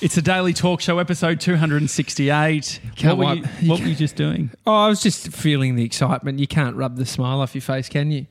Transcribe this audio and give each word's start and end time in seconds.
It's 0.00 0.16
a 0.16 0.22
daily 0.22 0.52
talk 0.52 0.80
show, 0.80 1.00
episode 1.00 1.40
268. 1.40 2.80
Can't 2.94 3.18
what 3.18 3.26
were, 3.26 3.34
you, 3.34 3.42
wait. 3.42 3.68
what 3.68 3.80
were 3.80 3.86
you 3.86 3.96
just 3.96 4.14
doing? 4.14 4.50
Oh, 4.64 4.72
I 4.72 4.88
was 4.88 5.02
just 5.02 5.32
feeling 5.32 5.74
the 5.74 5.84
excitement. 5.84 6.38
You 6.38 6.46
can't 6.46 6.76
rub 6.76 6.96
the 6.96 7.04
smile 7.04 7.40
off 7.40 7.52
your 7.54 7.62
face, 7.62 7.88
can 7.88 8.12
you? 8.12 8.26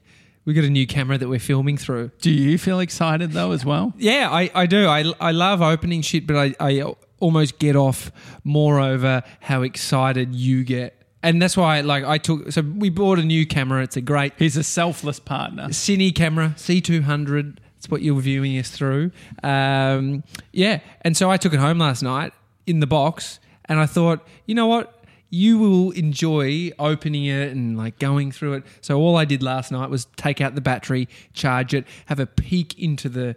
We've 0.46 0.56
got 0.56 0.64
a 0.64 0.70
new 0.70 0.88
camera 0.88 1.18
that 1.18 1.28
we're 1.28 1.40
filming 1.40 1.76
through. 1.76 2.12
Do 2.22 2.32
you 2.32 2.58
feel 2.58 2.80
excited 2.80 3.34
though 3.34 3.52
as 3.52 3.66
well? 3.66 3.94
Yeah, 3.98 4.30
I, 4.32 4.50
I 4.56 4.66
do. 4.66 4.88
I, 4.88 5.12
I 5.20 5.32
love 5.32 5.62
opening 5.62 6.04
shit, 6.04 6.26
but 6.26 6.38
I, 6.38 6.56
I 6.60 6.94
almost 7.20 7.60
get 7.60 7.76
off 7.76 8.14
more 8.46 8.80
over 8.80 9.24
how 9.42 9.64
excited 9.64 10.34
you 10.34 10.64
get. 10.64 10.96
And 11.22 11.42
that's 11.42 11.58
why 11.58 11.82
like 11.82 12.06
I 12.06 12.18
took 12.18 12.50
so 12.54 12.62
we 12.62 12.90
bought 12.90 13.20
a 13.20 13.24
new 13.24 13.46
camera. 13.46 13.84
It's 13.84 13.98
a 13.98 14.02
great 14.02 14.34
He's 14.38 14.56
a 14.56 14.64
selfless 14.64 15.20
partner. 15.20 15.68
Cine 15.68 16.16
camera, 16.16 16.54
C200. 16.56 17.58
It's 17.80 17.90
what 17.90 18.02
you're 18.02 18.20
viewing 18.22 18.58
us 18.60 18.70
through. 18.70 19.12
Um, 19.42 20.24
yeah. 20.52 20.82
And 21.02 21.16
so 21.18 21.32
I 21.32 21.38
took 21.38 21.54
it 21.54 21.60
home 21.60 21.80
last 21.80 22.04
night 22.04 22.34
in 22.68 22.82
the 22.82 22.88
box 22.88 23.40
and 23.66 23.80
I 23.80 23.86
thought, 23.86 24.28
you 24.46 24.54
know 24.54 24.68
what? 24.68 24.96
You 25.30 25.58
will 25.60 25.92
enjoy 25.92 26.72
opening 26.78 27.26
it 27.26 27.52
and 27.52 27.78
like 27.78 27.98
going 27.98 28.32
through 28.32 28.54
it. 28.56 28.64
So 28.82 29.00
all 29.00 29.16
I 29.16 29.24
did 29.26 29.42
last 29.42 29.72
night 29.72 29.90
was 29.90 30.08
take 30.18 30.42
out 30.42 30.56
the 30.56 30.62
battery, 30.62 31.08
charge 31.34 31.74
it, 31.74 31.86
have 32.08 32.20
a 32.20 32.26
peek 32.26 32.78
into 32.78 33.08
the 33.10 33.36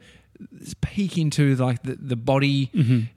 peek 0.81 1.17
into 1.19 1.55
like 1.55 1.85
the, 1.85 1.95
the 1.95 2.17
body 2.17 2.69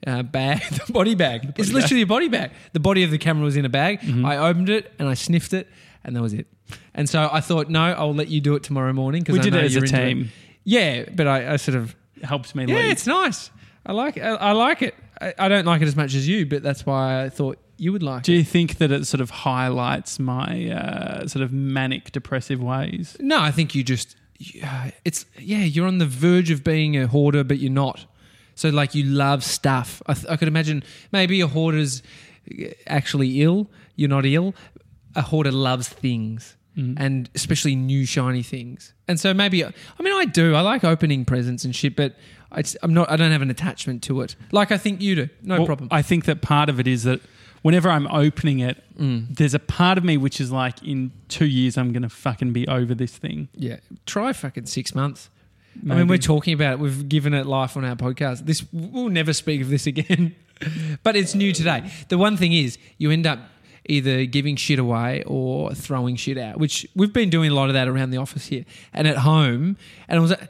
uh, 0.06 0.22
bag, 0.22 0.60
the 0.86 0.92
body 0.92 1.16
bag. 1.16 1.54
it's 1.56 1.72
literally 1.72 2.02
a 2.02 2.06
body 2.06 2.28
bag. 2.28 2.52
The 2.72 2.78
body 2.80 3.02
of 3.02 3.10
the 3.10 3.18
camera 3.18 3.44
was 3.44 3.56
in 3.56 3.64
a 3.64 3.68
bag. 3.68 3.98
I 4.24 4.36
opened 4.36 4.68
it 4.68 4.92
and 5.00 5.08
I 5.08 5.14
sniffed 5.14 5.52
it, 5.52 5.68
and 6.04 6.14
that 6.14 6.22
was 6.22 6.32
it. 6.34 6.46
And 6.94 7.08
so 7.08 7.28
I 7.32 7.40
thought, 7.40 7.68
no, 7.68 7.80
I'll 7.82 8.14
let 8.14 8.28
you 8.28 8.40
do 8.40 8.54
it 8.54 8.62
tomorrow 8.62 8.92
morning 8.92 9.22
because 9.22 9.32
We 9.34 9.40
I 9.40 9.42
did 9.42 9.52
know 9.54 9.58
it 9.60 9.64
as 9.66 9.76
a 9.76 9.80
team. 9.80 10.30
Yeah, 10.66 11.04
but 11.14 11.26
I, 11.26 11.54
I 11.54 11.56
sort 11.56 11.76
of 11.78 11.96
Helps 12.22 12.54
me 12.54 12.64
yeah, 12.66 12.76
lead. 12.76 12.90
it's 12.92 13.06
nice. 13.06 13.50
I 13.84 13.92
like 13.92 14.16
it. 14.16 14.22
I, 14.22 14.34
I 14.36 14.52
like 14.52 14.80
it. 14.82 14.94
I, 15.20 15.34
I 15.38 15.48
don't 15.48 15.66
like 15.66 15.82
it 15.82 15.86
as 15.88 15.96
much 15.96 16.14
as 16.14 16.26
you, 16.26 16.46
but 16.46 16.62
that's 16.62 16.84
why 16.86 17.24
I 17.24 17.28
thought 17.28 17.58
you 17.76 17.92
would 17.92 18.02
like 18.02 18.20
it. 18.20 18.24
Do 18.24 18.32
it. 18.32 18.36
you 18.38 18.44
think 18.44 18.78
that 18.78 18.90
it 18.90 19.06
sort 19.06 19.20
of 19.20 19.28
highlights 19.30 20.18
my 20.18 20.70
uh, 20.70 21.26
sort 21.28 21.42
of 21.42 21.52
manic 21.52 22.12
depressive 22.12 22.62
ways? 22.62 23.16
No, 23.20 23.38
I 23.38 23.50
think 23.50 23.74
you 23.74 23.84
just 23.84 24.16
uh, 24.64 24.90
it's 25.04 25.26
yeah. 25.38 25.58
You're 25.58 25.86
on 25.86 25.98
the 25.98 26.06
verge 26.06 26.50
of 26.50 26.64
being 26.64 26.96
a 26.96 27.06
hoarder, 27.06 27.44
but 27.44 27.58
you're 27.58 27.70
not. 27.70 28.06
So 28.54 28.70
like 28.70 28.94
you 28.94 29.04
love 29.04 29.44
stuff. 29.44 30.00
I, 30.06 30.14
th- 30.14 30.26
I 30.26 30.36
could 30.36 30.48
imagine 30.48 30.82
maybe 31.12 31.40
a 31.42 31.46
hoarder's 31.46 32.02
actually 32.86 33.42
ill. 33.42 33.70
You're 33.94 34.08
not 34.08 34.24
ill. 34.24 34.54
A 35.14 35.22
hoarder 35.22 35.52
loves 35.52 35.88
things. 35.88 36.56
And 36.76 37.30
especially 37.34 37.74
new 37.74 38.04
shiny 38.04 38.42
things, 38.42 38.92
and 39.08 39.18
so 39.18 39.32
maybe 39.32 39.64
I 39.64 39.72
mean 40.02 40.12
I 40.12 40.26
do. 40.26 40.54
I 40.54 40.60
like 40.60 40.84
opening 40.84 41.24
presents 41.24 41.64
and 41.64 41.74
shit, 41.74 41.96
but 41.96 42.14
I 42.52 42.62
I'm 42.82 42.92
not. 42.92 43.10
I 43.10 43.16
don't 43.16 43.32
have 43.32 43.40
an 43.40 43.48
attachment 43.50 44.02
to 44.04 44.20
it, 44.20 44.36
like 44.52 44.70
I 44.70 44.76
think 44.76 45.00
you 45.00 45.14
do. 45.14 45.28
No 45.42 45.56
Well, 45.56 45.66
problem. 45.66 45.88
I 45.90 46.02
think 46.02 46.26
that 46.26 46.42
part 46.42 46.68
of 46.68 46.78
it 46.78 46.86
is 46.86 47.04
that 47.04 47.20
whenever 47.62 47.88
I'm 47.88 48.06
opening 48.08 48.58
it, 48.58 48.82
Mm. 48.98 49.34
there's 49.36 49.54
a 49.54 49.58
part 49.58 49.96
of 49.96 50.04
me 50.04 50.16
which 50.18 50.38
is 50.40 50.52
like, 50.52 50.82
in 50.82 51.12
two 51.28 51.46
years, 51.46 51.76
I'm 51.78 51.92
going 51.92 52.02
to 52.02 52.08
fucking 52.10 52.52
be 52.52 52.66
over 52.68 52.94
this 52.94 53.16
thing. 53.16 53.48
Yeah, 53.54 53.76
try 54.04 54.32
fucking 54.34 54.66
six 54.66 54.94
months. 54.94 55.30
I 55.90 55.94
mean, 55.94 56.08
we're 56.08 56.16
talking 56.18 56.54
about 56.54 56.74
it. 56.74 56.78
We've 56.78 57.06
given 57.08 57.32
it 57.34 57.44
life 57.46 57.76
on 57.76 57.84
our 57.86 57.96
podcast. 57.96 58.44
This 58.46 58.64
we'll 58.72 59.08
never 59.10 59.32
speak 59.32 59.60
of 59.62 59.68
this 59.70 59.86
again, 59.86 60.34
but 61.02 61.16
it's 61.16 61.34
new 61.34 61.52
today. 61.52 61.90
The 62.08 62.18
one 62.18 62.36
thing 62.36 62.52
is, 62.52 62.78
you 62.98 63.10
end 63.10 63.26
up 63.26 63.38
either 63.88 64.24
giving 64.26 64.56
shit 64.56 64.78
away 64.78 65.22
or 65.26 65.72
throwing 65.74 66.16
shit 66.16 66.38
out, 66.38 66.58
which 66.58 66.86
we've 66.94 67.12
been 67.12 67.30
doing 67.30 67.50
a 67.50 67.54
lot 67.54 67.68
of 67.68 67.74
that 67.74 67.88
around 67.88 68.10
the 68.10 68.16
office 68.18 68.46
here 68.46 68.64
and 68.92 69.06
at 69.08 69.18
home. 69.18 69.76
And 70.08 70.18
it 70.18 70.20
was 70.20 70.30
like, 70.30 70.48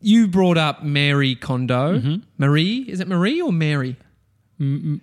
you 0.00 0.28
brought 0.28 0.58
up 0.58 0.82
Mary 0.82 1.34
Kondo, 1.34 1.98
Mm-hmm. 1.98 2.16
Marie. 2.38 2.78
Is 2.88 3.00
it 3.00 3.08
Marie 3.08 3.40
or 3.40 3.52
Mary? 3.52 3.96
New 4.58 5.00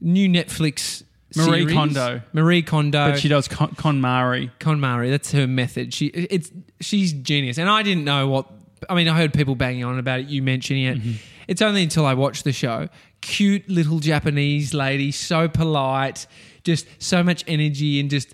Netflix. 0.00 1.02
Marie 1.36 1.60
series. 1.60 1.72
Kondo. 1.74 2.22
Marie 2.32 2.62
Kondo. 2.62 3.10
But 3.10 3.18
she 3.20 3.28
does 3.28 3.48
Con, 3.48 3.70
KonMari. 3.70 4.50
KonMari, 4.60 5.10
that's 5.10 5.30
her 5.32 5.46
method. 5.46 5.92
She 5.92 6.06
it's 6.06 6.50
she's 6.80 7.12
genius, 7.12 7.58
and 7.58 7.68
I 7.68 7.82
didn't 7.82 8.04
know 8.04 8.28
what. 8.28 8.46
I 8.88 8.94
mean, 8.94 9.08
I 9.08 9.16
heard 9.16 9.34
people 9.34 9.54
banging 9.54 9.84
on 9.84 9.98
about 9.98 10.20
it. 10.20 10.26
You 10.28 10.40
mentioning 10.42 10.84
it. 10.84 11.20
It's 11.48 11.60
only 11.62 11.82
until 11.82 12.06
I 12.06 12.14
watched 12.14 12.44
the 12.44 12.52
show. 12.52 12.88
Cute 13.20 13.68
little 13.68 13.98
Japanese 13.98 14.72
lady, 14.72 15.10
so 15.10 15.48
polite, 15.48 16.26
just 16.64 16.86
so 16.98 17.22
much 17.22 17.44
energy, 17.46 18.00
and 18.00 18.10
just 18.10 18.32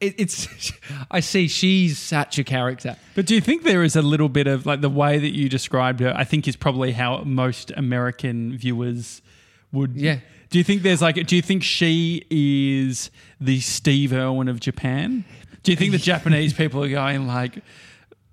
it, 0.00 0.14
it's. 0.18 0.72
I 1.10 1.20
see 1.20 1.46
she's 1.46 1.98
such 1.98 2.38
a 2.38 2.44
character. 2.44 2.96
But 3.14 3.26
do 3.26 3.34
you 3.34 3.40
think 3.40 3.62
there 3.62 3.84
is 3.84 3.96
a 3.96 4.02
little 4.02 4.28
bit 4.28 4.46
of 4.46 4.66
like 4.66 4.80
the 4.80 4.90
way 4.90 5.18
that 5.18 5.34
you 5.34 5.48
described 5.48 6.00
her? 6.00 6.12
I 6.16 6.24
think 6.24 6.48
is 6.48 6.56
probably 6.56 6.92
how 6.92 7.22
most 7.24 7.70
American 7.76 8.56
viewers 8.56 9.22
would. 9.72 9.96
Yeah. 9.96 10.18
Do 10.48 10.58
you 10.58 10.64
think 10.64 10.82
there's 10.82 11.02
like? 11.02 11.26
Do 11.26 11.36
you 11.36 11.42
think 11.42 11.62
she 11.62 12.24
is 12.30 13.10
the 13.40 13.60
Steve 13.60 14.12
Irwin 14.12 14.48
of 14.48 14.58
Japan? 14.58 15.24
Do 15.62 15.70
you 15.70 15.76
think 15.76 15.92
the 15.92 15.98
Japanese 16.12 16.52
people 16.52 16.82
are 16.82 16.88
going 16.88 17.26
like? 17.26 17.62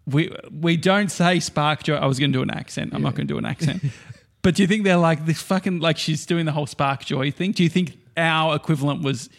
We 0.08 0.34
we 0.50 0.78
don't 0.78 1.10
say 1.10 1.42
spark 1.42 1.84
joy. 1.84 1.96
I 1.96 2.06
was 2.06 2.18
going 2.18 2.32
to 2.32 2.38
do 2.38 2.42
an 2.42 2.50
accent. 2.50 2.94
I'm 2.94 3.02
not 3.02 3.16
going 3.16 3.28
to 3.28 3.34
do 3.34 3.38
an 3.38 3.46
accent. 3.46 3.84
but 4.48 4.56
do 4.56 4.64
you 4.64 4.68
think 4.68 4.86
they're 4.86 4.96
like 4.96 5.26
this 5.26 5.42
fucking 5.42 5.82
like 5.82 5.98
she's 5.98 6.26
doing 6.26 6.46
the 6.46 6.54
whole 6.54 6.66
spark 6.66 7.04
joy 7.04 7.32
thing? 7.32 7.52
Do 7.52 7.64
you 7.64 7.70
think 7.70 7.98
our 8.16 8.56
equivalent 8.56 9.04
was 9.04 9.30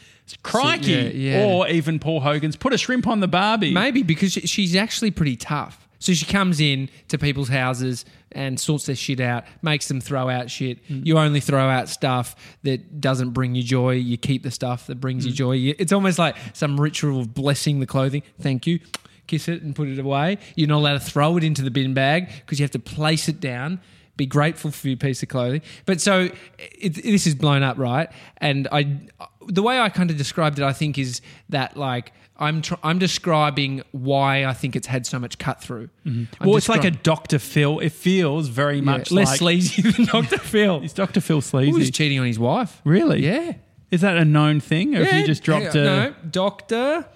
crikey 0.42 0.90
yeah, 0.90 1.38
yeah. 1.38 1.44
or 1.46 1.66
even 1.66 1.98
Paul 1.98 2.20
Hogan's 2.20 2.56
put 2.56 2.74
a 2.74 2.76
shrimp 2.76 3.06
on 3.06 3.20
the 3.20 3.26
Barbie? 3.26 3.72
Maybe 3.72 4.02
because 4.02 4.34
she's 4.34 4.76
actually 4.76 5.10
pretty 5.10 5.34
tough. 5.34 5.88
So 5.98 6.12
she 6.12 6.26
comes 6.26 6.60
in 6.60 6.90
to 7.08 7.16
people's 7.16 7.48
houses 7.48 8.04
and 8.32 8.60
sorts 8.60 8.84
their 8.84 8.96
shit 8.96 9.18
out, 9.18 9.44
makes 9.62 9.88
them 9.88 10.02
throw 10.02 10.28
out 10.28 10.50
shit. 10.50 10.86
Mm. 10.88 11.06
You 11.06 11.16
only 11.16 11.40
throw 11.40 11.66
out 11.70 11.88
stuff 11.88 12.36
that 12.64 13.00
doesn't 13.00 13.30
bring 13.30 13.54
you 13.54 13.62
joy. 13.62 13.92
You 13.92 14.18
keep 14.18 14.42
the 14.42 14.50
stuff 14.50 14.88
that 14.88 14.96
brings 14.96 15.24
you 15.24 15.32
mm. 15.32 15.36
joy. 15.36 15.74
It's 15.78 15.90
almost 15.90 16.18
like 16.18 16.36
some 16.52 16.78
ritual 16.78 17.20
of 17.20 17.32
blessing 17.32 17.80
the 17.80 17.86
clothing. 17.86 18.24
Thank 18.42 18.66
you. 18.66 18.80
Kiss 19.26 19.48
it 19.48 19.62
and 19.62 19.74
put 19.74 19.88
it 19.88 19.98
away. 19.98 20.36
You're 20.54 20.68
not 20.68 20.80
allowed 20.80 21.00
to 21.00 21.00
throw 21.00 21.38
it 21.38 21.44
into 21.44 21.62
the 21.62 21.70
bin 21.70 21.94
bag 21.94 22.28
because 22.40 22.60
you 22.60 22.64
have 22.64 22.72
to 22.72 22.78
place 22.78 23.26
it 23.30 23.40
down. 23.40 23.80
Be 24.18 24.26
grateful 24.26 24.70
for 24.70 24.88
your 24.88 24.96
piece 24.98 25.22
of 25.22 25.30
clothing. 25.30 25.62
But 25.86 26.02
so 26.02 26.28
it, 26.58 26.90
this 27.02 27.26
is 27.26 27.34
blown 27.34 27.62
up, 27.62 27.78
right? 27.78 28.10
And 28.36 28.68
I, 28.70 28.98
the 29.46 29.62
way 29.62 29.80
I 29.80 29.88
kind 29.88 30.10
of 30.10 30.18
described 30.18 30.58
it, 30.58 30.64
I 30.64 30.74
think, 30.74 30.98
is 30.98 31.22
that 31.48 31.76
like 31.76 32.12
I'm 32.36 32.62
tr- 32.62 32.74
I'm 32.82 32.98
describing 32.98 33.82
why 33.92 34.44
I 34.44 34.52
think 34.52 34.76
it's 34.76 34.86
had 34.86 35.06
so 35.06 35.18
much 35.18 35.38
cut 35.38 35.60
through. 35.62 35.88
Mm-hmm. 36.04 36.24
I'm 36.40 36.48
Well, 36.48 36.56
it's 36.56 36.68
like 36.68 36.84
a 36.84 36.90
Dr. 36.90 37.38
Phil. 37.38 37.78
It 37.80 37.92
feels 37.92 38.48
very 38.48 38.76
yeah, 38.76 38.82
much 38.82 39.10
less 39.10 39.28
like 39.28 39.38
sleazy 39.38 39.82
than 39.82 40.04
Dr. 40.04 40.38
Phil. 40.38 40.80
Is 40.84 40.92
Dr. 40.92 41.20
Phil 41.20 41.36
Who 41.36 41.36
was 41.38 41.46
sleazy? 41.46 41.90
cheating 41.90 42.18
on 42.20 42.26
his 42.26 42.38
wife? 42.38 42.80
really? 42.84 43.24
Yeah. 43.24 43.54
Is 43.90 44.02
that 44.02 44.18
a 44.18 44.24
known 44.24 44.60
thing, 44.60 44.94
or 44.94 45.00
if 45.00 45.10
Yeah, 45.10 45.20
you 45.20 45.26
just 45.26 45.42
dropped 45.42 45.74
yeah, 45.74 45.80
a? 45.80 46.10
no 46.10 46.14
Doctor? 46.30 47.06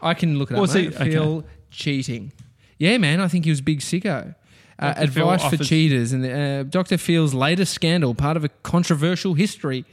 I 0.00 0.14
can 0.14 0.38
look 0.38 0.50
it 0.50 0.54
up. 0.54 0.60
Was 0.60 0.72
he- 0.74 0.88
mate. 0.88 0.94
Phil 0.94 1.38
okay. 1.38 1.46
cheating? 1.70 2.32
Yeah, 2.78 2.98
man. 2.98 3.20
I 3.20 3.28
think 3.28 3.44
he 3.44 3.50
was 3.50 3.60
a 3.60 3.64
big 3.64 3.80
sicko. 3.80 4.34
Uh, 4.78 4.92
advice 4.96 5.40
for 5.42 5.46
offers- 5.54 5.68
cheaters 5.68 6.12
and 6.12 6.24
uh, 6.26 6.62
Dr. 6.64 6.98
Phil's 6.98 7.32
latest 7.34 7.72
scandal, 7.72 8.14
part 8.14 8.36
of 8.36 8.44
a 8.44 8.48
controversial 8.62 9.34
history. 9.34 9.84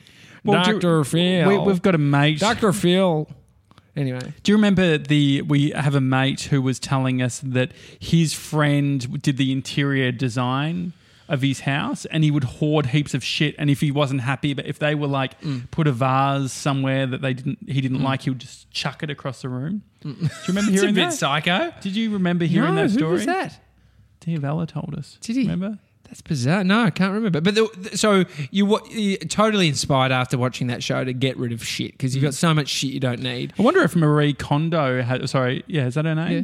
Well, 0.43 0.63
do- 0.63 0.73
Dr. 0.79 1.03
Phil. 1.03 1.47
We, 1.47 1.57
we've 1.59 1.81
got 1.81 1.93
a 1.93 1.99
mate. 1.99 2.39
Dr. 2.39 2.73
Phil. 2.73 3.27
Anyway, 3.95 4.33
Do 4.43 4.51
you 4.51 4.55
remember 4.57 4.97
the? 4.97 5.41
We 5.41 5.71
have 5.71 5.95
a 5.95 6.01
mate 6.01 6.41
who 6.43 6.61
was 6.61 6.79
telling 6.79 7.21
us 7.21 7.41
that 7.41 7.73
his 7.99 8.33
friend 8.33 9.21
did 9.21 9.35
the 9.37 9.51
interior 9.51 10.11
design 10.13 10.93
of 11.27 11.41
his 11.41 11.61
house, 11.61 12.05
and 12.05 12.23
he 12.23 12.31
would 12.31 12.43
hoard 12.45 12.87
heaps 12.87 13.13
of 13.13 13.23
shit. 13.23 13.53
And 13.59 13.69
if 13.69 13.81
he 13.81 13.91
wasn't 13.91 14.21
happy, 14.21 14.53
but 14.53 14.65
if 14.65 14.79
they 14.79 14.95
were 14.95 15.07
like 15.07 15.39
Mm. 15.41 15.69
put 15.71 15.87
a 15.87 15.91
vase 15.91 16.51
somewhere 16.53 17.05
that 17.05 17.21
they 17.21 17.33
didn't, 17.33 17.57
he 17.67 17.81
didn't 17.81 18.01
like, 18.01 18.21
he 18.23 18.29
would 18.29 18.39
just 18.39 18.71
chuck 18.71 19.03
it 19.03 19.09
across 19.09 19.41
the 19.41 19.49
room. 19.49 19.83
Do 20.01 20.09
you 20.09 20.15
remember 20.47 20.71
Mm. 20.71 20.73
it's 20.73 20.81
a 20.81 20.85
hearing 20.85 20.95
bit 20.95 21.09
that? 21.09 21.13
psycho. 21.13 21.73
Did 21.81 21.95
you 21.95 22.11
remember 22.13 22.45
hearing 22.45 22.75
that 22.75 22.89
who 22.91 22.97
story? 22.97 23.11
was 23.13 23.25
that? 23.25 23.59
Diavella 24.21 24.67
told 24.67 24.95
us. 24.97 25.17
Did 25.21 25.35
he? 25.35 25.41
Remember? 25.43 25.77
That's 26.03 26.21
bizarre. 26.21 26.63
No, 26.65 26.81
I 26.81 26.89
can't 26.89 27.13
remember. 27.13 27.39
But 27.41 27.55
the, 27.55 27.97
so 27.97 28.25
you 28.51 28.65
wa- 28.65 28.81
you're 28.89 29.17
totally 29.19 29.67
inspired 29.69 30.11
after 30.11 30.37
watching 30.37 30.67
that 30.67 30.83
show 30.83 31.03
to 31.05 31.13
get 31.13 31.37
rid 31.37 31.53
of 31.53 31.63
shit 31.65 31.93
because 31.93 32.13
you've 32.15 32.23
got 32.23 32.33
so 32.33 32.53
much 32.53 32.67
shit 32.67 32.91
you 32.91 32.99
don't 32.99 33.21
need. 33.21 33.53
I 33.57 33.61
wonder 33.61 33.81
if 33.81 33.95
Marie 33.95 34.33
Kondo 34.33 35.01
had. 35.01 35.27
Sorry, 35.29 35.63
yeah, 35.67 35.85
is 35.87 35.93
that 35.95 36.03
her 36.05 36.13
name? 36.15 36.31
Yeah. 36.31 36.41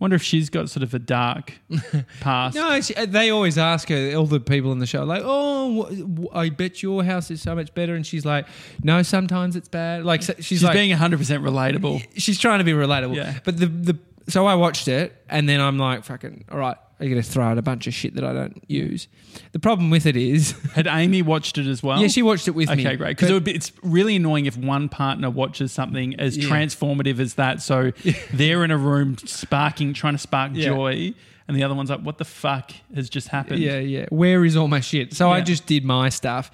Wonder 0.00 0.16
if 0.16 0.22
she's 0.24 0.50
got 0.50 0.68
sort 0.68 0.82
of 0.82 0.92
a 0.92 0.98
dark 0.98 1.54
past. 2.20 2.56
No, 2.56 2.80
she, 2.80 2.94
uh, 2.96 3.06
they 3.06 3.30
always 3.30 3.56
ask 3.56 3.88
her, 3.88 4.14
all 4.16 4.26
the 4.26 4.40
people 4.40 4.72
in 4.72 4.80
the 4.80 4.86
show, 4.86 5.04
like, 5.04 5.22
oh, 5.24 5.84
wh- 5.84 6.36
I 6.36 6.50
bet 6.50 6.82
your 6.82 7.04
house 7.04 7.30
is 7.30 7.40
so 7.40 7.54
much 7.54 7.72
better. 7.74 7.94
And 7.94 8.04
she's 8.04 8.24
like, 8.26 8.46
no, 8.82 9.02
sometimes 9.02 9.54
it's 9.54 9.68
bad. 9.68 10.04
Like, 10.04 10.24
so- 10.24 10.34
she's, 10.36 10.46
she's 10.46 10.64
like, 10.64 10.72
being 10.74 10.94
100% 10.94 11.16
relatable. 11.42 12.04
she's 12.16 12.40
trying 12.40 12.58
to 12.58 12.64
be 12.64 12.72
relatable. 12.72 13.14
Yeah. 13.14 13.38
But 13.44 13.56
the, 13.58 13.66
the, 13.66 13.98
so 14.28 14.44
I 14.46 14.56
watched 14.56 14.88
it 14.88 15.14
and 15.28 15.48
then 15.48 15.60
I'm 15.60 15.78
like, 15.78 16.02
fucking, 16.04 16.46
all 16.50 16.58
right, 16.58 16.76
I'm 17.00 17.10
going 17.10 17.20
to 17.20 17.28
throw 17.28 17.44
out 17.44 17.58
a 17.58 17.62
bunch 17.62 17.86
of 17.86 17.94
shit 17.94 18.14
that 18.14 18.24
I 18.24 18.32
don't 18.32 18.62
use. 18.68 19.08
The 19.52 19.58
problem 19.58 19.90
with 19.90 20.06
it 20.06 20.16
is, 20.16 20.52
Had 20.74 20.86
Amy 20.86 21.22
watched 21.22 21.58
it 21.58 21.66
as 21.66 21.82
well? 21.82 22.00
yeah, 22.00 22.06
she 22.08 22.22
watched 22.22 22.46
it 22.46 22.52
with 22.52 22.68
me. 22.70 22.86
Okay, 22.86 22.96
great. 22.96 23.16
Because 23.16 23.30
But- 23.40 23.48
it 23.48 23.56
it's 23.56 23.72
really 23.82 24.16
annoying 24.16 24.46
if 24.46 24.56
one 24.56 24.88
partner 24.88 25.28
watches 25.28 25.72
something 25.72 26.14
as 26.20 26.36
Yeah. 26.38 26.48
transformative 26.48 27.18
as 27.18 27.34
that. 27.34 27.60
So 27.62 27.90
they're 28.32 28.64
in 28.64 28.70
a 28.70 28.78
room 28.78 29.16
sparking, 29.18 29.92
trying 29.92 30.14
to 30.14 30.18
spark 30.18 30.52
Yeah. 30.54 30.66
joy, 30.68 31.14
and 31.48 31.56
the 31.56 31.62
other 31.64 31.74
one's 31.74 31.90
like, 31.90 32.00
"What 32.00 32.16
the 32.18 32.24
fuck 32.24 32.72
has 32.94 33.10
just 33.10 33.28
happened?" 33.28 33.60
Yeah, 33.60 33.78
yeah. 33.78 34.06
Where 34.10 34.44
is 34.44 34.56
all 34.56 34.68
my 34.68 34.80
shit? 34.80 35.12
So 35.14 35.30
I 35.30 35.38
Yeah. 35.38 35.44
just 35.44 35.66
did 35.66 35.84
my 35.84 36.08
stuff. 36.08 36.50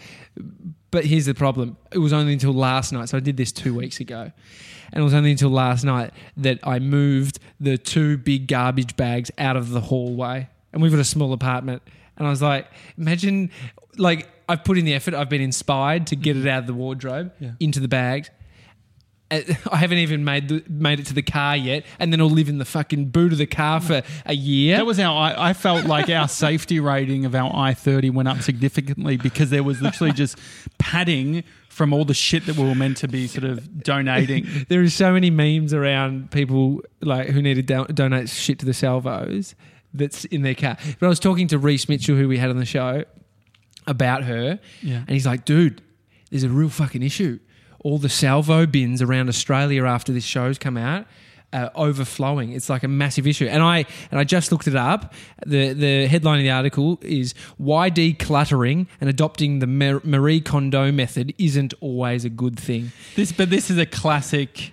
But 0.90 1.04
here's 1.04 1.26
the 1.26 1.34
problem. 1.34 1.76
It 1.92 1.98
was 1.98 2.12
only 2.12 2.32
until 2.32 2.52
last 2.52 2.92
night. 2.92 3.08
So 3.08 3.16
I 3.16 3.20
did 3.20 3.36
this 3.36 3.52
two 3.52 3.74
weeks 3.74 4.00
ago. 4.00 4.32
And 4.92 5.00
it 5.00 5.04
was 5.04 5.14
only 5.14 5.30
until 5.30 5.50
last 5.50 5.84
night 5.84 6.12
that 6.36 6.58
I 6.64 6.80
moved 6.80 7.38
the 7.60 7.78
two 7.78 8.18
big 8.18 8.48
garbage 8.48 8.96
bags 8.96 9.30
out 9.38 9.56
of 9.56 9.70
the 9.70 9.80
hallway. 9.80 10.48
And 10.72 10.82
we've 10.82 10.90
got 10.90 11.00
a 11.00 11.04
small 11.04 11.32
apartment. 11.32 11.82
And 12.16 12.26
I 12.26 12.30
was 12.30 12.42
like, 12.42 12.66
imagine, 12.98 13.50
like, 13.96 14.28
I've 14.48 14.64
put 14.64 14.78
in 14.78 14.84
the 14.84 14.94
effort. 14.94 15.14
I've 15.14 15.28
been 15.28 15.40
inspired 15.40 16.08
to 16.08 16.16
get 16.16 16.36
it 16.36 16.44
mm. 16.44 16.50
out 16.50 16.60
of 16.60 16.66
the 16.66 16.74
wardrobe 16.74 17.32
Yeah. 17.38 17.52
into 17.60 17.78
the 17.78 17.88
bags. 17.88 18.30
I 19.70 19.76
haven't 19.76 19.98
even 19.98 20.24
made 20.24 20.48
the, 20.48 20.64
made 20.68 20.98
it 21.00 21.06
to 21.06 21.14
the 21.14 21.22
car 21.22 21.56
yet, 21.56 21.84
and 21.98 22.12
then 22.12 22.20
I'll 22.20 22.28
live 22.30 22.48
in 22.48 22.58
the 22.58 22.64
fucking 22.64 23.06
boot 23.06 23.32
of 23.32 23.38
the 23.38 23.46
car 23.46 23.80
for 23.80 24.02
a 24.26 24.34
year. 24.34 24.76
That 24.76 24.86
was 24.86 24.98
how 24.98 25.14
I, 25.16 25.50
I 25.50 25.52
felt 25.52 25.84
like 25.86 26.08
our 26.08 26.26
safety 26.46 26.80
rating 26.80 27.24
of 27.24 27.34
our 27.34 27.54
I 27.54 27.74
thirty 27.74 28.10
went 28.10 28.28
up 28.28 28.42
significantly 28.42 29.16
because 29.16 29.50
there 29.50 29.62
was 29.62 29.80
literally 29.80 30.12
just 30.12 30.36
padding 30.78 31.44
from 31.68 31.92
all 31.92 32.04
the 32.04 32.14
shit 32.14 32.44
that 32.46 32.56
we 32.56 32.64
were 32.64 32.74
meant 32.74 32.96
to 32.98 33.08
be 33.08 33.26
sort 33.28 33.44
of 33.44 33.82
donating. 33.82 34.46
there 34.68 34.82
is 34.82 34.92
so 34.94 35.12
many 35.12 35.30
memes 35.30 35.72
around 35.72 36.30
people 36.32 36.82
like 37.00 37.28
who 37.28 37.40
need 37.40 37.54
to 37.54 37.62
do- 37.62 37.86
donate 37.94 38.28
shit 38.28 38.58
to 38.58 38.66
the 38.66 38.74
salvos 38.74 39.54
that's 39.94 40.24
in 40.26 40.42
their 40.42 40.54
car. 40.54 40.76
But 40.98 41.06
I 41.06 41.08
was 41.08 41.20
talking 41.20 41.46
to 41.48 41.58
Reese 41.58 41.88
Mitchell, 41.88 42.16
who 42.16 42.28
we 42.28 42.38
had 42.38 42.50
on 42.50 42.56
the 42.58 42.64
show, 42.66 43.04
about 43.86 44.24
her, 44.24 44.58
Yeah. 44.82 44.96
and 44.98 45.08
he's 45.10 45.26
like, 45.26 45.44
"Dude, 45.44 45.80
there's 46.30 46.42
a 46.44 46.48
real 46.48 46.68
fucking 46.68 47.02
issue. 47.02 47.38
All 47.80 47.98
the 47.98 48.08
salvo 48.08 48.66
bins 48.66 49.02
around 49.02 49.28
Australia 49.28 49.84
after 49.84 50.12
this 50.12 50.24
show's 50.24 50.58
come 50.58 50.76
out." 50.76 51.06
Uh, 51.52 51.68
overflowing. 51.74 52.52
It's 52.52 52.68
like 52.70 52.84
a 52.84 52.88
massive 52.88 53.26
issue, 53.26 53.46
and 53.46 53.60
I 53.60 53.84
and 54.12 54.20
I 54.20 54.22
just 54.22 54.52
looked 54.52 54.68
it 54.68 54.76
up. 54.76 55.12
the 55.44 55.72
The 55.72 56.06
headline 56.06 56.38
of 56.38 56.44
the 56.44 56.50
article 56.50 57.00
is 57.02 57.34
"Why 57.56 57.90
decluttering 57.90 58.86
and 59.00 59.10
adopting 59.10 59.58
the 59.58 59.66
Marie 59.66 60.40
Kondo 60.40 60.92
method 60.92 61.34
isn't 61.38 61.74
always 61.80 62.24
a 62.24 62.30
good 62.30 62.56
thing." 62.56 62.92
This, 63.16 63.32
but 63.32 63.50
this 63.50 63.68
is 63.68 63.78
a 63.78 63.86
classic. 63.86 64.70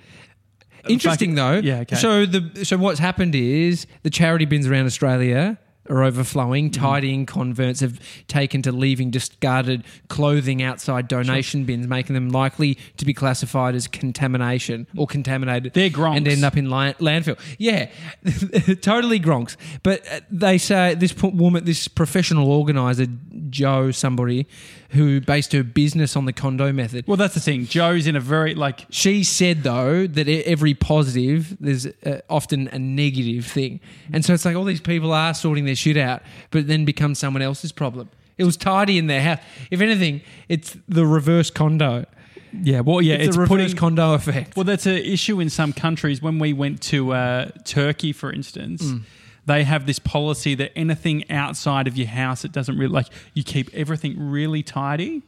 Interesting 0.87 1.33
though. 1.33 1.57
Yeah. 1.57 1.79
Okay. 1.79 1.95
So 1.95 2.27
the 2.27 2.63
so 2.63 2.77
what's 2.77 2.99
happened 2.99 3.33
is 3.33 3.87
the 4.03 4.11
charity 4.11 4.45
bins 4.45 4.67
around 4.67 4.85
Australia 4.85 5.57
are 5.89 6.03
overflowing. 6.03 6.69
Mm-hmm. 6.69 6.83
Tidying 6.83 7.25
converts 7.25 7.79
have 7.81 7.99
taken 8.27 8.61
to 8.63 8.71
leaving 8.71 9.11
discarded 9.11 9.83
clothing 10.07 10.61
outside 10.61 11.07
donation 11.07 11.65
bins, 11.65 11.87
making 11.87 12.13
them 12.13 12.29
likely 12.29 12.77
to 12.97 13.05
be 13.05 13.13
classified 13.13 13.75
as 13.75 13.87
contamination 13.87 14.87
or 14.95 15.07
contaminated. 15.07 15.73
They're 15.73 15.89
gronks. 15.89 16.17
and 16.17 16.27
end 16.27 16.43
up 16.43 16.57
in 16.57 16.69
li- 16.69 16.93
landfill. 16.99 17.39
Yeah, 17.57 17.89
totally 18.81 19.19
gronks. 19.19 19.55
But 19.83 20.07
uh, 20.11 20.21
they 20.29 20.57
say 20.57 20.95
this 20.95 21.15
woman, 21.21 21.65
this 21.65 21.87
professional 21.87 22.51
organizer, 22.51 23.07
Joe, 23.49 23.91
somebody 23.91 24.47
who 24.91 25.19
based 25.19 25.51
her 25.51 25.63
business 25.63 26.15
on 26.15 26.25
the 26.25 26.31
Kondo 26.33 26.71
method. 26.71 27.05
well, 27.07 27.17
that's 27.17 27.33
the 27.33 27.39
thing. 27.41 27.65
Joe's 27.65 28.07
in 28.07 28.15
a 28.15 28.21
very 28.21 28.55
like. 28.55 28.85
She 28.89 29.23
said 29.23 29.63
though 29.63 30.07
that 30.07 30.27
every 30.29 30.73
positive 30.73 31.57
there's 31.59 31.85
uh, 32.05 32.21
often 32.29 32.69
a 32.69 32.79
negative 32.79 33.45
thing, 33.45 33.79
and 34.13 34.23
so 34.23 34.33
it's 34.33 34.45
like 34.45 34.55
all 34.55 34.63
these 34.63 34.81
people 34.81 35.11
are 35.11 35.33
sorting 35.33 35.65
their 35.65 35.75
shit 35.77 35.97
out, 35.97 36.21
but 36.51 36.67
then 36.67 36.85
becomes 36.85 37.19
someone 37.19 37.41
else's 37.41 37.71
problem. 37.71 38.09
It 38.37 38.43
was 38.43 38.57
tidy 38.57 38.97
in 38.97 39.07
their 39.07 39.21
house. 39.21 39.39
If 39.71 39.81
anything, 39.81 40.21
it's 40.47 40.77
the 40.87 41.05
reverse 41.05 41.49
Kondo. 41.49 42.05
Yeah. 42.53 42.81
Well, 42.81 43.01
yeah. 43.01 43.15
It's, 43.15 43.29
It's, 43.29 43.37
a 43.37 43.41
reverse 43.41 43.63
putting. 43.65 43.77
Kondo 43.77 44.13
effect. 44.13 44.55
Well, 44.55 44.63
that's 44.63 44.85
an 44.85 44.97
issue 44.97 45.39
in 45.39 45.49
some 45.49 45.73
countries. 45.73 46.21
When 46.21 46.39
we 46.39 46.53
went 46.53 46.81
to 46.83 47.13
uh, 47.13 47.49
Turkey, 47.65 48.13
for 48.13 48.31
instance, 48.31 48.83
Mm. 48.83 49.01
they 49.45 49.63
have 49.63 49.85
this 49.85 49.99
policy 49.99 50.55
that 50.55 50.71
anything 50.77 51.29
outside 51.31 51.87
of 51.87 51.97
your 51.97 52.07
house, 52.07 52.45
it 52.45 52.51
doesn't 52.51 52.77
really 52.77 52.93
like 52.93 53.07
you 53.33 53.43
keep 53.43 53.73
everything 53.73 54.15
really 54.31 54.61
tidy, 54.63 55.23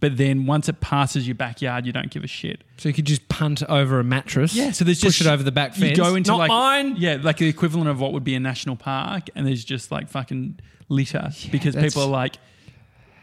but 0.00 0.16
then 0.16 0.46
once 0.46 0.68
it 0.68 0.80
passes 0.80 1.26
your 1.26 1.34
backyard, 1.34 1.86
you 1.86 1.92
don't 1.92 2.10
give 2.10 2.22
a 2.24 2.26
shit. 2.26 2.62
So 2.76 2.88
you 2.88 2.94
could 2.94 3.06
just 3.06 3.28
punt 3.28 3.62
over 3.68 3.98
a 3.98 4.04
mattress. 4.04 4.54
Yeah, 4.54 4.70
so 4.72 4.84
there's 4.84 5.00
push 5.00 5.18
just 5.18 5.26
it 5.26 5.30
over 5.32 5.42
the 5.42 5.52
back 5.52 5.74
You 5.76 5.86
fence. 5.86 5.98
go 5.98 6.14
into 6.14 6.30
Not 6.32 6.38
like 6.38 6.48
mine. 6.48 6.96
yeah, 6.98 7.18
like 7.22 7.38
the 7.38 7.48
equivalent 7.48 7.88
of 7.88 7.98
what 8.00 8.12
would 8.12 8.24
be 8.24 8.34
a 8.34 8.40
national 8.40 8.76
park, 8.76 9.28
and 9.34 9.46
there's 9.46 9.64
just 9.64 9.90
like 9.90 10.08
fucking 10.08 10.58
litter 10.88 11.30
because 11.50 11.74
people 11.74 12.02
are 12.02 12.08
like, 12.08 12.36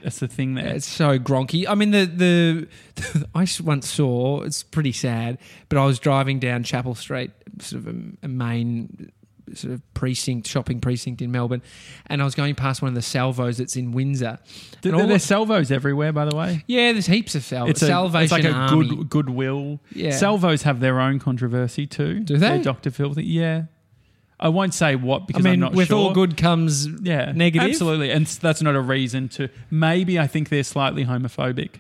that's 0.02 0.20
the 0.20 0.28
thing 0.28 0.56
there. 0.56 0.68
It's 0.76 0.86
so 0.88 1.18
gronky. 1.18 1.66
I 1.68 1.76
mean, 1.76 1.92
the 1.92 2.06
the 2.06 3.28
I 3.36 3.48
once 3.64 3.88
saw. 3.90 4.42
It's 4.42 4.62
pretty 4.64 4.92
sad, 4.92 5.38
but 5.70 5.78
I 5.78 5.86
was 5.86 5.98
driving 6.00 6.40
down 6.40 6.64
Chapel 6.64 6.94
Street, 6.96 7.32
sort 7.60 7.86
of 7.88 7.96
a, 7.96 7.96
a 8.24 8.28
main 8.28 9.12
sort 9.54 9.74
of 9.74 9.94
precinct, 9.94 10.48
shopping 10.48 10.80
precinct 10.80 11.22
in 11.22 11.32
Melbourne, 11.32 11.62
and 12.08 12.22
I 12.22 12.26
was 12.26 12.36
going 12.36 12.56
past 12.56 12.82
one 12.82 12.90
of 12.90 12.96
the 12.96 13.02
salvos 13.02 13.58
that's 13.58 13.76
in 13.76 13.92
Windsor. 13.92 14.40
There- 14.82 14.94
all 14.96 15.08
there's 15.08 15.22
the- 15.24 15.28
salvos 15.28 15.72
everywhere, 15.72 16.12
by 16.14 16.26
the 16.26 16.36
way. 16.36 16.64
yeah, 16.68 16.92
there's 16.94 17.08
heaps 17.08 17.36
of 17.36 17.44
salvos. 17.44 17.72
It's, 17.72 17.82
a, 17.82 17.88
Salvation 17.88 18.24
it's 18.24 18.32
like 18.32 18.46
a 18.46 18.52
Army. 18.56 18.88
good 18.90 19.10
goodwill. 19.10 19.80
Yeah. 19.94 20.12
Salvos 20.12 20.64
have 20.64 20.80
their 20.80 21.00
own 21.00 21.20
controversy 21.20 21.86
too. 21.88 22.22
Do 22.22 22.38
they? 22.38 22.48
They're 22.48 22.64
Dr. 22.64 22.90
Filthy. 22.92 23.26
Yeah. 23.26 23.64
I 24.40 24.50
won't 24.50 24.74
say 24.74 24.96
what 24.96 25.22
I 25.22 25.26
because 25.28 25.44
mean, 25.44 25.54
am 25.54 25.60
not 25.62 25.74
with 25.74 25.88
sure. 25.90 25.98
all 25.98 26.14
good 26.14 26.36
comes 26.36 26.86
yeah, 27.02 27.32
negative. 27.34 27.70
Absolutely, 27.70 28.12
and 28.12 28.26
that's 28.26 28.62
not 28.62 28.76
a 28.76 28.82
reason 28.82 29.30
to. 29.30 29.48
Maybe 29.72 30.20
I 30.20 30.28
think 30.28 30.50
they're 30.50 30.64
slightly 30.64 31.06
homophobic. 31.06 31.76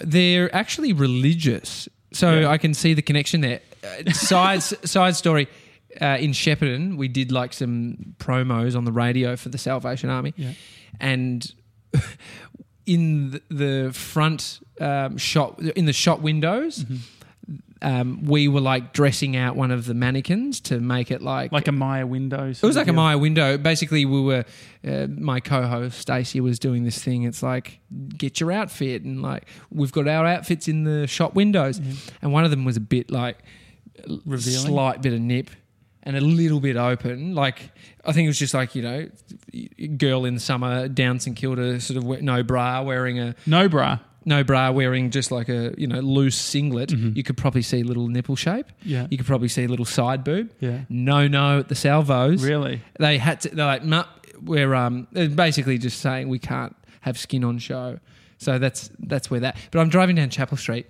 They're 0.00 0.52
actually 0.54 0.92
religious, 0.92 1.88
so 2.12 2.40
Yeah. 2.40 2.48
I 2.48 2.58
can 2.58 2.74
see 2.74 2.94
the 2.94 3.02
connection 3.02 3.42
there. 3.42 3.60
Uh, 3.84 4.10
side 4.12 4.62
side 4.84 5.14
story. 5.14 5.46
Uh, 6.00 6.16
in 6.20 6.32
Shepparton, 6.32 6.96
we 6.96 7.08
did 7.08 7.30
like 7.32 7.52
some 7.52 8.14
promos 8.18 8.76
on 8.76 8.84
the 8.84 8.92
radio 8.92 9.36
for 9.36 9.48
the 9.48 9.58
Salvation 9.58 10.10
Army, 10.10 10.34
Yeah. 10.36 10.52
and 11.00 11.52
in 12.86 13.40
the- 13.50 13.90
front 13.92 14.60
um, 14.80 15.16
shop, 15.16 15.60
in 15.62 15.86
the 15.86 15.92
shop 15.92 16.20
windows, 16.20 16.84
Mm-hmm. 16.84 16.96
um, 17.82 18.24
we 18.24 18.48
were 18.48 18.60
like 18.60 18.92
dressing 18.92 19.36
out 19.36 19.56
one 19.56 19.70
of 19.70 19.86
the 19.86 19.94
mannequins 19.94 20.60
to 20.62 20.80
make 20.80 21.10
it 21.10 21.22
like 21.22 21.52
Like 21.52 21.68
a 21.68 21.72
Myer 21.72 22.06
window. 22.06 22.48
it 22.48 22.62
was 22.62 22.76
like 22.76 22.88
a 22.88 22.92
Myer 22.92 23.16
window. 23.18 23.56
Basically, 23.58 24.04
we 24.04 24.20
were 24.20 24.44
uh, 24.86 25.06
my 25.16 25.38
co-host 25.40 25.98
Stacey 26.00 26.40
was 26.40 26.58
doing 26.58 26.84
this 26.84 26.98
thing. 27.02 27.22
It's 27.22 27.42
like 27.42 27.78
get 28.16 28.40
your 28.40 28.50
outfit, 28.52 29.02
and 29.04 29.22
like 29.22 29.46
we've 29.70 29.92
got 29.92 30.08
our 30.08 30.26
outfits 30.26 30.66
in 30.68 30.84
the 30.84 31.06
shop 31.06 31.34
windows, 31.34 31.80
and 32.22 32.32
one 32.32 32.44
of 32.44 32.50
them 32.50 32.64
was 32.64 32.76
a 32.76 32.80
bit 32.80 33.10
like 33.10 33.38
Revealing? 34.26 34.66
slight 34.66 35.02
bit 35.02 35.12
of 35.12 35.20
nip. 35.20 35.50
And 36.06 36.16
a 36.16 36.20
little 36.20 36.60
bit 36.60 36.76
open, 36.76 37.34
like 37.34 37.70
I 38.04 38.12
think 38.12 38.26
it 38.26 38.28
was 38.28 38.38
just 38.38 38.52
like 38.52 38.74
you 38.74 38.82
know, 38.82 39.08
girl 39.96 40.24
in 40.26 40.38
summer 40.38 40.86
down 40.88 41.18
St 41.18 41.34
Kilda, 41.36 41.80
sort 41.80 41.96
of 42.04 42.22
no 42.22 42.42
bra, 42.42 42.82
wearing 42.82 43.18
a 43.18 43.34
No 43.46 43.68
bra. 43.70 43.98
no 44.26 44.44
bra, 44.44 44.70
wearing 44.70 45.10
just 45.10 45.30
like 45.30 45.48
a 45.48 45.74
you 45.78 45.86
know 45.86 46.00
loose 46.00 46.36
singlet. 46.36 46.90
You 46.92 47.22
could 47.22 47.38
probably 47.38 47.62
see 47.62 47.80
a 47.80 47.84
little 47.84 48.08
nipple 48.08 48.36
shape. 48.36 48.66
Yeah. 48.82 49.06
You 49.10 49.16
could 49.16 49.26
probably 49.26 49.48
see 49.48 49.64
a 49.64 49.68
little 49.68 49.86
side 49.86 50.24
boob. 50.24 50.50
Yeah. 50.60 50.80
No, 50.90 51.26
no, 51.26 51.60
at 51.60 51.68
the 51.68 51.74
salvos 51.74 52.44
Really? 52.44 52.82
they 52.98 53.16
had 53.16 53.40
to. 53.42 53.48
They're 53.48 53.64
like, 53.64 53.84
nah, 53.84 54.04
we're 54.42 54.74
um, 54.74 55.08
basically 55.12 55.78
just 55.78 56.00
saying 56.00 56.28
we 56.28 56.38
can't 56.38 56.76
have 57.00 57.16
skin 57.18 57.44
on 57.44 57.56
show. 57.58 57.98
So 58.36 58.58
that's 58.58 58.90
that's 58.98 59.30
where 59.30 59.40
that. 59.40 59.56
But 59.70 59.78
I'm 59.80 59.88
driving 59.88 60.16
down 60.16 60.28
Chapel 60.28 60.58
Street, 60.58 60.86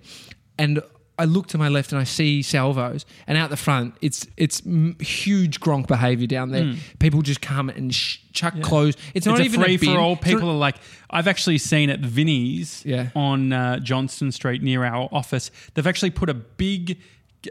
and 0.57 0.81
I 1.17 1.25
look 1.25 1.47
to 1.47 1.57
my 1.57 1.69
left 1.69 1.91
and 1.93 2.01
I 2.01 2.03
see 2.03 2.41
salvos, 2.41 3.05
and 3.25 3.37
out 3.37 3.49
the 3.49 3.55
front, 3.57 3.95
it's 4.01 4.27
it's 4.35 4.61
m- 4.65 4.97
huge 4.99 5.59
gronk 5.61 5.87
behaviour 5.87 6.27
down 6.27 6.51
there. 6.51 6.73
People 6.99 7.21
just 7.21 7.41
come 7.41 7.69
and 7.69 7.93
sh- 7.95 8.17
chuck 8.33 8.59
clothes. 8.61 8.95
It's 9.13 9.25
not 9.25 9.39
it's 9.39 9.45
even 9.45 9.61
a 9.61 9.63
free 9.63 9.77
for 9.77 9.97
all. 9.97 10.15
Not- 10.15 10.21
People 10.21 10.49
are 10.49 10.57
like, 10.57 10.75
I've 11.09 11.27
actually 11.27 11.57
seen 11.59 11.89
at 11.89 12.01
Vinnie's 12.01 12.83
Yeah. 12.85 13.09
on 13.15 13.53
uh, 13.53 13.79
Johnston 13.79 14.31
Street 14.33 14.61
near 14.61 14.83
our 14.83 15.07
office. 15.11 15.51
They've 15.73 15.87
actually 15.87 16.09
put 16.11 16.29
a 16.29 16.33
big 16.33 16.99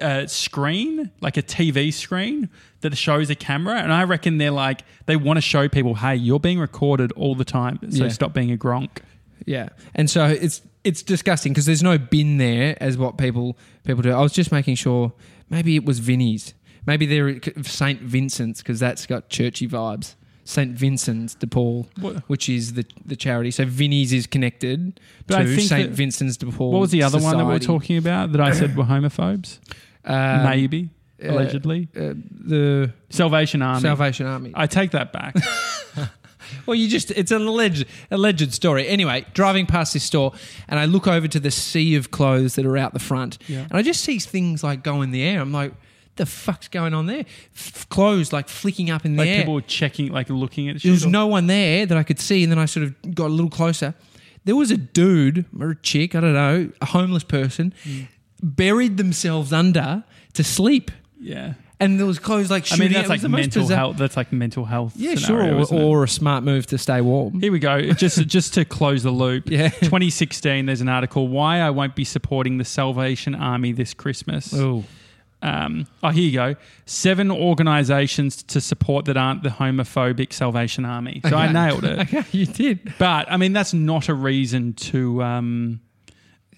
uh, 0.03 0.27
screen, 0.27 1.11
like 1.23 1.37
a 1.39 1.43
TV 1.43 1.91
screen, 1.93 2.51
that 2.83 2.95
shows 2.99 3.31
a 3.31 3.35
camera, 3.35 3.77
and 3.81 3.93
I 3.93 4.05
reckon 4.05 4.37
they're 4.39 4.51
like 4.51 4.83
they 5.07 5.17
want 5.17 5.39
to 5.39 5.41
show 5.41 5.69
people, 5.71 5.95
hey, 5.95 6.17
you're 6.17 6.41
being 6.41 6.59
recorded 6.59 7.13
all 7.13 7.35
the 7.35 7.45
time, 7.47 7.79
so 7.91 8.05
Yeah. 8.05 8.11
stop 8.11 8.35
being 8.35 8.53
a 8.53 8.57
gronk. 8.59 8.99
Yeah, 9.47 9.69
and 9.95 10.09
so 10.09 10.27
it's 10.27 10.63
it's 10.85 11.03
disgusting 11.03 11.53
because 11.53 11.67
there's 11.67 11.83
no 11.83 11.99
bin 11.99 12.39
there 12.39 12.77
as 12.83 12.97
what 12.99 13.17
people 13.19 13.57
people 13.85 14.03
do. 14.03 14.11
I 14.13 14.21
was 14.21 14.33
just 14.33 14.53
making 14.53 14.75
sure 14.77 15.13
maybe 15.51 15.77
it 15.77 15.85
was 15.85 15.99
Vinnie's, 15.99 16.55
maybe 16.87 17.07
they're 17.07 17.41
Saint 17.63 18.01
Vincent's 18.03 18.61
because 18.63 18.81
that's 18.81 19.07
got 19.07 19.29
churchy 19.29 19.67
vibes. 19.69 20.15
Saint 20.47 20.73
Vincent's 20.77 21.35
de 21.35 21.47
Paul, 21.47 21.89
What- 21.99 22.17
which 22.29 22.49
is 22.51 22.75
the 22.75 22.85
the 23.07 23.17
charity. 23.17 23.51
So 23.51 23.65
Vinnie's 23.65 24.13
is 24.13 24.27
connected 24.27 25.01
But 25.27 25.43
to 25.45 25.61
Saint 25.61 25.91
Vincent's 25.93 26.37
de 26.37 26.47
Paul. 26.47 26.71
What 26.73 26.81
was 26.81 26.91
the 26.91 27.03
other 27.03 27.19
one 27.19 27.39
that 27.39 27.45
we 27.47 27.53
we're 27.53 27.59
talking 27.61 27.97
about 27.97 28.33
that 28.33 28.41
I 28.43 28.53
said 28.53 28.77
were 28.77 28.85
homophobes? 28.85 29.59
Um, 30.05 30.43
Maybe, 30.45 30.91
uh, 31.25 31.31
allegedly. 31.31 31.89
uh, 31.97 32.13
the 32.31 32.93
Salvation 33.09 33.63
Army. 33.63 33.81
Salvation 33.81 34.27
Army. 34.27 34.53
I 34.55 34.67
take 34.67 34.91
that 34.91 35.15
back. 35.15 35.35
Well, 36.67 36.75
you 36.75 36.89
just, 36.89 37.11
it's 37.13 37.31
an 37.31 37.43
alleged, 37.47 37.87
alleged 38.11 38.53
story. 38.53 38.87
Anyway, 38.89 39.25
driving 39.35 39.67
past 39.67 39.93
this 39.95 40.05
store 40.05 40.33
and 40.69 40.79
I 40.79 40.85
look 40.87 41.07
over 41.07 41.29
to 41.29 41.41
the 41.41 41.51
sea 41.51 41.97
of 41.97 42.11
clothes 42.11 42.55
that 42.57 42.67
are 42.67 42.77
out 42.77 42.93
the 42.93 42.99
front 43.01 43.39
Yeah. 43.49 43.61
and 43.63 43.73
I 43.73 43.83
just 43.83 44.03
see 44.05 44.19
things 44.19 44.63
like 44.63 44.83
go 44.83 45.03
in 45.03 45.11
the 45.11 45.23
air. 45.23 45.41
I'm 45.41 45.53
like, 45.53 45.73
the 46.17 46.27
fuck's 46.27 46.69
going 46.69 46.95
on 46.95 47.07
there? 47.07 47.25
F- 47.57 47.89
clothes 47.89 48.33
like 48.33 48.49
flicking 48.49 48.89
up 48.91 49.05
in 49.05 49.17
the 49.17 49.23
Like 49.23 49.29
air. 49.31 49.39
people 49.39 49.55
were 49.55 49.61
checking, 49.63 50.13
like 50.13 50.31
looking 50.31 50.69
at. 50.69 50.81
There 50.83 50.93
was 50.93 51.05
or- 51.05 51.11
no 51.11 51.27
one 51.27 51.49
there 51.49 51.87
that 51.87 51.99
I 51.99 52.05
could 52.05 52.21
see, 52.21 52.43
and 52.45 52.53
then 52.53 52.59
I 52.59 52.67
sort 52.67 52.85
of 52.87 53.15
got 53.15 53.27
a 53.27 53.35
little 53.35 53.51
closer. 53.51 53.95
There 54.45 54.55
was 54.55 54.71
a 54.71 54.77
dude 54.77 55.45
or 55.59 55.71
a 55.71 55.77
chick, 55.77 56.15
I 56.15 56.21
don't 56.21 56.35
know, 56.35 56.71
a 56.81 56.87
homeless 56.87 57.25
person, 57.25 57.75
Mm. 57.85 58.07
buried 58.43 58.97
themselves 58.97 59.53
under 59.53 60.05
to 60.35 60.45
sleep, 60.45 60.91
Yeah. 61.21 61.55
And 61.85 61.99
there 61.99 62.07
was 62.07 62.19
clothes 62.19 62.51
like 62.51 62.65
I 62.65 62.67
shooting. 62.77 62.89
mean, 62.89 62.97
out. 62.97 63.01
that's 63.01 63.09
It 63.09 63.11
was 63.11 63.11
like 63.11 63.21
the 63.23 63.29
most 63.29 63.41
mental 63.41 63.63
bizarre- 63.63 63.77
health. 63.79 63.97
That's 63.97 64.17
like 64.17 64.33
mental 64.33 64.65
health. 64.65 64.93
Yeah, 64.97 65.15
scenario, 65.15 65.51
sure, 65.53 65.61
isn't 65.63 65.77
it? 65.77 65.81
or, 65.83 66.01
or 66.01 66.05
a 66.05 66.09
smart 66.09 66.45
move 66.45 66.67
to 66.67 66.79
stay 66.79 67.01
warm. 67.01 67.41
Here 67.41 67.53
we 67.53 67.59
go. 67.59 67.81
Just 67.93 68.27
just 68.27 68.55
to 68.55 68.65
close 68.65 69.03
the 69.03 69.11
loop. 69.11 69.49
Yeah. 69.51 69.69
2016. 69.69 70.67
There's 70.67 70.81
an 70.81 70.89
article. 70.89 71.29
Why 71.29 71.61
I 71.61 71.71
won't 71.71 71.95
be 71.95 72.05
supporting 72.05 72.59
the 72.59 72.65
Salvation 72.65 73.35
Army 73.35 73.73
this 73.73 73.95
Christmas. 73.95 74.53
Oh, 74.55 74.85
Um, 75.43 75.87
oh, 76.03 76.09
here 76.09 76.25
you 76.25 76.33
go. 76.33 76.55
Seven 76.87 77.31
organisations 77.31 78.43
to 78.45 78.61
support 78.63 79.05
that 79.05 79.17
aren't 79.19 79.43
the 79.43 79.51
homophobic 79.51 80.33
Salvation 80.33 80.85
Army. 80.87 81.21
So 81.29 81.37
I 81.37 81.53
nailed 81.53 81.85
it. 81.85 81.99
okay, 82.15 82.25
you 82.33 82.47
did. 82.47 82.95
But 82.99 83.31
I 83.31 83.37
mean, 83.37 83.53
that's 83.53 83.75
not 83.75 84.09
a 84.09 84.15
reason 84.15 84.73
to 84.75 85.23
um, 85.23 85.81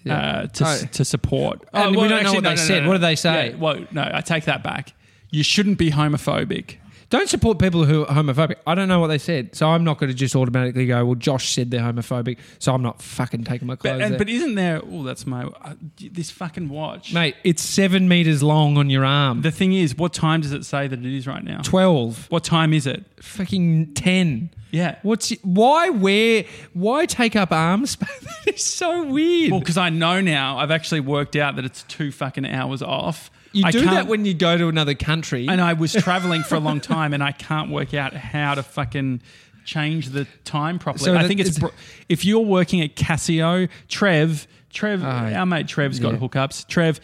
uh, 0.09 0.47
to, 0.47 0.65
Oh. 0.65 0.77
to 0.93 1.03
support. 1.03 1.67
And 1.73 1.95
we 1.97 2.07
don't 2.07 2.23
know 2.23 2.33
what 2.33 2.43
they 2.45 2.55
said. 2.55 2.87
What 2.87 2.93
did 2.93 3.01
they 3.01 3.15
say? 3.17 3.49
Yeah, 3.49 3.55
well, 3.57 3.85
no, 3.91 4.09
I 4.13 4.21
take 4.21 4.45
that 4.45 4.63
back. 4.63 4.93
You 5.29 5.43
shouldn't 5.43 5.77
be 5.77 5.91
homophobic. 5.91 6.77
Don't 7.09 7.29
support 7.29 7.57
people 7.57 7.85
who 7.85 8.05
are 8.05 8.13
homophobic. 8.13 8.57
I 8.67 8.75
don't 8.75 8.89
know 8.89 8.99
what 8.99 9.07
they 9.07 9.17
said, 9.17 9.55
so 9.55 9.69
I'm 9.69 9.85
not 9.85 9.97
going 9.97 10.09
to 10.09 10.13
just 10.13 10.35
automatically 10.35 10.87
go. 10.87 11.05
Well, 11.05 11.15
Josh 11.15 11.53
said 11.53 11.71
they're 11.71 11.79
homophobic, 11.79 12.37
so 12.59 12.73
I'm 12.73 12.81
not 12.81 13.01
fucking 13.01 13.45
taking 13.45 13.65
my 13.65 13.77
clothes. 13.77 13.99
But, 13.99 14.01
and, 14.01 14.11
there." 14.13 14.17
but 14.17 14.29
isn't 14.29 14.55
there? 14.55 14.81
Oh, 14.83 15.03
that's 15.03 15.25
my 15.25 15.45
uh, 15.45 15.75
this 16.11 16.31
fucking 16.31 16.67
watch. 16.67 17.13
Mate, 17.13 17.35
it's 17.45 17.63
seven 17.63 18.09
meters 18.09 18.43
long 18.43 18.77
on 18.77 18.89
your 18.89 19.05
arm. 19.05 19.41
The 19.41 19.51
thing 19.51 19.71
is, 19.71 19.95
what 19.95 20.13
time 20.13 20.41
does 20.41 20.51
it 20.51 20.65
say 20.65 20.87
that 20.89 20.99
it 20.99 21.05
is 21.05 21.27
right 21.27 21.43
now? 21.43 21.61
Twelve, 21.61 22.29
What 22.29 22.43
time 22.43 22.73
is 22.73 22.85
it? 22.85 23.05
fucking 23.21 23.93
ten. 23.93 24.49
Yeah. 24.71 24.97
What's 25.01 25.31
why 25.43 25.89
wear 25.89 26.43
why 26.73 27.05
take 27.05 27.37
up 27.37 27.53
arm 27.53 27.85
space? 27.85 28.09
that 28.45 28.55
is 28.55 28.65
so 28.65 29.05
weird. 29.05 29.51
Well, 29.51 29.61
because 29.61 29.77
I 29.77 29.89
know 29.89 30.19
now, 30.19 30.57
I've 30.57 30.71
actually 30.71 30.99
worked 30.99 31.37
out 31.37 31.55
that 31.55 31.63
it's 31.63 31.83
two 31.83 32.11
fucking 32.11 32.45
hours 32.45 32.81
off. 32.81 33.31
You 33.57 33.63
I 33.65 33.71
do 33.71 33.81
that 33.85 34.07
when 34.07 34.25
you 34.25 34.33
go 34.33 34.57
to 34.57 34.67
another 34.67 34.93
country. 34.93 35.47
And 35.47 35.59
I 35.61 35.73
was 35.73 35.93
traveling 36.07 36.43
for 36.43 36.55
a 36.55 36.59
long 36.59 36.79
time, 36.79 37.13
and 37.13 37.23
I 37.23 37.31
can't 37.31 37.69
work 37.71 37.93
out 37.93 38.13
how 38.13 38.55
to 38.55 38.63
fucking 38.63 39.21
change 39.65 40.09
the 40.09 40.25
time 40.45 40.79
properly. 40.79 41.05
So 41.05 41.15
I 41.15 41.27
think 41.27 41.39
it's 41.41 41.59
bro- 41.59 41.71
if 42.07 42.23
you're 42.23 42.39
working 42.45 42.81
at 42.81 42.95
Casio, 42.95 43.67
Trev, 43.89 44.47
Trev, 44.71 45.03
Ah, 45.03 45.31
our 45.33 45.45
mate 45.45 45.67
Trev's 45.67 45.99
got 45.99 46.13
yeah. 46.13 46.19
hookups. 46.19 46.67
Trev, 46.67 46.99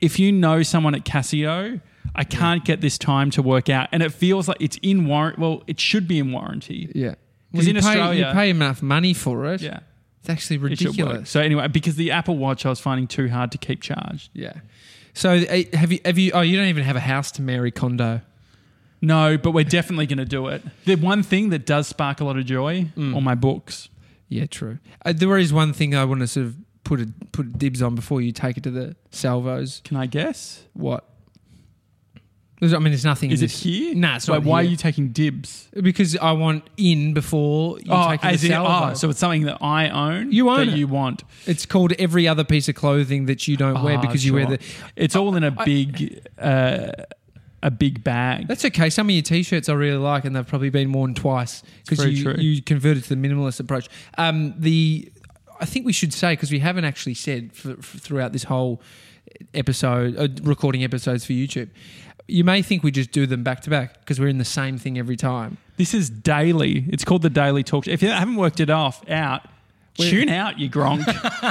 if 0.00 0.18
you 0.18 0.32
know 0.32 0.62
someone 0.62 0.94
at 0.94 1.04
Casio. 1.04 1.80
I 2.14 2.24
can't 2.24 2.64
get 2.64 2.80
this 2.80 2.96
time 2.98 3.30
to 3.32 3.42
work 3.42 3.68
out, 3.68 3.90
and 3.92 4.02
it 4.02 4.12
feels 4.12 4.48
like 4.48 4.56
it's 4.60 4.78
in 4.82 5.06
warrant. 5.06 5.38
Well, 5.38 5.62
it 5.68 5.78
should 5.78 6.08
be 6.08 6.18
in 6.18 6.32
warranty. 6.32 6.90
yeah, 6.94 7.14
'Cause 7.54 7.66
you 7.66 7.74
in 7.74 7.80
pay, 7.80 7.86
Australia- 7.86 8.26
you 8.28 8.32
pay 8.32 8.50
enough 8.50 8.82
money 8.82 9.12
for 9.12 9.46
it. 9.52 9.60
Yeah, 9.60 9.80
it's 10.20 10.30
actually 10.30 10.56
it 10.56 10.62
ridiculous. 10.62 11.28
So 11.30 11.40
anyway, 11.40 11.68
because 11.68 11.94
the 11.96 12.10
Apple 12.10 12.36
Watch 12.38 12.64
I 12.66 12.70
was 12.70 12.80
finding 12.80 13.06
too 13.06 13.28
hard 13.28 13.52
to 13.52 13.58
keep 13.58 13.82
charged. 13.82 14.30
Yeah. 14.32 14.54
So 15.18 15.32
uh, 15.32 15.62
have 15.76 15.90
you 15.90 15.98
have 16.04 16.16
you? 16.16 16.30
Oh, 16.32 16.42
you 16.42 16.56
don't 16.56 16.68
even 16.68 16.84
have 16.84 16.94
a 16.94 17.00
house 17.00 17.32
to 17.32 17.42
Marie 17.42 17.72
Kondo. 17.72 18.20
No, 19.00 19.36
but 19.36 19.50
we're 19.50 19.64
definitely 19.64 20.06
going 20.06 20.18
to 20.18 20.24
do 20.24 20.46
it. 20.46 20.62
The 20.84 20.94
one 20.94 21.24
thing 21.24 21.48
that 21.50 21.66
does 21.66 21.88
spark 21.88 22.20
a 22.20 22.24
lot 22.24 22.36
of 22.38 22.46
joy 22.46 22.84
Mm. 22.96 23.16
on 23.16 23.24
my 23.24 23.34
books. 23.34 23.88
Yeah, 24.28 24.46
true. 24.46 24.78
Uh, 25.04 25.12
there 25.12 25.36
is 25.36 25.52
one 25.52 25.72
thing 25.72 25.92
I 25.96 26.04
want 26.04 26.20
to 26.20 26.28
sort 26.28 26.46
of 26.46 26.56
put 26.84 27.00
a 27.00 27.08
put 27.32 27.58
dibs 27.58 27.82
on 27.82 27.96
before 27.96 28.20
you 28.20 28.30
take 28.30 28.56
it 28.58 28.62
to 28.62 28.70
the 28.70 28.94
salvos. 29.10 29.80
Can 29.84 29.96
I 29.96 30.06
guess? 30.06 30.62
What? 30.74 31.04
I 32.60 32.66
mean, 32.66 32.84
there's 32.84 33.04
nothing. 33.04 33.30
Is 33.30 33.40
in 33.40 33.44
it 33.46 33.48
this. 33.50 33.62
here? 33.62 33.94
Nah, 33.94 34.16
it's 34.16 34.28
Like, 34.28 34.42
not 34.42 34.48
why 34.50 34.62
here. 34.62 34.68
are 34.68 34.70
you 34.72 34.76
taking 34.76 35.08
dibs? 35.10 35.68
Because 35.80 36.16
I 36.16 36.32
want 36.32 36.64
in 36.76 37.14
before 37.14 37.78
you 37.78 37.86
oh, 37.90 38.10
take 38.10 38.24
it 38.24 38.26
as 38.26 38.40
to 38.40 38.46
in, 38.46 38.52
salvo. 38.52 38.90
oh, 38.90 38.94
so 38.94 39.10
it's 39.10 39.18
something 39.20 39.44
that 39.44 39.58
I 39.60 39.88
own. 39.90 40.32
You 40.32 40.48
own 40.50 40.66
that 40.66 40.68
it. 40.74 40.78
you 40.78 40.88
want. 40.88 41.22
it's 41.46 41.66
called 41.66 41.92
every 41.98 42.26
other 42.26 42.42
piece 42.44 42.68
of 42.68 42.74
clothing 42.74 43.26
that 43.26 43.46
you 43.46 43.56
don't 43.56 43.82
wear 43.84 43.98
Ah, 43.98 44.00
because 44.00 44.24
you 44.26 44.34
wear 44.34 44.46
the. 44.46 44.58
It's 44.96 45.14
all 45.14 45.36
in 45.36 45.44
a 45.44 45.54
I- 45.56 45.64
big, 45.64 46.26
uh, 46.38 46.90
a 47.62 47.70
big 47.70 48.02
bag. 48.04 48.48
That's 48.48 48.64
okay. 48.64 48.90
Some 48.90 49.08
of 49.08 49.10
your 49.14 49.22
t-shirts 49.22 49.68
I 49.68 49.74
really 49.74 49.96
like, 49.98 50.24
and 50.24 50.34
they've 50.34 50.46
probably 50.46 50.70
been 50.70 50.92
worn 50.92 51.14
twice 51.14 51.62
because 51.84 51.98
very 52.00 52.12
you 52.14 52.22
true. 52.24 52.34
you 52.38 52.62
converted 52.62 53.04
to 53.04 53.08
the 53.08 53.16
minimalist 53.16 53.60
approach. 53.60 53.88
Um, 54.16 54.54
the 54.58 55.10
I 55.60 55.64
think 55.64 55.86
we 55.86 55.92
should 55.92 56.12
say 56.12 56.32
because 56.32 56.50
we 56.52 56.58
haven't 56.60 56.84
actually 56.84 57.14
said 57.14 57.52
for, 57.52 57.74
for, 57.82 57.98
throughout 57.98 58.32
this 58.32 58.44
whole 58.44 58.80
episode, 59.54 60.16
uh, 60.16 60.28
recording 60.42 60.84
episodes 60.84 61.24
for 61.24 61.32
YouTube. 61.32 61.68
You 62.30 62.44
may 62.44 62.60
think 62.62 62.82
we 62.82 62.90
just 62.90 63.10
do 63.10 63.26
them 63.26 63.42
back 63.42 63.60
to 63.62 63.70
back 63.70 64.00
because 64.00 64.20
we're 64.20 64.28
in 64.28 64.38
the 64.38 64.44
same 64.44 64.76
thing 64.78 64.98
every 64.98 65.16
time. 65.16 65.56
This 65.78 65.94
is 65.94 66.10
daily. 66.10 66.84
It's 66.90 67.04
called 67.04 67.22
the 67.22 67.30
Daily 67.30 67.62
Talk. 67.64 67.86
Show. 67.86 67.90
If 67.90 68.02
you 68.02 68.10
haven't 68.10 68.36
worked 68.36 68.60
it 68.60 68.68
off 68.68 69.08
out, 69.08 69.46
We're- 69.98 70.10
tune 70.10 70.28
out, 70.28 70.58
you 70.58 70.68
gronk, 70.68 71.04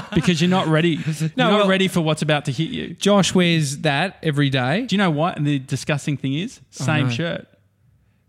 because 0.14 0.40
you're 0.40 0.50
not 0.52 0.68
ready. 0.68 0.90
You're 1.20 1.32
No, 1.36 1.50
not 1.50 1.58
well- 1.62 1.68
ready 1.68 1.88
for 1.88 2.02
what's 2.02 2.22
about 2.22 2.46
to 2.46 2.52
hit 2.52 2.70
you. 2.70 2.94
Josh 2.94 3.34
wears 3.34 3.80
that 3.80 4.18
every 4.22 4.50
day. 4.52 4.86
Do 4.86 4.96
you 4.96 4.98
know 5.00 5.10
what? 5.10 5.36
And 5.38 5.48
the 5.48 5.58
disgusting 5.60 6.16
thing 6.16 6.34
is, 6.36 6.60
same 6.70 7.08
no. 7.08 7.12
shirt. 7.12 7.48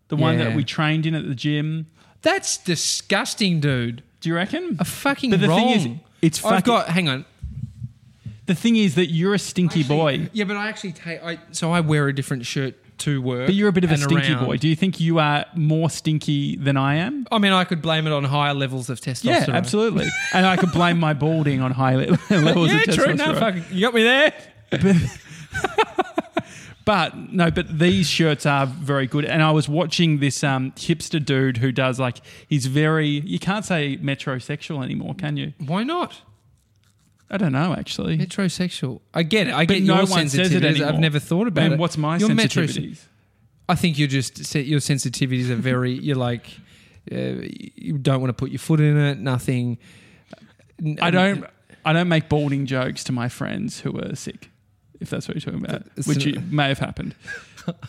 The 0.08 0.16
one 0.16 0.38
Yeah. 0.38 0.44
that 0.46 0.56
we 0.56 0.64
trained 0.64 1.04
in 1.04 1.14
at 1.14 1.28
the 1.28 1.34
gym. 1.34 1.86
That's 2.22 2.56
disgusting, 2.56 3.60
dude. 3.60 4.02
Do 4.20 4.28
you 4.30 4.34
reckon? 4.34 4.76
A 4.80 4.84
fucking 4.84 5.30
But 5.30 5.40
the 5.40 5.48
wrong. 5.48 5.68
thing 5.74 5.92
is, 5.92 5.98
it's 6.22 6.44
I've 6.44 6.64
got. 6.64 6.88
Hang 6.88 7.08
on. 7.10 7.24
The 8.48 8.54
thing 8.56 8.74
is 8.76 8.96
that 8.96 9.06
you're 9.10 9.34
a 9.34 9.38
stinky 9.38 9.84
boy, 9.84 10.28
Yeah, 10.32 10.44
but 10.44 10.56
I 10.56 10.68
actually 10.68 10.92
take. 10.92 11.22
I, 11.22 11.38
so 11.52 11.70
I 11.70 11.78
wear 11.80 12.08
a 12.08 12.14
different 12.14 12.44
shirt 12.46 12.74
to 13.00 13.22
work. 13.22 13.46
but 13.46 13.54
you're 13.54 13.68
a 13.68 13.72
bit 13.72 13.84
of 13.84 13.90
a 13.90 13.92
and 13.92 14.02
stinky 14.02 14.32
around. 14.32 14.44
boy. 14.46 14.56
Do 14.56 14.66
you 14.66 14.74
think 14.74 14.98
you 14.98 15.20
are 15.20 15.44
more 15.54 15.88
stinky 15.88 16.56
than 16.56 16.76
I 16.76 16.96
am? 16.96 17.26
I 17.30 17.38
mean, 17.38 17.52
I 17.52 17.62
could 17.62 17.80
blame 17.80 18.06
it 18.08 18.12
on 18.12 18.24
higher 18.24 18.54
levels 18.54 18.90
of 18.90 19.00
testosterone. 19.00 19.46
Yeah, 19.48 19.54
absolutely. 19.54 20.08
and 20.34 20.44
I 20.44 20.56
could 20.56 20.72
blame 20.72 20.98
my 20.98 21.12
balding 21.12 21.60
on 21.60 21.70
high 21.70 21.94
le- 21.94 22.18
levels 22.30 22.70
yeah, 22.72 22.78
of 22.78 22.84
true. 22.86 23.04
testosterone. 23.06 23.16
No, 23.18 23.34
fucking, 23.38 23.64
you 23.70 23.80
got 23.82 23.94
me 23.94 24.02
there. 24.02 24.32
But 26.84 27.18
no, 27.34 27.50
but 27.50 27.78
these 27.78 28.08
shirts 28.08 28.46
are 28.46 28.64
very 28.64 29.06
good. 29.06 29.26
And 29.26 29.42
I 29.42 29.50
was 29.50 29.68
watching 29.68 30.20
this 30.20 30.42
um, 30.42 30.72
hipster 30.72 31.22
dude 31.22 31.58
who 31.58 31.70
does 31.70 32.00
like 32.00 32.22
he's 32.48 32.64
very. 32.64 33.08
You 33.08 33.38
can't 33.38 33.62
say 33.62 33.98
metrosexual 33.98 34.82
anymore, 34.82 35.14
can 35.14 35.36
you? 35.36 35.52
Why 35.58 35.82
not? 35.84 36.22
I 37.30 37.36
don't 37.36 37.52
know 37.52 37.74
actually. 37.74 38.16
Metrosexual. 38.18 39.00
I 39.12 39.22
get 39.22 39.48
it. 39.48 39.54
I 39.54 39.64
get 39.66 39.82
no 39.82 39.96
your 39.96 40.06
one 40.06 40.28
says 40.28 40.34
it 40.52 40.52
sensitivities. 40.62 40.64
anymore. 40.64 40.88
I've 40.88 40.98
never 41.00 41.18
thought 41.18 41.46
about 41.48 41.64
and 41.64 41.74
it. 41.74 41.78
what's 41.80 41.98
my 41.98 42.16
Your 42.16 42.30
metros- 42.30 42.76
sensitivities? 42.78 43.00
I 43.68 43.74
think 43.74 43.98
you're 43.98 44.08
just 44.08 44.44
se- 44.46 44.62
your 44.62 44.80
sensitivities 44.80 45.50
are 45.50 45.56
very. 45.56 45.92
You're 46.06 46.16
like 46.16 46.46
uh, 47.12 47.16
you 47.76 47.98
don't 47.98 48.20
want 48.20 48.30
to 48.30 48.34
put 48.34 48.50
your 48.50 48.58
foot 48.58 48.80
in 48.80 48.96
it. 48.96 49.18
Nothing. 49.18 49.78
I 51.02 51.10
don't. 51.10 51.44
I 51.84 51.92
don't 51.92 52.08
make 52.08 52.28
balding 52.28 52.66
jokes 52.66 53.04
to 53.04 53.12
my 53.12 53.28
friends 53.28 53.80
who 53.80 53.98
are 53.98 54.14
sick, 54.14 54.50
if 55.00 55.08
that's 55.10 55.26
what 55.28 55.36
you're 55.36 55.40
talking 55.52 55.64
about, 55.66 55.86
It's 55.96 56.06
which 56.06 56.26
an- 56.26 56.36
it 56.36 56.52
may 56.52 56.68
have 56.68 56.78
happened. 56.78 57.14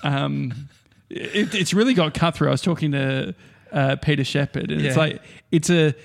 Um, 0.04 0.68
it, 1.10 1.56
it's 1.56 1.74
really 1.74 1.94
got 1.94 2.14
cut 2.14 2.36
through. 2.36 2.50
I 2.50 2.52
was 2.52 2.62
talking 2.62 2.92
to 2.92 3.34
uh, 3.72 3.96
Peter 4.02 4.26
Shepard, 4.26 4.72
and 4.72 4.82
it's 4.86 4.98
Yeah. 4.98 5.02
like 5.02 5.22
it's 5.54 5.70
a 5.70 5.96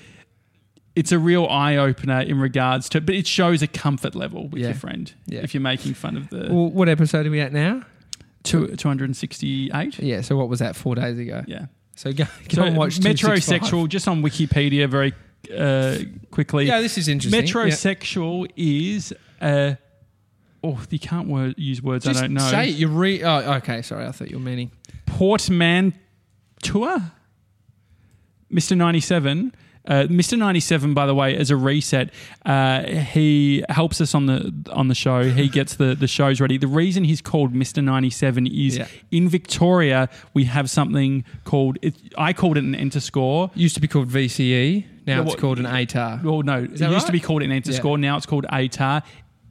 it's 0.95 1.11
a 1.11 1.19
real 1.19 1.45
eye 1.47 1.75
opener 1.75 2.21
in 2.21 2.39
regards 2.39 2.87
to, 2.89 3.01
but 3.01 3.15
it 3.15 3.27
shows 3.27 3.61
a 3.61 3.67
comfort 3.67 4.15
level 4.15 4.47
with 4.47 4.61
Yeah. 4.61 4.69
your 4.69 4.75
friend 4.75 5.13
Yeah. 5.27 5.41
if 5.41 5.53
you're 5.53 5.61
making 5.61 5.93
fun 5.93 6.15
of 6.17 6.29
the 6.29 6.47
Well, 6.51 6.69
what 6.69 6.87
episode 6.89 7.25
are 7.25 7.31
we 7.31 7.41
at 7.41 7.51
now? 7.53 7.83
two, 8.43 8.67
268. 8.75 9.99
Yeah. 9.99 10.21
So 10.21 10.37
what 10.37 10.47
was 10.49 10.59
that? 10.59 10.75
Four 10.75 10.95
days 10.95 11.17
ago. 11.19 11.43
Yeah. 11.47 11.65
So 11.95 12.11
go, 12.13 12.25
go 12.25 12.29
So 12.55 12.63
and 12.63 12.77
watch 12.77 12.99
metrosexual, 12.99 13.87
just 13.89 14.07
on 14.07 14.21
Wikipedia, 14.21 14.87
very 14.89 15.13
uh, 15.57 15.97
quickly. 16.31 16.65
Yeah, 16.67 16.81
this 16.81 16.97
is 16.97 17.07
interesting. 17.07 17.45
Yeah. 17.45 17.51
Metrosexual 17.51 18.47
is 18.55 19.13
uh 19.41 19.75
oh 20.63 20.79
you 20.89 20.99
can't 20.99 21.27
word, 21.27 21.55
use 21.57 21.81
words 21.81 22.05
Just 22.05 22.17
I 22.19 22.21
don't 22.23 22.33
know. 22.33 22.49
say 22.49 22.69
it. 22.69 22.75
You 22.75 22.87
re. 22.87 23.23
Oh, 23.23 23.53
okay. 23.55 23.81
Sorry, 23.81 24.05
I 24.05 24.11
thought 24.11 24.29
you 24.29 24.37
were 24.37 24.43
meaning. 24.43 24.71
Portmanteau, 25.05 25.93
Mr. 28.51 28.75
Ninety 28.77 28.99
Seven. 28.99 29.53
Uh, 29.87 30.03
Mr. 30.09 30.37
97, 30.37 30.93
by 30.93 31.05
the 31.05 31.13
way, 31.13 31.35
as 31.37 31.51
a 31.51 31.55
reset, 31.55 32.09
uh, 32.45 32.83
he 32.87 33.63
helps 33.69 34.01
us 34.01 34.15
on 34.15 34.25
the 34.25 34.51
on 34.71 34.87
the 34.87 34.95
show. 34.95 35.23
He 35.29 35.47
gets 35.47 35.75
the, 35.75 35.93
the 35.95 36.07
shows 36.07 36.41
ready. 36.41 36.57
The 36.57 36.67
reason 36.67 37.03
he's 37.03 37.21
called 37.21 37.53
Mr. 37.53 37.83
97 37.83 38.47
is 38.47 38.77
Yeah. 38.77 38.87
in 39.11 39.29
Victoria 39.29 40.09
we 40.33 40.45
have 40.45 40.69
something 40.69 41.23
called 41.43 41.77
it, 41.81 41.95
I 42.17 42.33
called 42.33 42.57
it 42.57 42.63
an 42.63 42.75
enter 42.75 42.99
score. 42.99 43.51
Used 43.55 43.75
to 43.75 43.81
be 43.81 43.87
called 43.87 44.09
VCE. 44.09 44.85
Now 45.05 45.17
Yeah, 45.17 45.21
it's 45.21 45.29
what- 45.29 45.39
called 45.39 45.59
an 45.59 45.65
ATAR. 45.65 46.23
Well, 46.23 46.41
no, 46.41 46.63
it 46.63 46.69
used 46.71 46.81
that 46.81 47.05
to 47.05 47.11
be 47.11 47.19
called 47.19 47.43
an 47.43 47.51
enter 47.51 47.71
Yeah. 47.71 47.77
score. 47.77 47.97
Now 47.97 48.17
it's 48.17 48.25
called 48.25 48.45
ATAR. 48.51 49.03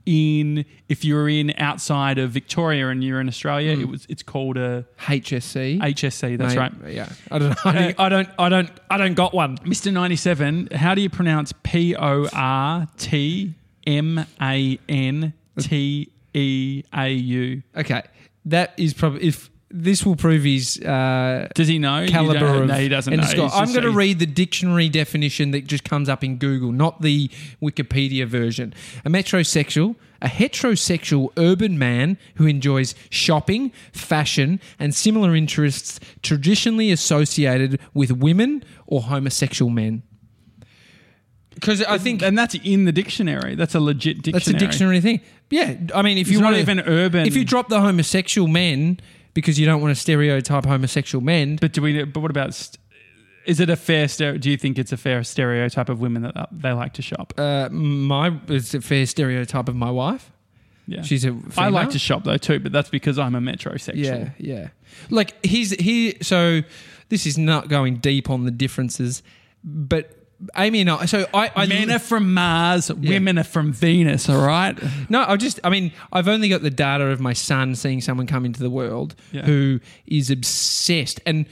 In 0.06 0.66
if 0.88 1.04
you're 1.04 1.28
in 1.28 1.54
outside 1.56 2.18
of 2.18 2.30
Victoria 2.30 2.88
and 2.88 3.02
you're 3.02 3.20
in 3.20 3.28
Australia, 3.28 3.74
hmm. 3.74 3.82
it 3.82 3.88
was 3.88 4.06
it's 4.08 4.22
called 4.22 4.58
a 4.58 4.84
HSC. 4.98 5.80
HSC. 5.80 6.36
That's 6.36 6.56
right. 6.56 6.72
Yeah. 6.88 7.08
I 7.30 7.38
don't 7.38 7.50
know. 7.50 7.56
I 7.64 7.72
don't, 7.72 7.98
uh, 7.98 8.02
I 8.02 8.08
don't. 8.08 8.28
I 8.38 8.48
don't. 8.48 8.70
I 8.90 8.96
don't 8.98 9.14
got 9.14 9.32
one. 9.32 9.56
Mr. 9.58 9.92
97, 9.92 10.68
how 10.72 10.94
do 10.94 11.00
you 11.00 11.08
pronounce 11.08 11.52
P 11.62 11.96
O 11.96 12.28
R 12.32 12.86
T 12.98 13.54
M 13.86 14.26
A 14.40 14.78
N 14.88 15.32
T 15.58 16.12
E 16.34 16.82
A 16.92 17.08
U? 17.10 17.62
Okay. 17.76 18.02
that 18.44 18.74
is 18.76 18.92
probably 18.92 19.22
if 19.22 19.50
this 19.76 20.06
will 20.06 20.14
prove 20.14 20.44
his 20.44 20.78
uh, 20.80 21.48
Does 21.54 21.66
he 21.66 21.80
know? 21.80 22.06
Caliber 22.08 22.62
of 22.62 22.68
no, 22.68 22.74
he 22.74 22.88
doesn't 22.88 23.14
know. 23.14 23.24
Scott. 23.24 23.50
I'm 23.54 23.72
going 23.72 23.82
to 23.82 23.90
read 23.90 24.20
the 24.20 24.26
dictionary 24.26 24.88
definition 24.88 25.50
that 25.50 25.66
just 25.66 25.82
comes 25.82 26.08
up 26.08 26.22
in 26.22 26.36
Google, 26.36 26.70
not 26.70 27.02
the 27.02 27.28
Wikipedia 27.60 28.24
version. 28.24 28.72
A 29.04 29.10
metrosexual, 29.10 29.96
a 30.22 30.28
heterosexual 30.28 31.32
urban 31.36 31.76
man 31.76 32.18
who 32.36 32.46
enjoys 32.46 32.94
shopping, 33.10 33.70
fashion, 33.92 34.60
and 34.78 34.94
similar 34.94 35.34
interests 35.34 35.98
traditionally 36.22 36.92
associated 36.92 37.80
with 37.92 38.12
women 38.12 38.62
or 38.86 39.02
homosexual 39.02 39.70
men. 39.70 40.04
Because 41.52 41.82
I 41.82 41.98
think 41.98 42.22
and 42.22 42.38
that's 42.38 42.54
in 42.54 42.84
the 42.84 42.92
dictionary. 42.92 43.56
That's 43.56 43.74
a 43.74 43.80
legit 43.80 44.22
dictionary. 44.22 44.32
that's 44.38 44.48
a 44.48 44.52
dictionary 44.52 45.00
thing. 45.00 45.20
Yeah, 45.50 45.74
I 45.92 46.02
mean, 46.02 46.18
if 46.18 46.28
It's 46.28 46.36
you 46.36 46.42
want 46.44 46.56
even 46.56 46.78
urban. 46.80 47.26
if 47.26 47.34
you 47.36 47.44
drop 47.44 47.68
the 47.68 47.80
homosexual 47.80 48.46
men 48.48 49.00
because 49.34 49.58
you 49.58 49.66
don't 49.66 49.80
want 49.82 49.94
to 49.94 50.00
stereotype 50.00 50.64
homosexual 50.64 51.22
men, 51.22 51.56
But 51.60 51.72
do 51.72 51.82
we? 51.82 52.04
But 52.04 52.20
what 52.20 52.30
about? 52.30 52.54
St- 52.54 52.78
is 53.46 53.60
it 53.60 53.68
a 53.68 53.76
fair? 53.76 54.06
Stere- 54.06 54.40
do 54.40 54.50
you 54.50 54.56
think 54.56 54.78
it's 54.78 54.92
a 54.92 54.96
fair 54.96 55.22
stereotype 55.22 55.90
of 55.90 56.00
women 56.00 56.22
that 56.22 56.36
uh, 56.36 56.46
they 56.50 56.72
like 56.72 56.94
to 56.94 57.02
shop? 57.02 57.34
uh, 57.36 57.68
my 57.70 58.38
it's 58.48 58.72
a 58.72 58.80
fair 58.80 59.04
stereotype 59.06 59.68
of 59.68 59.76
my 59.76 59.90
wife. 59.90 60.30
Yeah, 60.86 61.02
She's 61.02 61.24
a 61.24 61.34
I 61.56 61.68
like 61.70 61.90
to 61.90 61.98
shop 61.98 62.24
though 62.24 62.36
too, 62.36 62.60
but 62.60 62.70
that's 62.72 62.90
because 62.90 63.18
I'm 63.18 63.34
a 63.34 63.40
metrosexual. 63.40 63.94
Yeah, 63.96 64.30
yeah. 64.38 64.68
Like 65.10 65.44
he's 65.44 65.70
he. 65.70 66.16
So 66.22 66.60
this 67.08 67.26
is 67.26 67.36
not 67.38 67.68
going 67.68 67.96
deep 67.98 68.28
on 68.30 68.44
the 68.44 68.50
differences, 68.50 69.22
but 69.62 70.23
Amy 70.56 70.80
and 70.82 70.90
I. 70.90 71.06
So 71.06 71.26
I, 71.34 71.50
I 71.54 71.66
Men 71.66 71.90
are 71.90 71.98
from 71.98 72.34
Mars, 72.34 72.92
women 72.92 73.38
are 73.38 73.44
from 73.44 73.72
Venus. 73.72 74.28
All 74.28 74.44
right. 74.46 74.76
No, 75.08 75.24
I 75.26 75.36
just, 75.36 75.60
I 75.64 75.70
mean, 75.70 75.92
I've 76.12 76.28
only 76.28 76.48
got 76.48 76.62
the 76.62 76.70
data 76.70 77.06
of 77.06 77.20
my 77.20 77.32
son 77.32 77.74
seeing 77.74 78.00
someone 78.00 78.26
come 78.26 78.44
into 78.44 78.60
the 78.62 78.70
world 78.70 79.14
Yeah. 79.32 79.42
who 79.42 79.80
is 80.06 80.30
obsessed. 80.30 81.20
And 81.26 81.46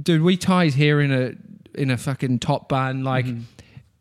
dude, 0.00 0.22
we 0.22 0.36
tie 0.36 0.64
his 0.66 0.74
hair 0.74 1.00
in 1.00 1.12
a 1.12 1.32
in 1.80 1.90
a 1.90 1.96
fucking 1.96 2.38
top 2.40 2.68
bun, 2.68 3.04
like. 3.04 3.26
Mm-hmm. 3.26 3.42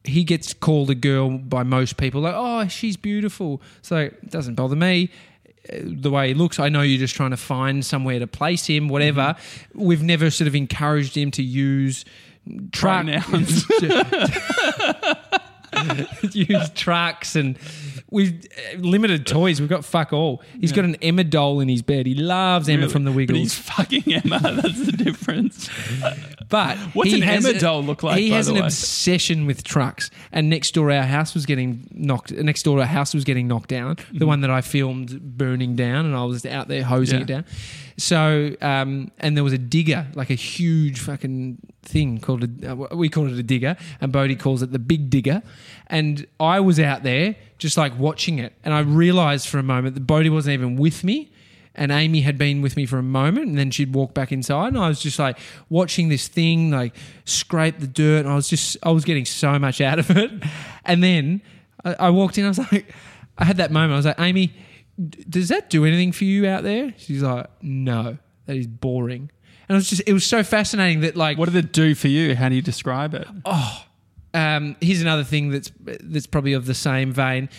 He 0.04 0.24
gets 0.24 0.54
called 0.54 0.90
a 0.90 0.96
girl 0.96 1.38
by 1.38 1.64
most 1.64 1.98
people, 1.98 2.22
like, 2.22 2.34
oh, 2.34 2.66
she's 2.70 2.96
beautiful. 2.96 3.62
So 3.82 3.98
it 3.98 4.30
doesn't 4.32 4.56
bother 4.56 4.78
me. 4.78 5.10
Uh, 5.70 5.80
The 5.84 6.10
way 6.10 6.30
he 6.30 6.34
looks, 6.34 6.60
I 6.62 6.70
know 6.70 6.82
you're 6.82 6.98
just 6.98 7.14
trying 7.14 7.32
to 7.32 7.36
find 7.38 7.86
somewhere 7.86 8.18
to 8.20 8.26
place 8.28 8.68
him, 8.68 8.88
whatever. 8.88 9.36
Mm-hmm. 9.36 9.84
We've 9.84 10.02
never 10.04 10.30
sort 10.30 10.48
of 10.48 10.56
encouraged 10.56 11.18
him 11.18 11.30
to 11.32 11.44
use 11.44 12.06
truck, 12.72 13.06
Pronouns. 13.06 13.66
use 16.34 16.70
trucks 16.72 17.36
and 17.36 17.58
we've 18.10 18.46
uh, 18.74 18.78
limited 18.80 19.28
toys. 19.28 19.60
We've 19.60 19.70
got 19.70 19.86
fuck 19.86 20.14
all. 20.14 20.42
He's 20.60 20.72
got 20.72 20.86
an 20.86 20.96
Emma 21.02 21.24
doll 21.24 21.60
in 21.60 21.70
his 21.70 21.82
bed. 21.82 22.06
He 22.06 22.16
loves 22.16 22.70
Emma 22.70 22.82
Really? 22.82 22.92
from 22.94 23.04
the 23.04 23.12
But 23.12 23.16
Wiggles. 23.18 23.40
he's 23.40 23.60
fucking 23.60 24.04
Emma. 24.14 24.40
That's 24.62 24.86
the 24.86 24.92
difference. 24.94 25.70
But 26.50 26.78
What's 26.94 27.14
an 27.14 27.24
Emma 27.24 27.50
a- 27.50 27.60
doll 27.60 27.84
look 27.84 28.04
like, 28.04 28.18
He 28.18 28.30
has 28.32 28.48
an 28.48 28.56
way? 28.56 28.62
obsession 28.62 29.46
with 29.46 29.64
trucks. 29.64 30.10
And 30.32 30.50
next 30.50 30.74
door, 30.74 30.92
our 30.92 31.04
house 31.04 31.34
was 31.34 31.46
getting 31.46 31.88
knocked. 31.92 32.32
Next 32.32 32.64
door, 32.64 32.80
our 32.80 32.86
house 32.86 33.14
was 33.14 33.24
getting 33.24 33.48
knocked 33.48 33.70
down. 33.70 33.98
The 34.14 34.26
one 34.26 34.42
that 34.42 34.50
I 34.50 34.62
filmed 34.62 35.38
burning 35.38 35.76
down, 35.76 36.06
and 36.06 36.16
I 36.16 36.24
was 36.24 36.46
out 36.46 36.68
there 36.70 36.84
hosing 36.84 37.20
Mm-hmm. 37.22 37.30
Yeah. 37.30 37.38
it 37.40 37.46
down. 37.46 37.54
So, 37.98 38.56
um, 38.62 39.12
and 39.20 39.36
there 39.36 39.44
was 39.44 39.54
a 39.54 39.58
digger, 39.58 40.06
like 40.14 40.30
a 40.30 40.36
huge 40.36 41.00
fucking 41.00 41.58
thing 41.82 42.20
called 42.20 42.44
a. 42.44 42.72
Uh, 42.72 42.96
we 42.96 43.10
call 43.10 43.26
it 43.26 43.34
a 43.34 43.44
digger, 43.44 43.76
and 44.00 44.12
Bodie 44.12 44.36
calls 44.36 44.62
it 44.62 44.72
the 44.72 44.80
big 44.80 45.10
digger. 45.10 45.42
And 45.88 46.28
I 46.40 46.60
was 46.60 46.80
out 46.80 47.02
there 47.02 47.36
just 47.58 47.76
like 47.76 47.98
watching 47.98 48.38
it, 48.38 48.54
and 48.64 48.74
I 48.74 48.82
realised 48.82 49.48
for 49.48 49.58
a 49.58 49.64
moment 49.64 49.96
that 49.96 50.02
Bodie 50.02 50.30
wasn't 50.30 50.54
even 50.54 50.76
with 50.76 51.04
me 51.04 51.32
and 51.78 51.92
Amy 51.92 52.22
had 52.22 52.38
been 52.38 52.62
with 52.62 52.76
me 52.76 52.88
for 52.88 52.98
a 52.98 53.04
moment, 53.04 53.48
and 53.48 53.58
then 53.58 53.70
she'd 53.70 53.94
walk 53.94 54.14
back 54.14 54.32
inside, 54.32 54.70
and 54.70 54.80
I 54.80 54.90
was 54.90 55.00
just 55.00 55.20
like 55.20 55.38
watching 55.70 56.10
this 56.10 56.28
thing 56.28 56.72
like 56.72 56.96
scrape 57.24 57.80
the 57.80 57.88
dirt, 57.88 58.22
and 58.26 58.30
I 58.30 58.36
was 58.36 58.50
just 58.50 58.78
I 58.82 58.90
was 58.90 59.06
getting 59.06 59.26
so 59.26 59.58
much 59.60 59.80
out 59.80 60.00
of 60.00 60.10
it, 60.10 60.32
and 60.86 61.04
then 61.04 61.42
I, 61.86 61.96
I 62.00 62.10
walked 62.10 62.38
in, 62.38 62.46
I 62.46 62.48
was 62.50 62.58
like, 62.58 62.94
I 63.38 63.46
had 63.46 63.58
that 63.58 63.72
moment, 63.72 63.94
I 63.94 63.96
was 63.98 64.06
like, 64.08 64.20
Amy, 64.20 64.54
does 64.98 65.50
that 65.50 65.70
do 65.70 65.86
anything 65.86 66.12
for 66.12 66.24
you 66.24 66.48
out 66.48 66.64
there? 66.64 66.94
She's 66.98 67.22
like, 67.22 67.48
No, 67.62 68.18
that 68.46 68.56
is 68.56 68.68
boring, 68.68 69.32
and 69.70 69.76
it 69.76 69.78
was 69.78 69.90
just 69.90 70.02
it 70.06 70.14
was 70.14 70.26
so 70.26 70.44
fascinating 70.44 71.02
that 71.02 71.16
like 71.16 71.38
What 71.38 71.52
did 71.52 71.56
it 71.64 71.74
do 71.74 71.96
for 71.96 72.08
you? 72.08 72.36
How 72.36 72.50
do 72.50 72.56
you 72.56 72.62
describe 72.62 73.14
it? 73.14 73.28
Oh, 73.46 73.86
um, 74.34 74.76
here's 74.82 75.02
another 75.02 75.24
thing 75.24 75.50
that's 75.50 75.72
that's 75.80 76.28
probably 76.28 76.54
of 76.54 76.66
the 76.66 76.74
same 76.74 77.12
vein. 77.12 77.50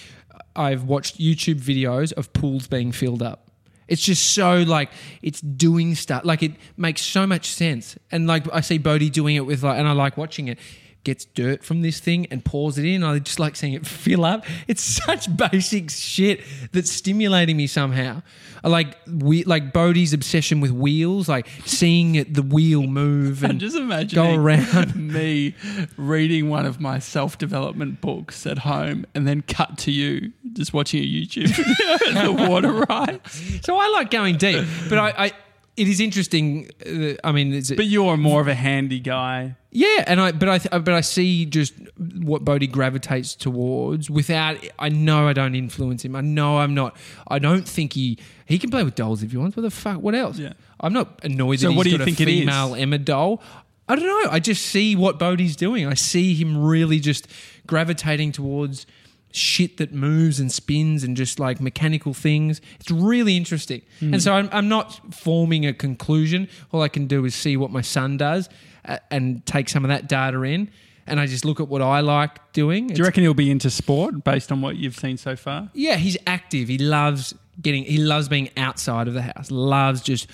I've 0.54 0.84
watched 0.84 1.18
YouTube 1.18 1.60
videos 1.60 2.12
of 2.12 2.32
pools 2.32 2.66
being 2.66 2.92
filled 2.92 3.22
up. 3.22 3.50
It's 3.86 4.02
just 4.02 4.34
so 4.34 4.58
like 4.58 4.90
it's 5.22 5.40
doing 5.40 5.94
stuff. 5.94 6.24
Like 6.24 6.42
it 6.42 6.52
makes 6.76 7.02
so 7.02 7.26
much 7.26 7.50
sense. 7.50 7.96
And 8.10 8.26
like 8.26 8.44
I 8.52 8.60
see 8.60 8.78
Bodhi 8.78 9.10
doing 9.10 9.36
it 9.36 9.46
with 9.46 9.62
like, 9.62 9.78
and 9.78 9.88
I 9.88 9.92
like 9.92 10.16
watching 10.16 10.48
it. 10.48 10.58
Gets 11.04 11.24
dirt 11.26 11.64
from 11.64 11.82
this 11.82 12.00
thing 12.00 12.26
and 12.30 12.44
pours 12.44 12.76
it 12.76 12.84
in. 12.84 13.02
I 13.02 13.18
just 13.18 13.38
like 13.38 13.56
seeing 13.56 13.72
it 13.72 13.86
fill 13.98 14.24
up. 14.24 14.44
It's 14.66 14.82
such 14.82 15.34
basic 15.50 15.90
shit 15.90 16.42
that's 16.72 16.90
stimulating 16.90 17.56
me 17.56 17.66
somehow. 17.66 18.22
I 18.64 18.68
like 18.68 18.98
we 19.06 19.44
like 19.44 19.72
Bodhi's 19.72 20.12
obsession 20.12 20.60
with 20.60 20.72
wheels, 20.72 21.28
like 21.28 21.48
seeing 21.64 22.16
it, 22.16 22.34
the 22.34 22.42
wheel 22.42 22.82
move 22.82 23.44
I'm 23.44 23.52
and 23.52 23.60
just 23.60 23.76
imagining 23.76 24.34
go 24.34 24.42
around. 24.42 24.96
me 24.96 25.54
reading 25.96 26.48
one 26.48 26.66
of 26.66 26.80
my 26.80 26.98
self 26.98 27.38
development 27.38 28.00
books 28.00 28.46
at 28.46 28.58
home 28.58 29.06
and 29.14 29.26
then 29.26 29.42
cut 29.42 29.78
to 29.78 29.92
you 29.92 30.32
just 30.52 30.72
watching 30.72 31.02
a 31.02 31.06
YouTube 31.06 31.48
video 31.48 32.22
the 32.22 32.48
water 32.48 32.72
ride. 32.72 33.20
So 33.62 33.76
I 33.76 33.88
like 33.88 34.10
going 34.10 34.36
deep, 34.36 34.66
but 34.88 34.98
I, 34.98 35.26
I 35.26 35.32
it 35.78 35.88
is 35.88 36.00
interesting. 36.00 36.68
Uh, 36.84 37.14
I 37.22 37.32
mean, 37.32 37.52
it's, 37.54 37.70
But 37.70 37.86
you're 37.86 38.16
more 38.16 38.40
of 38.40 38.48
a 38.48 38.54
handy 38.54 39.00
guy. 39.00 39.54
yeah, 39.70 40.04
and 40.06 40.20
I 40.20 40.32
but 40.32 40.48
I 40.48 40.58
th- 40.58 40.84
but 40.84 40.94
I 40.94 41.00
see 41.02 41.46
just 41.46 41.74
what 42.20 42.44
Bodhi 42.44 42.66
gravitates 42.66 43.34
towards 43.34 44.10
without. 44.10 44.56
I 44.78 44.88
know 44.88 45.28
I 45.28 45.32
don't 45.32 45.54
influence 45.54 46.04
him. 46.04 46.16
I 46.16 46.20
know 46.20 46.58
I'm 46.58 46.74
not. 46.74 46.96
I 47.28 47.38
don't 47.38 47.66
think 47.68 47.92
he 47.92 48.18
he 48.46 48.58
can 48.58 48.70
play 48.70 48.82
with 48.84 48.94
dolls 48.94 49.22
if 49.22 49.30
he 49.30 49.36
wants. 49.36 49.56
What 49.56 49.62
the 49.62 49.70
fuck? 49.70 50.00
What 50.00 50.14
else? 50.14 50.38
Yeah. 50.38 50.52
I'm 50.80 50.92
not 50.92 51.20
annoyed 51.24 51.60
So 51.60 51.68
that 51.68 51.74
what 51.76 51.86
he's 51.86 51.94
do 51.94 51.98
you 52.00 52.04
think 52.04 52.20
a 52.20 52.22
it 52.24 52.28
is? 52.28 52.40
female 52.40 52.74
Emma 52.74 52.98
doll. 52.98 53.42
I 53.88 53.96
don't 53.96 54.06
know. 54.06 54.30
I 54.30 54.38
just 54.38 54.66
see 54.66 54.94
what 54.96 55.18
Bodhi's 55.18 55.56
doing. 55.56 55.86
I 55.86 55.94
see 55.94 56.34
him 56.34 56.58
really 56.62 57.00
just 57.00 57.26
gravitating 57.66 58.32
towards 58.32 58.86
shit 59.32 59.76
that 59.76 59.92
moves 59.92 60.40
and 60.40 60.50
spins 60.50 61.04
and 61.04 61.16
just 61.16 61.38
like 61.38 61.60
mechanical 61.60 62.14
things. 62.14 62.60
It's 62.80 62.90
really 62.90 63.36
interesting. 63.36 63.82
Hmm. 64.00 64.14
And 64.14 64.22
so 64.22 64.32
I'm, 64.32 64.48
I'm 64.52 64.68
not 64.68 65.14
forming 65.14 65.66
a 65.66 65.72
conclusion. 65.72 66.48
All 66.72 66.82
I 66.82 66.88
can 66.88 67.06
do 67.06 67.24
is 67.24 67.34
see 67.34 67.56
what 67.56 67.70
my 67.70 67.82
son 67.82 68.16
does 68.16 68.48
uh, 68.84 68.98
and 69.10 69.44
take 69.46 69.68
some 69.68 69.84
of 69.84 69.88
that 69.88 70.08
data 70.08 70.42
in. 70.42 70.70
And 71.08 71.18
I 71.20 71.26
just 71.26 71.44
look 71.44 71.60
at 71.60 71.68
what 71.68 71.82
I 71.82 72.00
like 72.00 72.52
doing. 72.52 72.86
Do 72.88 72.94
you 72.94 73.04
reckon 73.04 73.22
he'll 73.22 73.34
be 73.34 73.50
into 73.50 73.70
sport 73.70 74.22
based 74.24 74.52
on 74.52 74.60
what 74.60 74.76
you've 74.76 74.96
seen 74.96 75.16
so 75.16 75.34
far? 75.36 75.70
Yeah, 75.74 75.96
he's 75.96 76.16
active. 76.26 76.68
He 76.68 76.78
loves 76.78 77.34
getting. 77.60 77.84
He 77.84 77.98
loves 77.98 78.28
being 78.28 78.50
outside 78.56 79.08
of 79.08 79.14
the 79.14 79.22
house. 79.22 79.50
Loves 79.50 80.00
just 80.00 80.28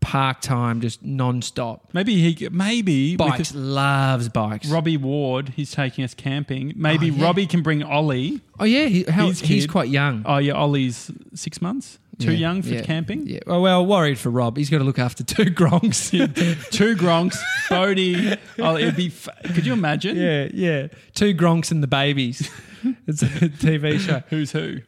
park 0.00 0.40
time, 0.40 0.80
just 0.80 1.02
non-stop. 1.02 1.90
Maybe 1.92 2.32
he 2.32 2.48
maybe 2.48 3.16
Bikes. 3.16 3.54
Loves 3.54 4.28
bikes. 4.28 4.68
Robbie 4.68 4.96
Ward, 4.96 5.50
he's 5.50 5.72
taking 5.72 6.04
us 6.04 6.14
camping. 6.14 6.72
Maybe 6.76 7.10
Oh, 7.10 7.14
yeah. 7.14 7.24
Robbie 7.24 7.46
can 7.46 7.62
bring 7.62 7.82
Ollie. 7.82 8.40
oh 8.58 8.64
yeah, 8.64 8.86
he, 8.86 9.02
how, 9.04 9.26
he's 9.26 9.42
kid. 9.42 9.70
quite 9.70 9.88
young. 9.88 10.22
Oh 10.24 10.38
yeah, 10.38 10.54
Ollie's 10.54 11.10
six 11.34 11.60
months. 11.60 11.98
Too 12.18 12.32
Yeah, 12.32 12.38
young 12.38 12.62
for 12.62 12.70
yeah, 12.70 12.82
camping. 12.82 13.26
Yeah. 13.28 13.38
Oh, 13.46 13.60
well, 13.60 13.86
worried 13.86 14.18
for 14.18 14.30
Rob. 14.30 14.56
He's 14.56 14.70
got 14.70 14.78
to 14.78 14.84
look 14.84 14.98
after 14.98 15.22
two 15.22 15.44
gronks. 15.60 16.10
Two 16.70 16.96
Gronks, 16.96 17.36
Bodie. 17.70 18.34
Oh, 18.58 18.76
it'd 18.76 18.96
be. 18.96 19.06
F- 19.06 19.28
could 19.54 19.64
you 19.64 19.72
imagine? 19.72 20.16
yeah, 20.16 20.48
yeah. 20.52 20.88
Two 21.14 21.32
gronks 21.34 21.70
and 21.70 21.82
the 21.82 21.86
babies. 21.86 22.50
it's 23.06 23.22
a 23.22 23.26
TV 23.26 23.98
show. 24.00 24.22
Who's 24.30 24.50
who? 24.52 24.78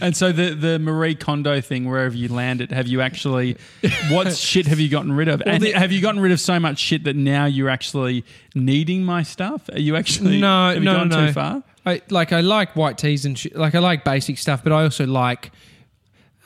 and 0.00 0.16
so 0.16 0.32
the 0.32 0.54
the 0.54 0.78
Marie 0.78 1.14
Kondo 1.14 1.60
thing, 1.60 1.88
wherever 1.88 2.14
you 2.16 2.28
landed, 2.28 2.70
have 2.72 2.86
you 2.86 3.00
actually? 3.00 3.56
What 4.10 4.34
shit 4.36 4.66
have 4.66 4.80
you 4.80 4.88
gotten 4.88 5.12
rid 5.12 5.28
of? 5.28 5.42
and 5.46 5.62
the- 5.62 5.72
have 5.72 5.92
you 5.92 6.00
gotten 6.00 6.20
rid 6.20 6.32
of 6.32 6.40
so 6.40 6.58
much 6.60 6.78
shit 6.78 7.04
that 7.04 7.16
now 7.16 7.44
you're 7.46 7.70
actually 7.70 8.24
needing 8.54 9.04
my 9.04 9.22
stuff? 9.22 9.68
Are 9.72 9.78
you 9.80 9.96
actually? 9.96 10.40
No, 10.40 10.68
have 10.68 10.76
you 10.78 10.84
no, 10.84 10.96
gone 10.96 11.08
no. 11.08 11.26
Too 11.26 11.32
far? 11.32 11.62
I 11.86 12.00
like 12.10 12.32
I 12.32 12.40
like 12.40 12.74
white 12.76 12.98
tees 12.98 13.24
and 13.24 13.38
shit. 13.38 13.54
Like 13.56 13.74
I 13.74 13.78
like 13.78 14.04
basic 14.04 14.38
stuff, 14.38 14.62
but 14.64 14.72
I 14.72 14.82
also 14.82 15.06
like 15.06 15.52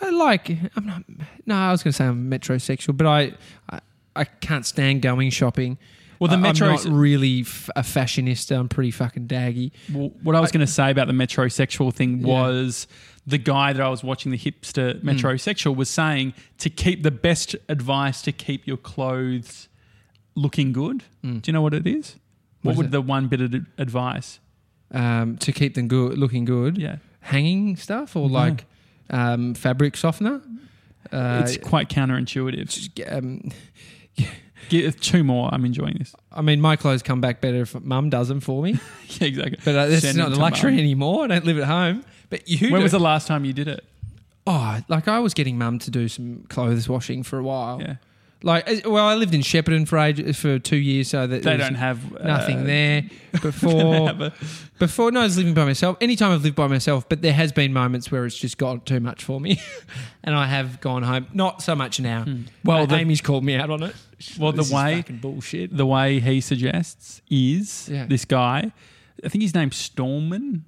I 0.00 0.10
like 0.10 0.50
I'm 0.76 0.86
not 0.86 1.02
no, 1.46 1.54
I 1.54 1.70
was 1.70 1.82
going 1.82 1.92
to 1.92 1.96
say 1.96 2.06
I'm 2.06 2.30
metrosexual, 2.30 2.96
but 2.96 3.06
I, 3.06 3.32
I 3.70 3.80
I 4.16 4.24
can't 4.24 4.66
stand 4.66 5.02
going 5.02 5.30
shopping. 5.30 5.78
Well, 6.18 6.28
the 6.28 6.36
I- 6.36 6.40
metro- 6.40 6.68
I'm 6.68 6.74
not 6.74 6.84
really 6.86 7.42
f- 7.42 7.70
a 7.76 7.82
fashionista. 7.82 8.58
I'm 8.58 8.68
pretty 8.68 8.90
fucking 8.90 9.28
daggy. 9.28 9.70
Well, 9.92 10.10
what 10.22 10.34
I 10.34 10.40
was 10.40 10.50
going 10.50 10.66
to 10.66 10.72
say 10.72 10.90
about 10.90 11.06
the 11.06 11.12
metrosexual 11.12 11.94
thing 11.94 12.22
was 12.22 12.88
the 13.24 13.38
guy 13.38 13.72
that 13.72 13.80
I 13.80 13.88
was 13.88 14.02
watching, 14.02 14.32
the 14.32 14.38
hipster 14.38 15.00
mm. 15.00 15.02
metrosexual, 15.02 15.76
was 15.76 15.88
saying 15.88 16.34
to 16.58 16.70
keep 16.70 17.04
the 17.04 17.12
best 17.12 17.54
advice 17.68 18.20
to 18.22 18.32
keep 18.32 18.66
your 18.66 18.78
clothes 18.78 19.68
looking 20.34 20.72
good. 20.72 21.04
Mm. 21.24 21.42
Do 21.42 21.48
you 21.48 21.52
know 21.52 21.62
what 21.62 21.74
it 21.74 21.86
is? 21.86 22.16
What, 22.62 22.70
What 22.70 22.72
is 22.72 22.76
would 22.78 22.86
it? 22.86 22.92
the 22.92 23.00
one 23.00 23.28
bit 23.28 23.40
of 23.40 23.54
advice? 23.78 24.40
Um, 24.90 25.36
to 25.38 25.52
keep 25.52 25.74
them 25.74 25.86
good, 25.88 26.16
looking 26.18 26.44
good. 26.46 26.78
Yeah. 26.78 26.96
Hanging 27.20 27.76
stuff 27.76 28.16
or 28.16 28.28
like 28.28 28.64
um, 29.10 29.54
fabric 29.54 29.96
softener. 29.96 30.40
Uh, 31.12 31.42
it's 31.44 31.56
quite 31.58 31.88
counterintuitive. 31.88 32.68
just, 32.68 33.00
um, 33.12 33.42
Get 34.68 35.00
two 35.00 35.24
more. 35.24 35.48
I'm 35.52 35.64
enjoying 35.64 35.96
this. 35.98 36.14
I 36.32 36.42
mean, 36.42 36.60
my 36.60 36.76
clothes 36.76 37.02
come 37.02 37.20
back 37.20 37.40
better 37.40 37.62
if 37.62 37.78
mum 37.80 38.10
does 38.10 38.28
them 38.28 38.40
for 38.40 38.62
me. 38.62 38.78
Yeah, 39.20 39.28
exactly. 39.28 39.58
But 39.64 39.74
uh, 39.74 39.86
that's 39.86 40.02
Send 40.02 40.18
not 40.18 40.30
the 40.30 40.38
luxury 40.38 40.72
mum. 40.72 40.80
anymore. 40.80 41.24
I 41.24 41.26
don't 41.28 41.44
live 41.46 41.58
at 41.58 41.64
home. 41.64 42.04
But 42.28 42.46
you 42.48 42.70
When 42.70 42.80
do. 42.80 42.82
was 42.82 42.92
the 42.92 42.98
last 43.00 43.26
time 43.26 43.44
you 43.46 43.52
did 43.54 43.68
it? 43.68 43.84
oh, 44.46 44.80
like 44.88 45.08
I 45.08 45.18
was 45.18 45.32
getting 45.34 45.56
mum 45.58 45.78
to 45.80 45.90
do 45.90 46.08
some 46.08 46.44
clothes 46.48 46.88
washing 46.88 47.22
for 47.22 47.38
a 47.38 47.42
while. 47.42 47.80
Yeah. 47.80 47.96
Like, 48.42 48.68
uh, 48.86 48.90
well, 48.90 49.04
I 49.06 49.14
lived 49.16 49.34
in 49.34 49.40
Shepparton 49.40 49.88
for 49.88 49.98
age, 49.98 50.36
for 50.36 50.60
two 50.60 50.76
years, 50.76 51.08
so 51.08 51.26
that 51.26 51.42
They 51.42 51.56
don't 51.56 51.74
have 51.74 52.16
uh, 52.16 52.22
nothing 52.24 52.64
there. 52.64 53.02
Before, 53.42 54.10
a- 54.10 54.32
before, 54.78 55.10
no, 55.10 55.20
I 55.20 55.24
was 55.24 55.36
living 55.36 55.54
by 55.54 55.64
myself. 55.64 55.96
Anytime 56.00 56.30
I've 56.32 56.42
lived 56.44 56.54
by 56.56 56.66
myself, 56.68 57.08
but 57.08 57.20
there 57.20 57.32
has 57.32 57.50
been 57.52 57.72
moments 57.72 58.10
where 58.12 58.24
it's 58.26 58.36
just 58.38 58.56
got 58.58 58.86
too 58.86 59.00
much 59.00 59.24
for 59.24 59.40
me, 59.40 59.60
and 60.24 60.34
I 60.36 60.46
have 60.46 60.80
gone 60.80 61.02
home. 61.02 61.26
Not 61.34 61.62
so 61.62 61.74
much 61.74 61.98
now. 62.00 62.24
Well, 62.64 62.78
Well, 62.78 62.86
the- 62.86 62.96
Amy's 62.96 63.20
called 63.20 63.42
me 63.44 63.56
out 63.56 63.70
on 63.70 63.82
it. 63.82 63.94
Well, 64.38 64.50
the 64.52 64.68
way- 64.74 65.04
bullshit. 65.08 65.76
the 65.76 65.86
way 65.86 66.18
he 66.20 66.40
suggests 66.40 67.22
is 67.30 67.88
Yeah. 67.88 68.06
this 68.06 68.24
guy. 68.24 68.72
I 69.24 69.28
think 69.28 69.42
his 69.42 69.54
name's 69.54 69.76
Storman. 69.76 70.62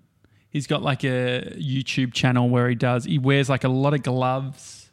He's 0.50 0.66
got 0.68 0.82
like 0.82 1.02
a 1.04 1.52
YouTube 1.58 2.12
channel 2.12 2.48
where 2.48 2.68
he 2.68 2.74
does. 2.76 3.04
He 3.04 3.18
wears 3.18 3.48
like 3.48 3.64
a 3.64 3.68
lot 3.68 3.92
of 3.94 4.02
gloves, 4.02 4.90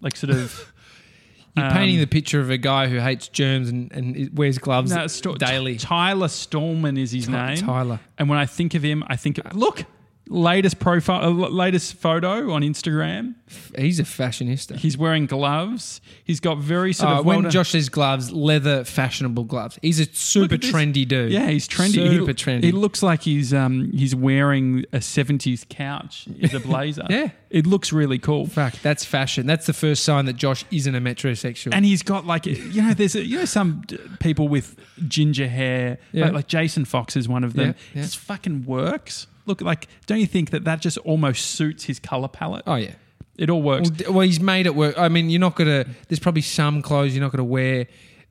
like 0.00 0.16
sort 0.16 0.30
of. 0.34 0.72
You're 1.56 1.66
um, 1.66 1.72
painting 1.72 1.98
the 2.00 2.06
picture 2.06 2.40
of 2.40 2.50
a 2.50 2.58
guy 2.58 2.88
who 2.88 2.98
hates 2.98 3.28
germs 3.28 3.68
and, 3.68 3.92
and 3.92 4.36
wears 4.36 4.58
gloves 4.58 4.92
No, 4.92 5.06
Sto- 5.06 5.34
daily. 5.36 5.76
Tyler 5.76 6.28
Stalman 6.28 6.96
is 6.96 7.12
his 7.12 7.26
Ty- 7.26 7.54
name. 7.54 7.56
Tyler. 7.64 8.00
And 8.18 8.28
when 8.28 8.38
I 8.38 8.46
think 8.46 8.74
of 8.74 8.82
him, 8.82 9.04
I 9.06 9.16
think 9.16 9.38
of, 9.38 9.54
look, 9.54 9.84
latest 10.28 10.78
profile, 10.78 11.24
uh, 11.44 11.48
latest 11.48 11.94
photo 11.94 12.50
on 12.52 12.62
Instagram. 12.62 13.34
He's 13.78 14.00
a 14.00 14.04
fashionista. 14.04 14.74
He's 14.76 14.96
wearing 14.96 15.26
gloves. 15.26 16.00
He's 16.24 16.40
got 16.40 16.58
very 16.58 16.92
sort 16.94 17.10
Uh, 17.12 17.18
of 17.20 17.26
when 17.26 17.36
well 17.36 17.42
done- 17.42 17.50
Josh 17.52 17.70
says 17.70 17.88
gloves, 17.88 18.32
leather 18.32 18.84
fashionable 18.84 19.44
gloves. 19.44 19.78
He's 19.82 20.00
a 20.00 20.06
super 20.12 20.54
at 20.54 20.62
this. 20.62 20.72
trendy 20.72 21.06
dude. 21.06 21.30
Yeah, 21.30 21.48
he's 21.50 21.68
trendy. 21.68 21.92
Super 22.08 22.26
he, 22.28 22.34
trendy. 22.34 22.64
He 22.64 22.72
looks 22.72 23.02
like 23.02 23.22
he's 23.22 23.52
um 23.52 23.90
he's 23.92 24.14
wearing 24.14 24.84
a 24.92 25.00
seventies 25.00 25.66
couch 25.68 26.26
as 26.42 26.54
a 26.54 26.60
blazer. 26.60 27.04
Yeah. 27.10 27.30
it 27.50 27.66
looks 27.66 27.92
really 27.92 28.18
cool. 28.18 28.46
Fuck, 28.46 28.74
that's 28.82 29.04
fashion. 29.04 29.46
That's 29.46 29.66
the 29.66 29.72
first 29.74 30.04
sign 30.04 30.24
that 30.24 30.36
Josh 30.36 30.64
isn't 30.70 30.94
a 30.94 31.00
metrosexual. 31.00 31.72
And 31.74 31.84
he's 31.84 32.02
got 32.02 32.26
like 32.26 32.46
you 32.46 32.82
know, 32.82 32.94
there's 32.94 33.14
a, 33.14 33.24
you 33.24 33.38
know 33.38 33.44
some 33.44 33.82
d- 33.86 33.98
people 34.20 34.48
with 34.48 34.74
ginger 35.06 35.46
hair, 35.48 35.98
Yeah. 36.12 36.24
like, 36.24 36.32
like 36.32 36.46
Jason 36.48 36.86
Fox 36.86 37.14
is 37.14 37.28
one 37.28 37.44
of 37.44 37.52
them. 37.52 37.68
Yeah, 37.68 37.74
yeah. 37.94 38.00
It 38.00 38.04
just 38.06 38.16
fucking 38.18 38.64
works. 38.64 39.26
Look, 39.46 39.60
like, 39.60 39.88
don't 40.06 40.20
you 40.20 40.26
think 40.26 40.50
that 40.50 40.64
that 40.64 40.80
just 40.80 40.96
almost 40.98 41.46
suits 41.52 41.84
his 41.84 41.98
color 41.98 42.28
palette? 42.28 42.62
oh 42.66 42.76
yeah. 42.76 42.94
It 43.36 43.50
all 43.50 43.62
works. 43.62 43.88
Well, 43.90 43.96
d- 43.96 44.04
well, 44.10 44.20
he's 44.20 44.38
made 44.40 44.66
it 44.66 44.74
work. 44.76 44.96
I 44.96 45.08
mean, 45.08 45.28
you're 45.28 45.40
not 45.40 45.56
gonna. 45.56 45.84
There's 46.08 46.20
probably 46.20 46.42
some 46.42 46.82
clothes 46.82 47.14
you're 47.14 47.22
not 47.24 47.32
gonna 47.32 47.42
wear 47.44 47.86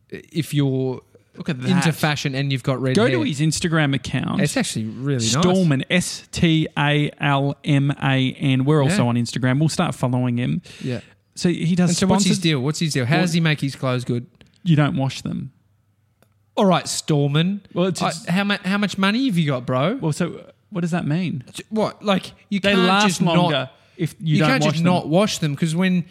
if 0.10 0.54
you're 0.54 1.02
Look 1.36 1.50
at 1.50 1.62
that. 1.62 1.70
into 1.70 1.92
fashion 1.92 2.36
and 2.36 2.52
you've 2.54 2.64
got 2.64 2.80
red 2.82 2.96
Go 2.96 3.08
hair. 3.08 3.18
to 3.18 3.24
his 3.24 3.42
Instagram 3.42 3.94
account. 3.96 4.40
It's 4.42 4.56
actually 4.56 4.86
really 4.86 5.18
nice. 5.18 5.32
Stalman, 5.32 5.84
S 5.90 6.28
T 6.32 6.68
A 6.78 7.12
L 7.20 7.58
M 7.66 7.92
A 8.02 8.34
N. 8.34 8.64
We're 8.64 8.82
also 8.82 9.04
Yeah. 9.04 9.10
on 9.10 9.16
Instagram. 9.16 9.60
We'll 9.60 9.68
start 9.70 9.94
following 9.94 10.38
him. 10.38 10.62
Yeah. 10.82 11.02
So 11.36 11.50
he 11.50 11.76
does 11.76 11.90
And 11.90 11.98
so 11.98 12.08
what's 12.08 12.26
his 12.26 12.40
deal? 12.40 12.62
What's 12.62 12.80
his 12.80 12.94
deal? 12.94 13.06
How 13.06 13.20
does 13.20 13.34
he 13.34 13.40
make 13.42 13.60
his 13.60 13.76
clothes 13.76 14.06
good? 14.06 14.28
You 14.64 14.76
don't 14.78 14.96
wash 14.96 15.22
them. 15.24 15.52
All 16.56 16.66
right, 16.66 16.88
Stalman. 16.88 17.62
Well, 17.74 17.88
it's- 17.88 18.28
I- 18.28 18.32
how 18.32 18.44
much? 18.44 18.62
How 18.62 18.78
much 18.78 18.98
money 18.98 19.26
have 19.26 19.38
you 19.38 19.48
got, 19.48 19.66
bro? 19.66 19.96
Well, 19.96 20.14
so 20.14 20.52
what 20.74 20.82
does 20.82 20.92
that 20.92 21.06
mean? 21.06 21.44
What? 21.70 22.04
Like 22.04 22.34
you 22.50 22.60
They 22.60 22.74
can't 22.74 22.88
last 22.88 23.08
just 23.08 23.22
longer 23.22 23.52
Not, 23.52 23.76
if 23.98 24.14
you, 24.20 24.36
you 24.36 24.40
don't 24.40 24.50
can't 24.50 24.64
wash 24.64 24.72
just 24.74 24.84
them. 24.84 24.94
not 24.94 25.08
wash 25.08 25.38
them 25.38 25.54
because 25.54 25.76
when 25.76 26.06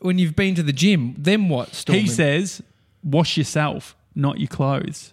when 0.00 0.18
you've 0.18 0.34
been 0.36 0.54
to 0.54 0.62
the 0.62 0.72
gym, 0.72 1.14
then 1.18 1.48
what? 1.48 1.74
Stalman? 1.74 2.02
he 2.02 2.08
says, 2.08 2.62
wash 3.04 3.36
yourself, 3.36 3.94
not 4.14 4.38
your 4.40 4.48
clothes. 4.48 5.12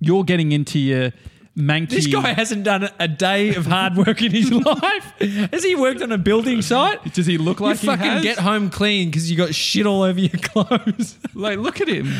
You're 0.00 0.24
getting 0.24 0.52
into 0.52 0.78
your 0.78 1.12
manky. 1.60 1.90
This 1.90 2.06
guy 2.06 2.32
hasn't 2.32 2.64
done 2.64 2.88
a 2.98 3.06
day 3.08 3.54
of 3.54 3.66
hard 3.66 3.96
work 3.96 4.22
in 4.22 4.32
his 4.32 4.50
life. 4.52 5.12
Has 5.52 5.62
he 5.64 5.74
worked 5.74 6.02
on 6.02 6.12
a 6.12 6.18
building 6.18 6.62
site? 6.62 7.12
Does 7.14 7.26
he 7.26 7.38
look 7.38 7.60
like 7.60 7.74
you 7.76 7.80
he 7.80 7.86
fucking 7.96 8.10
has? 8.10 8.22
get 8.22 8.38
home 8.38 8.70
clean 8.70 9.08
because 9.10 9.30
you 9.30 9.36
got 9.36 9.54
shit 9.54 9.86
all 9.86 10.02
over 10.02 10.18
your 10.18 10.30
clothes. 10.42 11.16
Like, 11.34 11.58
look 11.58 11.80
at 11.80 11.88
him. 11.88 12.12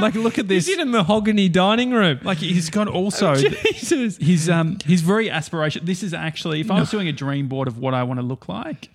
like, 0.00 0.14
look 0.14 0.38
at 0.38 0.48
this. 0.48 0.66
He's 0.66 0.78
in 0.78 0.80
a 0.88 0.90
mahogany 0.90 1.48
dining 1.48 1.90
room. 1.92 2.20
Like, 2.22 2.38
he's 2.38 2.70
got 2.70 2.88
also. 2.88 3.32
Oh, 3.32 3.34
Jesus. 3.72 4.16
He's 4.16 4.48
um 4.48 4.78
he's 4.84 5.00
very 5.02 5.28
aspirational. 5.28 5.86
This 5.86 6.02
is 6.02 6.14
actually 6.14 6.60
if 6.60 6.70
I 6.70 6.80
was 6.80 6.90
doing 6.90 7.08
a 7.08 7.12
dream 7.12 7.48
board 7.48 7.68
of 7.68 7.78
what 7.78 7.94
I 7.94 8.02
want 8.02 8.20
to 8.20 8.26
look 8.26 8.48
like, 8.48 8.88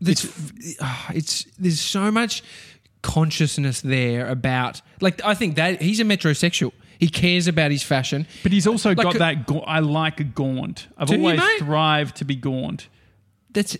It's, 0.00 0.26
ah, 0.80 1.10
it's 1.14 1.44
there's 1.58 1.80
so 1.80 2.10
much 2.10 2.42
consciousness 3.02 3.80
there 3.80 4.28
about 4.28 4.80
like 5.00 5.24
I 5.24 5.34
think 5.34 5.56
that 5.56 5.82
he's 5.82 6.00
a 6.00 6.04
metrosexual. 6.04 6.72
He 7.02 7.08
cares 7.08 7.48
about 7.48 7.72
his 7.72 7.82
fashion. 7.82 8.28
but 8.44 8.52
he's 8.52 8.66
also 8.68 8.90
Like 8.94 9.02
got 9.02 9.18
that. 9.18 9.46
Ga- 9.46 9.58
I 9.66 9.80
like 9.80 10.20
a 10.20 10.24
gaunt. 10.24 10.86
I've 10.96 11.08
Do 11.08 11.14
you, 11.16 11.20
always 11.20 11.40
mate? 11.40 11.58
thrived 11.58 12.16
to 12.18 12.24
be 12.24 12.36
gaunt. 12.36 12.86
That's 13.50 13.76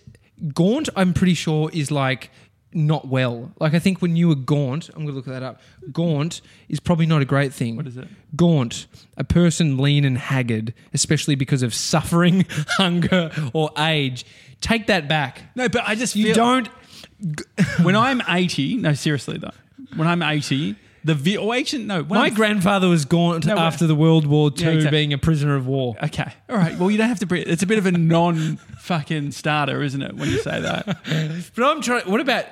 gaunt. 0.52 0.88
I'm 0.96 1.14
pretty 1.14 1.35
sure 1.35 1.70
is 1.72 1.90
like 1.92 2.30
not 2.74 3.06
well. 3.06 3.52
Like 3.61 3.74
I 3.74 3.78
think 3.78 4.02
when 4.02 4.16
you 4.16 4.26
were 4.28 4.35
gaunt, 4.35 4.88
I'm 4.94 5.04
gonna 5.04 5.14
look 5.14 5.26
that 5.26 5.42
up. 5.44 5.61
Gaunt 5.92 6.40
is 6.68 6.80
probably 6.80 7.06
not 7.06 7.22
a 7.22 7.24
great 7.24 7.52
thing. 7.54 7.76
What 7.76 7.87
is 7.87 7.96
it? 7.96 8.08
Gaunt, 8.35 8.87
a 9.16 9.22
person 9.24 9.78
lean 9.78 10.04
and 10.04 10.18
haggard, 10.18 10.74
especially 10.92 11.37
because 11.37 11.62
of 11.62 11.72
suffering, 11.74 12.44
hunger, 12.78 13.30
or 13.52 13.70
age. 13.78 14.24
Take 14.61 14.88
that 14.88 15.06
back. 15.06 15.42
No, 15.54 15.68
but 15.68 15.82
I 15.87 15.94
just 15.94 16.16
You 16.16 16.26
feel 16.26 16.35
don't. 16.35 16.68
when 17.82 17.94
I'm 17.94 18.20
80. 18.28 18.78
No, 18.78 18.94
seriously 18.94 19.38
though, 19.38 19.52
when 19.96 20.08
I'm 20.08 20.22
80, 20.22 20.74
the 21.04 21.14
vi- 21.14 21.36
oh, 21.36 21.52
actually, 21.52 21.84
no. 21.84 22.04
My 22.04 22.30
grandfather 22.30 22.88
was 22.88 23.04
gaunt 23.04 23.46
No, 23.46 23.56
after 23.56 23.86
the 23.86 23.94
World 23.94 24.26
War 24.26 24.50
II, 24.50 24.64
Yeah, 24.64 24.70
exactly. 24.72 24.98
being 24.98 25.12
a 25.12 25.18
prisoner 25.18 25.56
of 25.56 25.66
war. 25.66 25.96
Okay. 26.02 26.32
All 26.48 26.56
right. 26.56 26.78
Well, 26.78 26.90
you 26.90 26.98
don't 26.98 27.08
have 27.08 27.18
to. 27.20 27.26
Bring, 27.26 27.44
it's 27.46 27.62
a 27.62 27.66
bit 27.66 27.78
of 27.78 27.86
a 27.86 27.92
non 27.92 28.56
fucking 28.78 29.32
starter, 29.32 29.82
isn't 29.82 30.02
it? 30.02 30.14
When 30.14 30.28
you 30.30 30.38
say 30.38 30.60
that. 30.60 30.98
But 31.54 31.64
I'm 31.64 31.82
trying. 31.82 32.10
What 32.10 32.20
about 32.20 32.46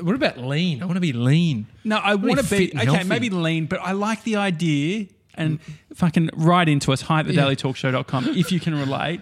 what 0.00 0.14
about 0.14 0.38
lean? 0.38 0.82
I 0.82 0.86
want 0.86 0.96
to 0.96 1.00
be 1.00 1.12
lean. 1.12 1.66
No, 1.84 1.96
I 1.96 2.14
want 2.14 2.38
to 2.38 2.42
be 2.44 2.48
fit 2.66 2.70
and 2.72 2.80
okay. 2.82 2.90
healthy. 2.90 3.08
Maybe 3.08 3.30
lean, 3.30 3.66
but 3.66 3.80
I 3.80 3.92
like 3.92 4.22
the 4.24 4.36
idea 4.36 5.06
and 5.34 5.60
fucking 5.94 6.30
write 6.34 6.68
into 6.68 6.92
us. 6.92 7.02
Hi 7.02 7.20
at 7.20 7.26
thedailytalkshow.com 7.26 8.28
if 8.28 8.52
you 8.52 8.60
can 8.60 8.74
relate. 8.74 9.20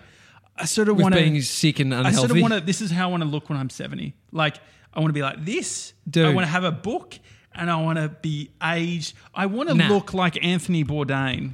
I 0.58 0.64
sort 0.64 0.88
of 0.88 0.96
With 0.96 1.02
want 1.04 1.14
to. 1.14 1.20
being 1.20 1.40
sick 1.42 1.80
and 1.80 1.92
unhealthy. 1.92 2.06
I 2.06 2.08
unhealthy. 2.08 2.28
sort 2.28 2.38
of 2.38 2.42
want 2.42 2.54
to. 2.54 2.60
This 2.66 2.80
is 2.80 2.90
how 2.90 3.08
I 3.08 3.10
want 3.10 3.22
to 3.22 3.28
look 3.28 3.48
when 3.48 3.58
I'm 3.58 3.70
70. 3.70 4.14
Like 4.32 4.56
I 4.94 5.00
want 5.00 5.10
to 5.10 5.14
be 5.14 5.22
like 5.22 5.44
this. 5.44 5.92
Dude. 6.08 6.26
I 6.26 6.32
want 6.32 6.46
to 6.46 6.50
have 6.50 6.64
a 6.64 6.72
book. 6.72 7.18
And 7.59 7.71
I 7.71 7.77
want 7.81 7.99
to 7.99 8.09
be 8.09 8.51
aged. 8.62 9.14
I 9.35 9.47
want 9.47 9.69
to 9.71 9.75
Nah. 9.75 9.88
look 9.88 10.12
like 10.14 10.42
Anthony 10.45 10.85
Bourdain 10.85 11.53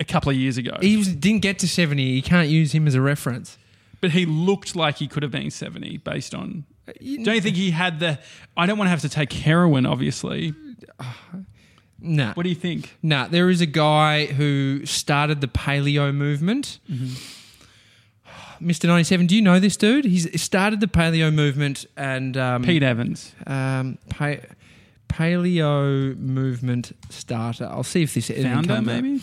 a 0.00 0.04
couple 0.04 0.30
of 0.30 0.36
years 0.36 0.58
ago. 0.58 0.76
He 0.80 0.96
was, 0.96 1.08
didn't 1.14 1.40
get 1.42 1.58
to 1.60 1.68
seventy. 1.68 2.02
You 2.02 2.22
can't 2.22 2.48
use 2.48 2.72
him 2.72 2.86
as 2.86 2.94
a 2.94 3.00
reference. 3.00 3.58
but 4.00 4.10
he 4.10 4.26
looked 4.26 4.76
like 4.76 4.96
he 4.98 5.08
could 5.08 5.22
have 5.22 5.32
been 5.32 5.50
70 5.50 5.96
based 5.98 6.34
on 6.34 6.64
uh, 6.86 6.92
don't 7.24 7.34
you 7.34 7.40
think 7.40 7.56
he 7.56 7.70
had 7.70 7.98
the 7.98 8.18
i 8.56 8.66
don't 8.66 8.76
want 8.78 8.86
to 8.86 8.90
have 8.90 9.00
to 9.00 9.08
take 9.08 9.32
heroin 9.32 9.86
obviously 9.86 10.52
Nah. 11.98 12.34
what 12.34 12.42
do 12.42 12.50
you 12.50 12.54
think 12.54 12.94
Nah, 13.02 13.26
there 13.28 13.48
is 13.48 13.62
a 13.62 13.66
guy 13.66 14.26
who 14.26 14.84
started 14.84 15.40
the 15.40 15.48
paleo 15.48 16.14
movement. 16.14 16.78
Mm-hmm. 16.90 17.14
Mr. 18.60 18.84
97, 18.86 19.26
do 19.26 19.36
you 19.36 19.42
know 19.42 19.60
this 19.60 19.76
dude? 19.76 20.04
He's 20.04 20.40
started 20.40 20.80
the 20.80 20.86
paleo 20.86 21.32
movement 21.32 21.86
and 21.96 22.36
um, 22.36 22.62
pete 22.62 22.82
evans 22.82 23.32
um, 23.46 23.98
pa- 24.08 24.36
paleo 25.08 26.16
movement 26.18 26.92
starter. 27.10 27.66
I'll 27.70 27.82
see 27.82 28.02
if 28.02 28.14
this 28.14 28.30
founder 28.30 28.80
maybe 28.82 29.20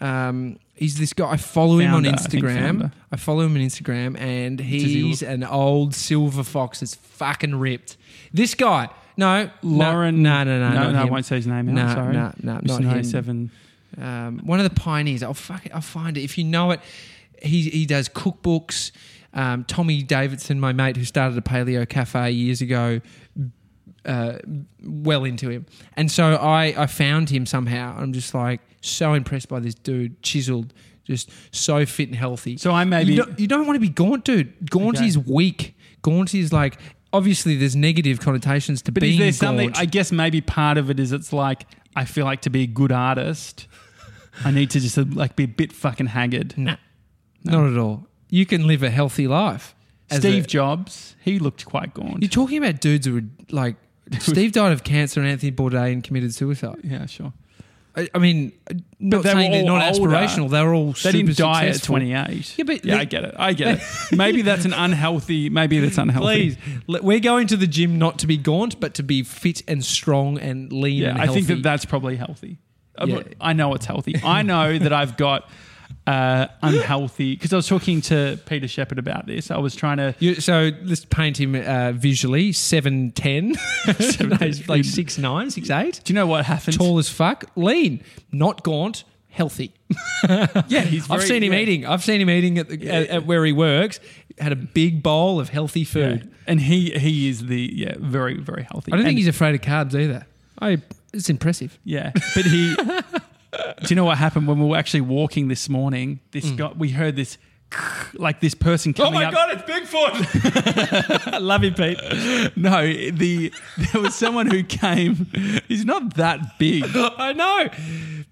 Um, 0.00 0.58
he's 0.74 0.98
this 0.98 1.12
guy. 1.12 1.30
I 1.30 1.36
follow 1.36 1.78
him 1.78 1.94
on 1.94 2.04
Founder, 2.04 2.10
I 2.10 2.22
Instagram. 2.22 2.92
I, 3.12 3.16
follow 3.16 3.42
him 3.42 3.54
on 3.54 3.60
Instagram, 3.62 4.18
and 4.20 4.60
he 4.60 5.02
he's 5.02 5.22
an 5.22 5.44
old 5.44 5.94
silver 5.94 6.42
fox 6.44 6.80
that's 6.80 6.94
fucking 6.94 7.54
ripped. 7.54 7.96
This 8.32 8.54
guy, 8.54 8.88
no, 9.16 9.50
lauren 9.62 10.22
no, 10.22 10.44
no, 10.44 10.58
no, 10.58 10.68
no, 10.70 10.74
not 10.82 10.92
no 10.92 11.00
i 11.00 11.04
won't 11.04 11.24
say 11.24 11.36
his 11.36 11.46
name 11.46 11.72
No, 11.72 11.86
sorry 11.88 12.12
no, 12.12 12.32
no, 12.42 12.54
Mr. 12.58 12.66
not 12.66 12.80
him. 12.80 12.86
97 12.88 13.50
um, 13.98 14.40
one 14.44 14.60
of 14.60 14.64
the 14.64 14.78
pioneers. 14.80 15.22
I'll 15.22 15.32
fuck 15.34 15.64
it, 15.64 15.74
I'll 15.74 15.80
find 15.80 16.16
it 16.16 16.22
if 16.22 16.36
you 16.36 16.44
know 16.44 16.70
it. 16.72 16.80
He 17.46 17.70
he 17.70 17.86
does 17.86 18.08
cookbooks. 18.08 18.92
Um, 19.34 19.64
Tommy 19.64 20.02
Davidson, 20.02 20.58
my 20.60 20.72
mate 20.72 20.96
who 20.96 21.04
started 21.04 21.36
a 21.36 21.42
paleo 21.42 21.86
cafe 21.88 22.30
years 22.30 22.62
ago, 22.62 23.00
uh, 24.04 24.38
well 24.82 25.24
into 25.24 25.48
him, 25.50 25.66
and 25.96 26.10
so 26.10 26.36
I 26.36 26.74
I 26.76 26.86
found 26.86 27.28
him 27.30 27.44
somehow. 27.46 27.96
I'm 27.98 28.12
just 28.12 28.34
like 28.34 28.60
so 28.80 29.14
impressed 29.14 29.48
by 29.48 29.60
this 29.60 29.74
dude, 29.74 30.22
chiseled, 30.22 30.72
just 31.04 31.30
so 31.54 31.84
fit 31.84 32.08
and 32.08 32.16
healthy. 32.16 32.56
so 32.56 32.70
i 32.72 32.84
maybe 32.84 33.12
you 33.12 33.24
don't, 33.24 33.38
you 33.40 33.46
don't 33.48 33.66
want 33.66 33.76
to 33.76 33.80
be 33.80 33.88
gaunt, 33.88 34.24
dude. 34.24 34.70
Gaunt 34.70 34.96
Okay. 34.98 35.06
is 35.06 35.18
weak. 35.18 35.76
Gaunt 36.02 36.34
is 36.34 36.52
like 36.52 36.78
obviously 37.12 37.56
there's 37.56 37.74
negative 37.76 38.20
connotations 38.20 38.82
to 38.82 38.92
but 38.92 39.00
being 39.00 39.14
is 39.14 39.18
there 39.18 39.32
something 39.32 39.68
gaunt. 39.68 39.78
i 39.78 39.84
guess 39.86 40.10
maybe 40.12 40.40
part 40.40 40.76
of 40.76 40.90
it 40.90 40.98
is 41.00 41.12
it's 41.12 41.32
like 41.32 41.64
i 41.94 42.04
feel 42.04 42.24
like 42.26 42.40
to 42.42 42.50
be 42.50 42.64
a 42.64 42.66
good 42.66 42.90
artist 42.92 43.68
i 44.44 44.50
need 44.50 44.68
to 44.68 44.80
just 44.80 44.98
like 45.14 45.34
be 45.36 45.44
a 45.44 45.48
bit 45.48 45.72
fucking 45.72 46.06
haggard 46.06 46.52
Nah, 46.58 46.76
not 47.46 47.70
at 47.72 47.78
all. 47.78 48.06
You 48.28 48.44
can 48.46 48.66
live 48.66 48.82
a 48.82 48.90
healthy 48.90 49.26
life. 49.28 49.74
as 50.10 50.18
Steve 50.18 50.44
a- 50.44 50.48
Jobs, 50.48 51.16
he 51.22 51.38
looked 51.38 51.64
quite 51.64 51.94
gaunt. 51.94 52.22
You're 52.22 52.28
talking 52.28 52.58
about 52.58 52.80
dudes 52.80 53.06
who 53.06 53.14
were 53.14 53.22
like 53.50 53.76
Steve 54.20 54.52
died 54.52 54.72
of 54.72 54.84
cancer 54.84 55.20
and 55.20 55.28
Anthony 55.28 55.52
Bourdain 55.52 56.02
committed 56.02 56.34
suicide. 56.34 56.76
yeah, 56.84 57.06
sure. 57.06 57.32
I, 57.96 58.08
I 58.14 58.18
mean, 58.18 58.52
not 59.00 59.22
they 59.22 59.28
were 59.30 59.34
saying 59.34 59.52
they're 59.52 59.60
all 59.72 59.78
not 59.78 59.94
older. 59.98 60.10
aspirational. 60.10 60.50
They 60.50 60.62
were 60.62 60.74
all 60.74 60.88
They 60.88 60.92
super 60.92 61.12
didn't 61.28 61.36
die 61.38 61.66
at 61.68 61.82
28. 61.82 62.58
Yeah, 62.58 62.64
but 62.64 62.84
yeah, 62.84 62.94
they- 62.96 63.00
I 63.00 63.04
get 63.06 63.24
it. 63.24 63.34
I 63.38 63.52
get 63.54 63.78
it. 63.78 63.82
Maybe 64.16 64.42
that's 64.42 64.64
an 64.66 64.74
unhealthy. 64.74 65.48
Maybe 65.48 65.80
that's 65.80 65.96
unhealthy. 65.96 66.56
Please, 66.86 67.02
we're 67.02 67.20
going 67.20 67.46
to 67.46 67.56
the 67.56 67.66
gym 67.66 67.98
not 67.98 68.18
to 68.18 68.26
be 68.26 68.36
gaunt, 68.36 68.78
but 68.80 68.92
to 68.94 69.02
be 69.02 69.22
fit 69.22 69.62
and 69.66 69.82
strong 69.82 70.38
and 70.38 70.70
lean. 70.72 71.02
Yeah, 71.02 71.10
and 71.10 71.20
I 71.22 71.26
think 71.28 71.46
that 71.46 71.62
that's 71.62 71.84
probably 71.86 72.16
healthy. 72.16 72.58
Uh, 72.98 73.06
Yeah. 73.08 73.14
but 73.16 73.34
I 73.40 73.54
know 73.54 73.72
it's 73.74 73.86
healthy. 73.86 74.14
I 74.22 74.42
know 74.42 74.78
that 74.78 74.92
I've 74.92 75.16
got 75.16 75.48
uh, 76.06 76.46
unhealthy 76.62 77.34
because 77.34 77.52
I 77.52 77.56
was 77.56 77.66
talking 77.66 78.00
to 78.02 78.38
Peter 78.46 78.68
Shepard 78.68 78.98
about 78.98 79.26
this. 79.26 79.50
I 79.50 79.58
was 79.58 79.74
trying 79.74 79.96
to. 79.98 80.14
You, 80.18 80.36
so 80.36 80.70
let's 80.84 81.04
paint 81.04 81.38
him 81.38 81.54
uh, 81.54 81.92
visually. 81.92 82.52
Seven 82.52 83.10
ten, 83.12 83.54
He's 83.98 84.68
like 84.68 84.84
six 84.84 85.18
nine, 85.18 85.50
six 85.50 85.70
eight. 85.70 86.00
Do 86.04 86.12
you 86.12 86.14
know 86.14 86.26
what 86.26 86.44
happened? 86.44 86.76
Tall 86.76 86.98
as 86.98 87.08
fuck, 87.08 87.44
lean, 87.56 88.02
not 88.32 88.62
gaunt, 88.62 89.04
healthy. 89.28 89.72
Yeah, 90.68 90.80
he's. 90.80 91.08
I've 91.10 91.22
seen 91.22 91.42
him 91.42 91.52
yeah. 91.52 91.58
eating. 91.60 91.86
I've 91.86 92.02
seen 92.02 92.20
him 92.20 92.30
eating 92.30 92.58
at, 92.58 92.68
the, 92.68 92.88
at, 92.88 93.08
at 93.08 93.26
where 93.26 93.44
he 93.44 93.52
works. 93.52 94.00
Had 94.38 94.50
a 94.52 94.56
big 94.56 95.02
bowl 95.02 95.38
of 95.38 95.48
healthy 95.50 95.80
Yeah. 95.80 95.84
food. 95.84 96.34
and 96.46 96.60
he 96.60 96.90
he 96.90 97.28
is 97.28 97.46
the 97.46 97.70
yeah 97.74 97.94
very 97.98 98.38
very 98.38 98.64
healthy. 98.64 98.92
I 98.92 98.96
don't 98.96 99.04
think 99.04 99.18
he's 99.18 99.28
afraid 99.28 99.54
of 99.54 99.60
carbs 99.60 99.94
either. 99.94 100.26
I, 100.60 100.82
it's 101.12 101.28
impressive. 101.30 101.78
Yeah, 101.84 102.12
but 102.34 102.44
he. 102.44 102.74
Do 103.82 103.86
you 103.88 103.96
know 103.96 104.04
what 104.04 104.18
happened 104.18 104.46
when 104.48 104.58
we 104.58 104.66
were 104.66 104.76
actually 104.76 105.02
walking 105.02 105.48
this 105.48 105.68
morning? 105.68 106.20
This 106.32 106.46
mm. 106.46 106.56
guy, 106.56 106.72
we 106.76 106.90
heard 106.90 107.16
this, 107.16 107.38
like 108.14 108.40
this 108.40 108.54
person 108.54 108.94
oh 108.98 109.04
coming 109.04 109.14
Oh 109.14 109.22
my 109.22 109.26
up. 109.26 109.34
God, 109.34 109.50
it's 109.52 109.62
Bigfoot! 109.62 111.32
I 111.34 111.38
love 111.38 111.64
you, 111.64 111.72
Pete. 111.72 111.98
No, 112.56 112.86
the 112.86 113.52
there 113.92 114.02
was 114.02 114.14
someone 114.14 114.50
who 114.50 114.62
came. 114.62 115.26
He's 115.68 115.84
not 115.84 116.14
that 116.14 116.58
big. 116.58 116.84
I 116.94 117.32
know. 117.32 117.68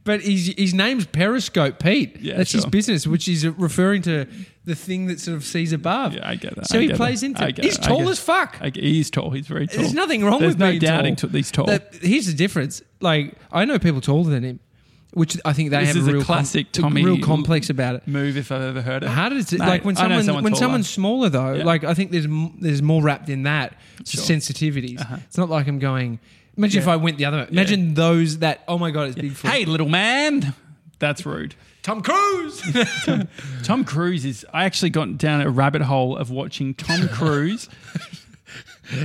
But 0.05 0.21
his, 0.21 0.55
his 0.59 0.75
name's 0.75 1.07
Periscope 1.07 1.79
Pete. 1.79 2.21
Yeah, 2.21 2.37
That's 2.37 2.53
his 2.53 2.67
business, 2.67 3.07
which 3.07 3.27
is 3.27 3.47
referring 3.47 4.03
to 4.03 4.27
the 4.65 4.75
thing 4.75 5.07
that 5.07 5.19
sort 5.19 5.37
of 5.37 5.45
sees 5.45 5.73
above. 5.73 6.15
Yeah, 6.15 6.29
I 6.29 6.37
get 6.37 6.55
that. 6.57 6.69
So 6.69 6.79
I 6.79 6.83
he 6.83 6.93
plays 6.93 7.21
that. 7.21 7.27
into 7.27 7.49
it. 7.49 7.65
He's. 7.65 7.79
I 7.79 7.89
tall 7.89 8.09
as 8.11 8.21
fuck. 8.21 8.59
I 8.61 8.69
get- 8.71 8.85
he's 8.85 9.11
tall. 9.11 9.31
He's 9.31 9.47
very 9.47 9.67
tall. 9.67 9.81
There's 9.81 9.95
nothing 9.95 10.25
wrong 10.25 10.41
There's 10.41 10.53
with 10.53 10.59
no 10.59 10.71
being 10.71 10.81
doubting 10.81 11.17
tall. 11.17 11.31
he's 11.31 11.51
tall. 11.51 11.67
That- 11.67 11.95
here's 12.03 12.27
the 12.27 12.35
difference. 12.35 12.83
Like 13.01 13.35
I 13.51 13.65
know 13.65 13.79
people 13.79 14.03
taller 14.03 14.31
than 14.31 14.43
him, 14.43 14.61
which 15.15 15.39
I 15.45 15.53
think 15.53 15.71
they 15.71 15.79
This 15.81 15.89
have 15.89 15.97
is 15.97 16.07
a 16.07 16.11
a 16.11 16.13
real 16.15 16.23
com- 16.23 16.27
classic 16.37 16.67
a 16.69 16.71
Tommy 16.71 17.05
real 17.05 17.19
complex 17.21 17.71
about 17.71 17.95
it. 17.97 18.07
Move 18.07 18.37
if 18.37 18.53
I've 18.53 18.63
ever 18.63 18.83
heard 18.83 19.03
it. 19.03 19.09
How 19.09 19.29
does 19.29 19.53
it 19.53 19.59
Mate, 19.61 19.67
like 19.67 19.85
when 19.85 19.97
someone, 19.97 20.27
when 20.27 20.43
taller. 20.45 20.57
someone's 20.57 20.89
smaller 20.91 21.29
though? 21.29 21.53
Yeah. 21.55 21.65
Like 21.65 21.85
I 21.85 21.95
think 21.95 22.11
there's 22.11 22.27
m- 22.27 22.55
there's 22.61 22.83
more 22.83 23.03
wrapped 23.03 23.29
in 23.29 23.45
that 23.45 23.75
Sure. 24.05 24.23
sensitivities. 24.23 25.01
Uh-huh. 25.01 25.17
It's 25.27 25.39
not 25.39 25.49
like 25.49 25.67
I'm 25.69 25.79
going. 25.79 26.19
Imagine 26.57 26.83
if 26.83 26.89
I 26.89 26.97
went 26.97 27.19
the 27.19 27.25
other. 27.25 27.39
way. 27.39 27.47
Imagine 27.51 27.95
those 27.95 28.39
that. 28.39 28.61
Oh 28.69 28.79
my 28.79 28.91
god, 28.91 29.09
it's 29.09 29.17
big. 29.17 29.37
Hey, 29.39 29.65
little 29.65 29.89
man. 29.89 30.55
That's 31.01 31.25
rude. 31.27 31.55
Tom 31.83 32.01
Cruise. 32.01 32.63
Tom 33.63 33.85
Cruise 33.85 34.25
is. 34.25 34.47
I 34.55 34.65
actually 34.65 34.91
got 34.91 35.19
down 35.19 35.41
a 35.43 35.51
rabbit 35.51 35.83
hole 35.83 36.17
of 36.17 36.31
watching 36.31 36.73
Tom 36.75 37.09
Cruise. 37.13 37.69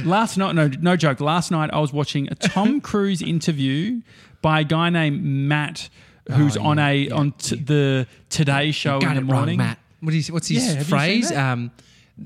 last 0.03 0.37
night, 0.37 0.53
no, 0.55 0.67
no 0.67 0.95
joke. 0.95 1.19
Last 1.19 1.51
night, 1.51 1.69
I 1.73 1.79
was 1.79 1.91
watching 1.93 2.27
a 2.31 2.35
Tom 2.35 2.81
Cruise 2.81 3.21
interview 3.21 4.01
by 4.41 4.61
a 4.61 4.63
guy 4.63 4.89
named 4.89 5.23
Matt, 5.23 5.89
who's 6.31 6.55
Oh, 6.57 6.63
on 6.63 6.79
a 6.79 6.93
yeah, 6.95 7.13
on 7.13 7.31
t- 7.33 7.55
the 7.55 8.07
Today 8.29 8.71
Show 8.71 8.99
in 8.99 9.15
the 9.15 9.21
wrong, 9.21 9.25
morning. 9.25 9.57
Matt. 9.57 9.79
What 10.01 10.13
is 10.13 10.31
what's 10.31 10.47
his 10.47 10.63
Yeah, 10.63 10.69
have 10.69 10.77
you 10.79 10.83
seen 10.85 10.89
phrase? 10.97 11.31
Um, 11.31 11.71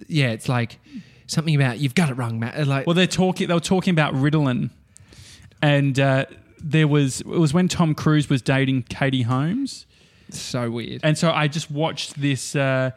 yeah, 0.08 0.28
it's 0.32 0.47
like 0.49 0.80
something 1.28 1.56
about 1.56 1.80
you've 1.80 1.95
got 1.95 2.10
it 2.10 2.13
wrong, 2.15 2.39
Matt. 2.39 2.56
Uh, 2.60 2.65
Like 2.65 2.86
Well, 2.88 2.93
they're 2.95 3.08
talking. 3.08 3.47
They 3.47 3.54
were 3.54 3.60
talking 3.60 3.91
about 3.91 4.13
Ritalin, 4.13 4.69
and 5.62 5.99
uh, 5.99 6.26
there 6.60 6.88
was 6.88 7.21
it 7.21 7.28
was 7.28 7.54
when 7.54 7.67
Tom 7.67 7.95
Cruise 7.95 8.30
was 8.30 8.41
dating 8.41 8.84
Katie 8.84 9.23
Holmes, 9.23 9.86
so 10.30 10.69
weird. 10.69 11.02
and 11.04 11.17
so 11.17 11.32
I 11.32 11.47
just 11.47 11.71
watched 11.71 12.19
this. 12.19 12.56
Uh, 12.56 12.91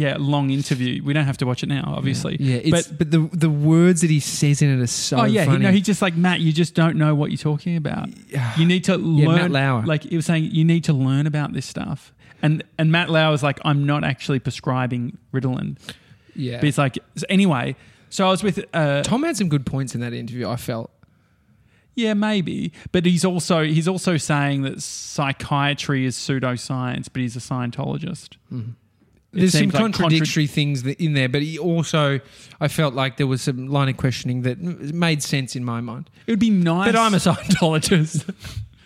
yeah, 0.00 0.16
long 0.18 0.50
interview. 0.50 1.02
We 1.04 1.12
don't 1.12 1.26
have 1.26 1.36
to 1.38 1.46
watch 1.46 1.62
it 1.62 1.68
now, 1.68 1.84
obviously. 1.96 2.36
Yeah, 2.40 2.56
it's, 2.64 2.88
but 2.88 2.98
but, 2.98 3.10
the 3.10 3.28
the 3.32 3.50
words 3.50 4.00
that 4.00 4.10
he 4.10 4.20
says 4.20 4.62
in 4.62 4.70
it 4.78 4.82
are 4.82 4.86
so 4.86 5.18
oh 5.20 5.24
yeah, 5.24 5.44
he, 5.44 5.58
no, 5.58 5.70
he 5.70 5.80
just 5.80 6.00
like 6.02 6.16
Matt. 6.16 6.40
You 6.40 6.52
just 6.52 6.74
don't 6.74 6.96
know 6.96 7.14
what 7.14 7.30
you're 7.30 7.38
talking 7.38 7.76
about. 7.76 8.08
You 8.56 8.64
need 8.66 8.84
to 8.84 8.92
Yeah, 8.92 9.28
learn. 9.28 9.36
Matt 9.36 9.50
Lauer. 9.50 9.82
Like 9.86 10.02
he 10.04 10.16
was 10.16 10.26
saying, 10.26 10.44
you 10.52 10.64
need 10.64 10.84
to 10.84 10.92
learn 10.92 11.26
about 11.26 11.52
this 11.52 11.66
stuff. 11.66 12.12
And 12.42 12.64
and 12.78 12.90
Matt 12.90 13.10
Lauer 13.10 13.34
is 13.34 13.42
like, 13.42 13.60
I'm 13.64 13.84
not 13.84 14.02
actually 14.04 14.38
prescribing 14.38 15.18
Ritalin. 15.32 15.76
yeah. 16.34 16.56
But 16.60 16.68
it's 16.68 16.78
like 16.78 16.98
so 17.16 17.26
anyway. 17.28 17.76
So 18.08 18.26
I 18.26 18.30
was 18.30 18.42
with 18.42 18.64
uh, 18.72 19.02
Tom 19.02 19.22
had 19.22 19.36
some 19.36 19.48
good 19.48 19.64
points 19.66 19.94
in 19.94 20.00
that 20.00 20.12
interview. 20.14 20.48
I 20.48 20.56
felt. 20.56 20.90
Yeah, 21.94 22.14
maybe. 22.14 22.72
But 22.92 23.04
he's 23.04 23.24
also 23.24 23.62
he's 23.64 23.86
also 23.86 24.16
saying 24.16 24.62
that 24.62 24.80
psychiatry 24.80 26.06
is 26.06 26.16
pseudoscience, 26.16 27.08
but 27.12 27.20
he's 27.20 27.36
a 27.36 27.40
Scientologist. 27.40 28.36
It 28.50 28.64
There's 29.32 29.52
some 29.52 29.68
like 29.68 29.74
contradictory 29.74 30.46
things 30.46 30.82
that 30.82 31.00
in 31.00 31.12
there, 31.12 31.28
but 31.28 31.42
he 31.42 31.58
also, 31.58 32.20
I 32.60 32.68
felt 32.68 32.94
like 32.94 33.16
there 33.16 33.28
was 33.28 33.42
some 33.42 33.68
line 33.68 33.88
of 33.88 33.96
questioning 33.96 34.42
that 34.42 34.60
made 34.60 35.22
sense 35.22 35.54
in 35.54 35.64
my 35.64 35.80
mind. 35.80 36.10
It 36.26 36.32
would 36.32 36.40
be 36.40 36.50
nice. 36.50 36.88
But 36.88 36.96
I'm 36.96 37.14
a 37.14 37.18
Scientologist. 37.18 38.34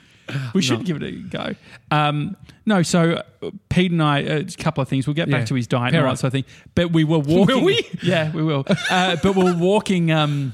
we 0.55 0.61
should 0.61 0.81
no. 0.81 0.85
give 0.85 1.03
it 1.03 1.03
a 1.03 1.13
go. 1.13 1.55
Um, 1.91 2.37
no, 2.67 2.83
so 2.83 3.23
uh, 3.43 3.51
Pete 3.71 3.91
and 3.91 4.03
I, 4.03 4.21
a 4.21 4.41
uh, 4.41 4.45
couple 4.59 4.83
of 4.83 4.89
things. 4.89 5.07
We'll 5.07 5.15
get 5.15 5.29
Yeah. 5.29 5.39
back 5.39 5.47
to 5.47 5.55
his 5.55 5.67
diet 5.67 5.95
and 5.95 6.05
all 6.05 6.13
that 6.13 6.19
sort 6.19 6.29
of 6.29 6.33
thing. 6.33 6.45
But 6.75 6.93
we 6.93 7.05
were 7.05 7.19
walking. 7.21 7.65
we? 7.65 7.87
Yeah, 8.03 8.31
we 8.31 8.43
will. 8.43 8.67
Uh, 8.91 9.17
but 9.23 9.35
we're 9.35 9.57
walking. 9.57 10.11
Um, 10.11 10.53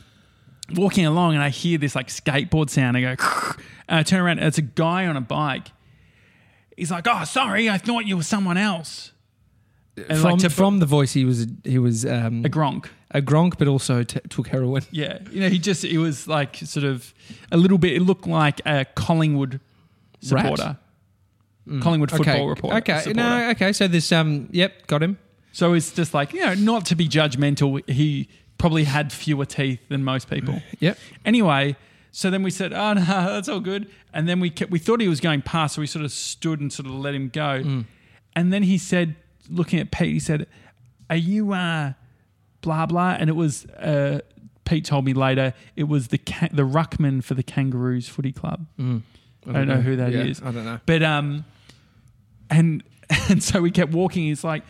walking 0.75 1.05
along, 1.05 1.35
and 1.35 1.43
I 1.43 1.49
hear 1.49 1.79
this 1.79 1.95
like 1.95 2.09
skateboard 2.09 2.71
sound. 2.71 2.97
I 2.97 3.01
go, 3.01 3.09
and 3.89 3.99
I 3.99 4.03
turn 4.03 4.21
around, 4.21 4.39
and 4.39 4.47
it's 4.47 4.59
a 4.59 4.63
guy 4.63 5.07
on 5.07 5.17
a 5.17 5.21
bike. 5.21 5.69
He's 6.77 6.91
like, 6.91 7.07
"Oh, 7.09 7.25
sorry, 7.25 7.69
I 7.69 7.79
thought 7.79 8.07
you 8.07 8.17
were 8.17 8.23
someone 8.23 8.57
else." 8.57 9.13
And 9.97 10.19
from, 10.19 10.39
like 10.39 10.51
from 10.51 10.79
the 10.79 10.87
voice, 10.87 11.13
he 11.13 11.25
was 11.25 11.47
he 11.65 11.79
was 11.79 12.07
um, 12.07 12.45
a 12.45 12.49
Gronk. 12.49 12.87
a 13.11 13.21
Gronk, 13.21 13.59
but 13.59 13.69
also 13.69 14.03
t- 14.03 14.21
took 14.29 14.49
heroin. 14.49 14.83
Yeah, 14.91 15.19
you 15.31 15.41
know, 15.41 15.49
he 15.49 15.59
just 15.59 15.85
it 15.85 15.99
was 15.99 16.27
like 16.27 16.57
sort 16.57 16.85
of 16.85 17.13
a 17.51 17.57
little 17.57 17.79
bit. 17.79 17.95
It 17.95 18.01
looked 18.01 18.27
like 18.27 18.61
a 18.65 18.87
Collingwood 18.95 19.61
supporter, 20.21 20.79
Collingwood 21.81 22.11
football 22.11 22.35
okay. 22.35 22.47
reporter. 22.47 22.77
Okay, 22.79 22.99
supporter. 22.99 23.15
no, 23.15 23.51
okay. 23.51 23.73
So 23.73 23.89
this, 23.89 24.11
um, 24.13 24.49
yep, 24.53 24.87
got 24.87 25.03
him. 25.03 25.19
So 25.53 25.73
it's 25.75 25.93
just 25.93 26.15
like 26.15 26.33
you 26.33 26.41
know, 26.41 26.55
not 26.55 26.87
to 26.87 26.95
be 26.95 27.09
judgmental. 27.09 27.89
He 27.91 28.29
probably 28.59 28.85
had 28.85 29.13
fewer 29.13 29.45
teeth 29.45 29.81
than 29.89 30.05
most 30.05 30.31
people. 30.31 30.63
Yep. 30.79 30.99
Anyway, 31.27 31.77
so 32.13 32.31
then 32.31 32.43
we 32.43 32.51
said, 32.51 32.73
"Oh 32.73 32.93
no, 32.95 33.05
that's 33.05 33.49
all 33.49 33.61
good." 33.61 33.91
And 34.13 34.29
then 34.29 34.41
we 34.41 34.51
kept, 34.51 34.71
we 34.71 34.79
thought 34.79 35.01
he 35.01 35.09
was 35.09 35.21
going 35.21 35.43
past, 35.43 35.75
so 35.75 35.81
we 35.81 35.87
sort 35.87 36.05
of 36.05 36.13
stood 36.13 36.61
and 36.61 36.73
sort 36.73 36.87
of 36.87 36.93
let 36.93 37.15
him 37.15 37.29
go. 37.29 37.63
Mm. 37.63 37.85
And 38.35 38.53
then 38.53 38.63
he 38.63 38.79
said, 38.79 39.17
looking 39.49 39.79
at 39.81 39.91
Pete, 39.91 40.13
he 40.13 40.21
said, 40.21 40.47
"Are 41.09 41.17
you 41.17 41.53
uh, 41.53 41.93
blah 42.61 42.87
blah?" 42.87 43.17
And 43.19 43.31
it 43.31 43.35
was 43.37 43.65
uh, 43.67 44.21
Pete 44.65 44.85
told 44.85 45.05
me 45.05 45.13
later 45.15 45.55
it 45.77 45.85
was 45.85 46.09
the 46.09 46.19
ca- 46.19 46.49
the 46.53 46.63
ruckman 46.67 47.23
for 47.25 47.35
the 47.35 47.43
Kangaroos 47.43 48.09
Footy 48.09 48.33
Club. 48.33 48.67
Mm. 48.79 49.03
I 49.49 49.53
don't 49.53 49.69
know 49.69 49.81
who 49.81 49.97
that 49.97 50.13
that 50.13 50.27
is. 50.27 50.41
I 50.43 50.53
don't 50.53 50.65
know. 50.65 50.81
But 50.87 51.03
um, 51.03 51.45
and 52.51 52.83
and 53.29 53.43
so 53.43 53.61
we 53.61 53.71
kept 53.71 53.93
walking. 53.93 54.25
He's 54.25 54.45
like, 54.45 54.63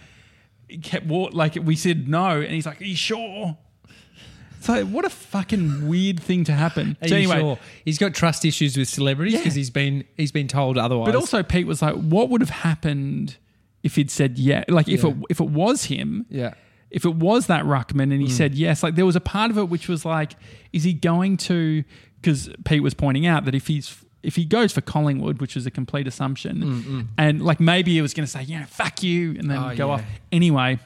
he 0.69 0.79
kept 0.79 1.07
walk 1.07 1.35
like 1.35 1.57
we 1.63 1.77
said 1.77 2.09
no, 2.09 2.41
and 2.41 2.53
he's 2.53 2.67
like, 2.67 2.81
"Are 2.81 2.85
you 2.85 2.97
sure?" 2.97 3.57
So 4.63 4.85
what 4.85 5.07
a 5.07 5.11
fucking 5.11 5.89
weird 5.89 6.21
thing 6.21 6.45
to 6.45 6.53
happen. 6.53 6.97
So 7.07 7.15
you 7.15 7.17
anyway, 7.17 7.41
sure? 7.41 7.59
He's 7.85 7.97
got 7.97 8.13
trust 8.13 8.45
issues 8.45 8.77
with 8.77 8.89
celebrities 8.89 9.33
Yeah. 9.33 9.41
because 9.41 9.55
he's 9.55 9.71
been 9.71 10.05
he's 10.19 10.33
been 10.33 10.49
told 10.49 10.77
otherwise. 10.77 11.07
but 11.07 11.17
also 11.17 11.43
Pete 11.43 11.67
was 11.67 11.81
like, 11.81 11.95
"What 11.95 12.29
would 12.29 12.43
have 12.43 12.51
happened 12.51 13.37
if 13.83 13.97
he'd 13.97 14.11
said 14.11 14.39
yeah? 14.39 14.65
Like 14.69 14.89
if 14.89 15.03
Yeah. 15.03 15.11
it 15.11 15.17
if 15.31 15.41
it 15.41 15.49
was 15.51 15.85
him." 15.85 16.27
yeah, 16.31 16.55
If 16.91 17.05
it 17.05 17.15
was 17.15 17.47
that 17.47 17.65
Ruckman 17.65 18.13
and 18.13 18.21
he 18.21 18.27
mm. 18.29 18.31
said 18.31 18.55
yes, 18.55 18.83
like 18.83 18.95
there 18.95 19.07
was 19.07 19.17
a 19.17 19.21
part 19.21 19.51
of 19.51 19.59
it 19.59 19.69
which 19.69 19.89
was 19.89 20.05
like, 20.05 20.33
is 20.73 20.85
he 20.85 20.93
going 20.93 21.37
to? 21.39 21.85
Because 22.21 22.51
Pete 22.65 22.83
was 22.83 22.95
pointing 22.95 23.27
out 23.27 23.45
that 23.47 23.55
if 23.55 23.67
he's 23.69 23.97
if 24.23 24.37
he 24.37 24.45
goes 24.45 24.71
for 24.73 24.83
Collingwood, 24.83 25.41
which 25.41 25.57
is 25.57 25.65
a 25.65 25.71
complete 25.71 26.07
assumption, 26.07 26.57
mm, 26.63 26.83
mm. 26.83 27.07
and 27.17 27.43
like 27.43 27.59
maybe 27.59 27.93
he 27.93 28.03
was 28.03 28.13
going 28.13 28.27
to 28.27 28.31
say, 28.31 28.43
you 28.43 28.59
know, 28.59 28.67
fuck 28.67 29.03
you, 29.03 29.31
and 29.39 29.51
then 29.51 29.57
Oh, 29.59 29.75
go 29.75 29.87
yeah. 29.87 29.93
off. 29.95 30.05
Anyway, 30.31 30.79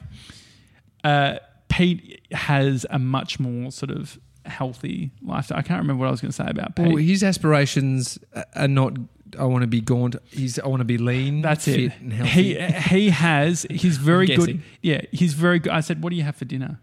uh, 1.03 1.37
Pete 1.67 2.21
has 2.31 2.85
a 2.89 2.97
much 2.99 3.39
more 3.39 3.71
sort 3.71 3.91
of 3.91 4.17
healthy 4.45 5.11
lifestyle. 5.21 5.57
I 5.57 5.61
can't 5.63 5.79
remember 5.81 6.01
what 6.01 6.07
I 6.07 6.11
was 6.11 6.21
going 6.21 6.31
to 6.31 6.35
say 6.35 6.47
about 6.47 6.75
Pete. 6.75 6.87
well, 6.87 6.95
his 6.97 7.23
aspirations 7.23 8.17
are 8.55 8.67
not. 8.67 8.93
I 9.37 9.45
want 9.45 9.63
to 9.63 9.67
be 9.67 9.81
gaunt. 9.81 10.15
He's. 10.25 10.59
I 10.59 10.67
want 10.67 10.81
to 10.81 10.85
be 10.85 10.97
lean. 10.97 11.41
That's 11.41 11.65
fit 11.65 11.79
it. 11.79 11.91
And 11.99 12.13
healthy. 12.13 12.55
He 12.55 12.99
he 12.99 13.09
has. 13.09 13.65
He's 13.69 13.97
very 13.97 14.27
good. 14.27 14.61
Yeah, 14.81 15.01
he's 15.11 15.33
very 15.33 15.59
good. 15.59 15.71
I 15.71 15.81
said, 15.81 16.03
"What 16.03 16.11
do 16.11 16.15
you 16.15 16.23
have 16.23 16.35
for 16.35 16.45
dinner?" 16.45 16.79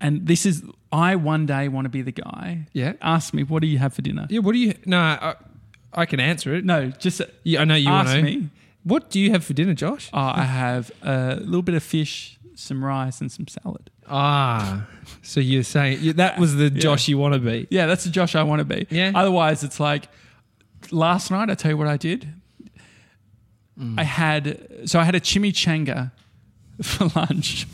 And 0.00 0.26
this 0.26 0.44
is. 0.46 0.62
I 0.92 1.16
one 1.16 1.44
day 1.44 1.68
want 1.68 1.86
to 1.86 1.88
be 1.88 2.02
the 2.02 2.12
guy. 2.12 2.66
Yeah. 2.72 2.92
Ask 3.02 3.34
me, 3.34 3.42
what 3.42 3.62
do 3.62 3.66
you 3.66 3.78
have 3.78 3.94
for 3.94 4.02
dinner? 4.02 4.26
yeah. 4.30 4.38
What 4.38 4.52
do 4.52 4.58
you? 4.58 4.74
No, 4.86 4.98
I, 4.98 5.34
I 5.92 6.06
can 6.06 6.20
answer 6.20 6.54
it. 6.54 6.64
No, 6.64 6.90
just 6.90 7.20
Yeah, 7.42 7.62
I 7.62 7.64
know 7.64 7.74
you 7.74 7.88
ask 7.90 8.22
me. 8.22 8.48
What 8.84 9.10
do 9.10 9.18
you 9.18 9.30
have 9.30 9.44
for 9.44 9.54
dinner, 9.54 9.74
Josh? 9.74 10.10
Oh, 10.12 10.18
I 10.18 10.42
have 10.42 10.92
a 11.02 11.36
little 11.40 11.62
bit 11.62 11.74
of 11.74 11.82
fish, 11.82 12.38
some 12.54 12.84
rice, 12.84 13.20
and 13.20 13.32
some 13.32 13.48
salad. 13.48 13.90
Ah, 14.06 14.86
so 15.22 15.40
you're 15.40 15.62
saying 15.62 16.12
that 16.12 16.38
was 16.38 16.56
the 16.56 16.68
Josh 16.86 17.08
you 17.08 17.16
want 17.16 17.34
to 17.34 17.40
be? 17.40 17.66
Yeah, 17.70 17.86
that's 17.86 18.04
the 18.04 18.10
Josh 18.10 18.34
I 18.34 18.42
want 18.42 18.60
to 18.60 18.64
be. 18.64 18.86
Yeah. 18.90 19.12
Otherwise, 19.14 19.64
it's 19.64 19.80
like 19.80 20.08
last 20.92 21.30
night. 21.30 21.50
I 21.50 21.54
tell 21.54 21.70
you 21.70 21.76
what 21.76 21.86
I 21.88 21.96
did. 21.96 22.32
Mm. 23.78 23.98
I 23.98 24.04
had 24.04 24.88
so 24.88 25.00
I 25.00 25.04
had 25.04 25.14
a 25.14 25.20
chimichanga 25.20 26.12
for 26.82 27.06
lunch. 27.16 27.66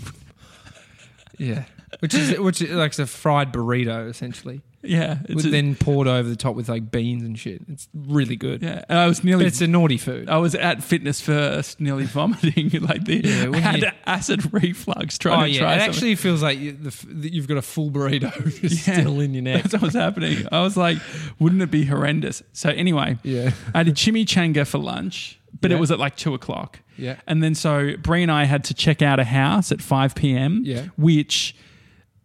Yeah, 1.38 1.64
which 2.00 2.14
is 2.14 2.38
which 2.38 2.62
is 2.62 2.70
like 2.70 2.98
a 2.98 3.06
fried 3.06 3.52
burrito 3.52 4.08
essentially, 4.08 4.62
Yeah, 4.82 5.18
it's 5.28 5.44
a- 5.44 5.50
then 5.50 5.74
poured 5.74 6.08
over 6.08 6.28
the 6.28 6.36
top 6.36 6.56
with 6.56 6.68
like 6.68 6.90
beans 6.90 7.22
and 7.22 7.38
shit. 7.38 7.60
It's 7.68 7.86
really 7.94 8.36
good. 8.36 8.62
yeah. 8.62 8.82
And 8.88 8.98
I 8.98 9.06
was 9.06 9.22
nearly. 9.22 9.44
It's 9.44 9.60
a 9.60 9.66
naughty 9.66 9.98
food. 9.98 10.28
I 10.30 10.38
was 10.38 10.54
at 10.54 10.82
fitness 10.82 11.20
first, 11.20 11.80
nearly 11.80 12.04
vomiting. 12.04 12.70
like 12.80 13.04
the 13.04 13.20
Yeah, 13.22 13.48
when 13.48 13.60
had 13.62 13.80
you- 13.82 13.90
acid 14.06 14.52
reflux 14.54 15.18
trying 15.18 15.40
Oh 15.40 15.44
to 15.44 15.50
yeah, 15.50 15.58
try. 15.60 15.74
it 15.74 15.78
something. 15.80 15.90
actually 15.94 16.14
feels 16.16 16.42
like 16.42 16.58
you, 16.58 16.72
the, 16.72 16.88
f- 16.88 17.04
that 17.08 17.32
you've 17.32 17.46
got 17.48 17.58
a 17.58 17.62
full 17.62 17.90
burrito 17.90 18.32
just 18.60 18.88
Yeah. 18.88 19.00
still 19.00 19.20
in 19.20 19.34
your 19.34 19.42
neck. 19.42 19.64
That's 19.64 19.74
what 19.74 19.82
was 19.82 19.94
happening. 19.94 20.46
I 20.50 20.62
was 20.62 20.76
like, 20.78 20.96
wouldn't 21.38 21.60
it 21.60 21.70
be 21.70 21.84
horrendous? 21.84 22.42
So 22.54 22.70
anyway, 22.70 23.18
Yeah. 23.22 23.50
I 23.74 23.78
had 23.78 23.88
a 23.88 23.92
chimichanga 23.92 24.66
for 24.66 24.78
lunch, 24.78 25.38
but 25.60 25.70
Yeah. 25.70 25.76
it 25.76 25.80
was 25.80 25.90
at 25.90 25.98
like 25.98 26.16
two 26.16 26.32
o'clock. 26.32 26.80
Yeah. 26.96 27.16
And 27.26 27.42
then 27.42 27.54
so 27.54 27.96
Brie 27.98 28.22
and 28.22 28.30
I 28.32 28.44
had 28.44 28.64
to 28.64 28.74
check 28.74 29.02
out 29.02 29.18
a 29.20 29.24
house 29.24 29.72
at 29.72 29.82
5 29.82 30.14
p.m. 30.14 30.62
Yeah. 30.64 30.86
Which 30.96 31.54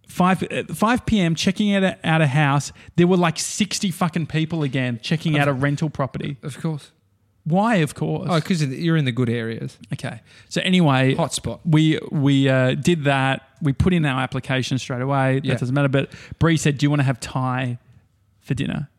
5, 0.08 0.44
uh, 0.44 0.64
5 0.74 1.06
p.m. 1.06 1.36
checking 1.36 1.74
out 1.76 1.84
a, 1.84 1.98
out 2.08 2.22
a 2.22 2.28
house, 2.28 2.72
there 2.96 3.08
were 3.08 3.18
like 3.18 3.40
60 3.40 3.92
fucking 3.92 4.28
people 4.28 4.64
again 4.64 5.00
checking 5.02 5.38
out 5.38 5.48
a 5.48 5.54
rental 5.54 5.90
property. 5.90 6.38
Of 6.44 6.60
course. 6.60 6.92
Why, 7.46 7.76
of 7.76 7.94
course. 7.94 8.28
Oh, 8.30 8.40
because 8.40 8.64
you're 8.66 8.98
in 8.98 9.06
the 9.06 9.12
good 9.12 9.30
areas. 9.30 9.78
Okay. 9.94 10.22
So 10.50 10.62
anyway, 10.62 11.14
Hotspot. 11.14 11.60
We 11.64 12.00
we 12.12 12.50
uh, 12.50 12.74
did 12.74 13.04
that. 13.04 13.48
We 13.62 13.72
put 13.72 13.94
in 13.94 14.04
our 14.04 14.20
application 14.20 14.80
straight 14.80 15.02
away. 15.02 15.42
Yeah. 15.44 15.54
That 15.54 15.60
doesn't 15.60 15.76
matter. 15.76 15.88
But 15.88 16.10
Bree 16.40 16.58
said, 16.58 16.80
"Do 16.80 16.88
you 16.88 16.90
want 16.90 17.02
to 17.02 17.06
have 17.06 17.20
Thai 17.20 17.78
for 18.42 18.56
dinner?" 18.56 18.90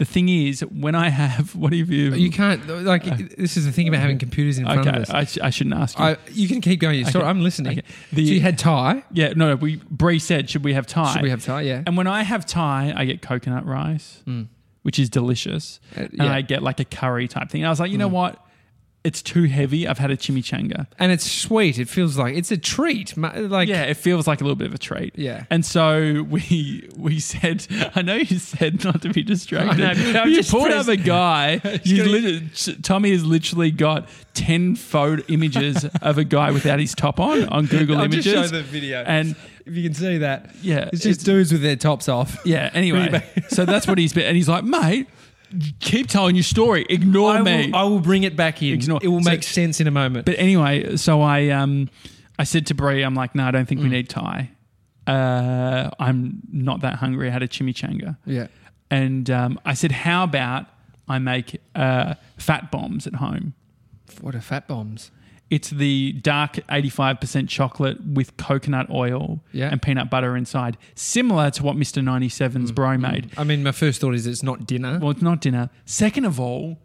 The 0.00 0.06
thing 0.06 0.30
is, 0.30 0.62
when 0.62 0.94
I 0.94 1.10
have 1.10 1.54
what 1.62 1.74
have 1.74 1.90
you? 1.90 2.14
You 2.14 2.30
can't 2.30 2.66
like 2.86 3.04
this 3.36 3.58
is 3.58 3.66
the 3.66 3.72
thing 3.72 3.86
about 3.86 4.00
having 4.00 4.16
computers 4.18 4.56
in 4.56 4.64
front 4.64 4.80
okay, 4.88 4.96
of 4.96 5.02
us. 5.02 5.10
I, 5.10 5.24
sh- 5.24 5.38
I 5.42 5.50
shouldn't 5.50 5.76
ask 5.76 5.98
you. 5.98 6.04
I, 6.06 6.16
you 6.30 6.48
can 6.48 6.62
keep 6.62 6.80
going. 6.80 7.04
Sorry, 7.04 7.22
Okay. 7.22 7.28
I'm 7.28 7.42
listening. 7.42 7.80
Okay. 7.80 7.86
The- 8.10 8.26
so 8.26 8.32
you 8.32 8.40
had 8.40 8.56
Thai. 8.56 9.04
yeah, 9.12 9.34
no, 9.36 9.48
no. 9.50 9.56
We 9.56 9.76
Bree 9.90 10.18
said, 10.18 10.48
"Should 10.48 10.64
we 10.64 10.72
have 10.72 10.86
Thai?" 10.86 11.12
Should 11.12 11.20
we 11.22 11.28
have 11.28 11.44
Thai? 11.44 11.60
Yeah. 11.62 11.82
And 11.86 11.98
when 11.98 12.06
I 12.06 12.22
have 12.22 12.46
Thai, 12.46 12.94
I 12.96 13.04
get 13.04 13.20
coconut 13.20 13.66
rice, 13.66 14.22
which 14.84 14.98
is 14.98 15.10
delicious, 15.10 15.80
Uh, 15.94 16.00
and 16.00 16.10
yeah. 16.14 16.24
Mm. 16.24 16.30
I 16.30 16.40
get 16.40 16.62
like 16.62 16.80
a 16.80 16.86
curry 16.86 17.28
type 17.28 17.50
thing. 17.50 17.60
And 17.60 17.66
I 17.66 17.70
was 17.70 17.78
like, 17.80 17.90
you 17.92 17.98
know 17.98 18.08
what? 18.08 18.42
It's 19.02 19.22
too 19.22 19.44
heavy. 19.44 19.88
I've 19.88 19.96
had 19.96 20.10
a 20.10 20.16
chimichanga. 20.16 20.86
and 20.98 21.10
it's 21.10 21.24
sweet. 21.30 21.78
It 21.78 21.88
feels 21.88 22.18
like 22.18 22.36
it's 22.36 22.50
a 22.50 22.58
treat. 22.58 23.16
Like 23.16 23.66
yeah, 23.68 23.84
it 23.84 23.96
feels 23.96 24.26
like 24.26 24.42
a 24.42 24.44
little 24.44 24.56
bit 24.56 24.66
of 24.66 24.74
a 24.74 24.78
treat. 24.78 25.18
Yeah. 25.18 25.44
And 25.48 25.64
so 25.64 26.22
we 26.28 26.86
we 26.96 27.18
said, 27.18 27.66
I 27.94 28.02
know 28.02 28.16
you 28.16 28.38
said 28.38 28.84
not 28.84 29.00
to 29.00 29.08
be 29.08 29.22
distracted. 29.22 29.78
Know, 30.12 30.24
you 30.24 30.36
just 30.36 30.50
pulled 30.50 30.70
up 30.70 30.86
a 30.88 30.96
guy. 30.96 31.60
You 31.84 32.04
lit- 32.04 32.84
Tommy 32.84 33.10
has 33.12 33.24
literally 33.24 33.70
got 33.70 34.06
ten 34.34 34.76
photo 34.76 35.22
images 35.28 35.86
of 36.02 36.18
a 36.18 36.24
guy 36.24 36.50
without 36.50 36.78
his 36.78 36.94
top 36.94 37.18
on 37.18 37.48
on 37.48 37.66
Google 37.66 37.96
I'll 37.96 38.04
Images. 38.04 38.24
just 38.26 38.50
show 38.50 38.56
the 38.58 38.62
video. 38.62 39.02
And 39.06 39.34
if 39.64 39.74
you 39.74 39.82
can 39.82 39.94
see 39.94 40.18
that, 40.18 40.54
yeah, 40.62 40.90
it's 40.92 41.02
just 41.04 41.24
dudes 41.24 41.52
with 41.52 41.62
their 41.62 41.76
tops 41.76 42.08
off. 42.08 42.38
yeah. 42.44 42.68
Anyway, 42.74 43.24
so 43.48 43.64
that's 43.64 43.86
what 43.86 43.96
he's 43.96 44.12
been, 44.12 44.26
and 44.26 44.36
he's 44.36 44.48
like, 44.48 44.64
mate, 44.64 45.08
keep 45.80 46.06
telling 46.08 46.36
your 46.36 46.42
story. 46.44 46.86
Ignore 46.88 47.32
I 47.36 47.42
me. 47.42 47.66
will, 47.68 47.76
I 47.76 47.82
will 47.84 48.00
bring 48.00 48.22
it 48.24 48.36
back 48.36 48.62
in. 48.62 48.72
Ignore- 48.74 49.00
It 49.02 49.08
will 49.08 49.22
so- 49.22 49.30
make 49.30 49.42
sense 49.42 49.80
in 49.80 49.86
a 49.86 49.90
moment. 49.90 50.26
But 50.26 50.36
anyway, 50.38 50.96
so 50.96 51.20
I 51.22 51.48
um 51.48 51.88
I 52.38 52.44
said 52.44 52.66
to 52.68 52.74
Brie, 52.74 53.02
I'm 53.02 53.14
like, 53.14 53.34
no, 53.34 53.44
I 53.44 53.50
don't 53.50 53.66
think 53.66 53.80
we 53.82 53.88
Mm. 53.88 53.92
need 53.92 54.08
Thai. 54.08 54.50
Uh, 55.06 55.90
I'm 55.98 56.40
not 56.52 56.80
that 56.82 56.94
hungry. 56.96 57.28
I 57.28 57.30
had 57.32 57.42
a 57.42 57.48
chimichanga. 57.48 58.16
yeah. 58.24 58.46
And 58.90 59.30
um, 59.30 59.60
I 59.64 59.74
said, 59.74 59.92
how 59.92 60.24
about 60.24 60.66
I 61.08 61.18
make 61.18 61.60
uh, 61.76 62.14
fat 62.38 62.70
bombs 62.72 63.06
at 63.06 63.14
home? 63.16 63.54
What 64.20 64.34
are 64.34 64.40
fat 64.40 64.66
bombs? 64.66 65.10
It's 65.50 65.70
the 65.70 66.12
dark 66.12 66.60
85% 66.68 67.48
chocolate 67.48 67.98
with 68.06 68.36
coconut 68.36 68.88
oil 68.88 69.40
Yeah. 69.52 69.70
and 69.70 69.82
peanut 69.82 70.08
butter 70.08 70.36
inside, 70.36 70.78
similar 70.94 71.50
to 71.50 71.64
what 71.64 71.76
Mr. 71.76 72.02
97's 72.02 72.70
mm, 72.70 72.74
bro 72.74 72.90
mm. 72.90 73.00
made. 73.00 73.30
I 73.36 73.42
mean, 73.42 73.64
my 73.64 73.72
first 73.72 74.00
thought 74.00 74.14
is 74.14 74.26
it's 74.28 74.44
not 74.44 74.64
dinner. 74.64 74.98
Well, 75.00 75.10
it's 75.10 75.22
not 75.22 75.40
dinner. 75.40 75.68
Second 75.84 76.24
of 76.24 76.38
all, 76.38 76.78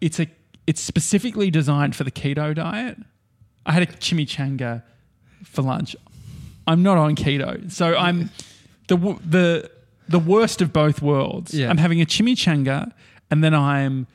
it's 0.00 0.20
a 0.20 0.28
it's 0.66 0.80
specifically 0.80 1.50
designed 1.50 1.96
for 1.96 2.04
the 2.04 2.12
keto 2.12 2.54
diet. 2.54 2.96
I 3.66 3.72
had 3.72 3.82
a 3.82 3.86
chimichanga 3.86 4.84
for 5.44 5.62
lunch. 5.62 5.96
I'm 6.66 6.82
not 6.84 6.96
on 6.96 7.16
keto, 7.16 7.70
so 7.72 7.96
I'm 7.96 8.30
the 8.86 8.96
the 8.96 9.70
the 10.08 10.18
worst 10.18 10.62
of 10.62 10.72
both 10.72 11.02
worlds. 11.02 11.52
Yeah. 11.52 11.70
I'm 11.70 11.78
having 11.78 12.00
a 12.00 12.06
chimichanga, 12.06 12.92
and 13.30 13.42
then 13.42 13.54
I'm 13.54 14.06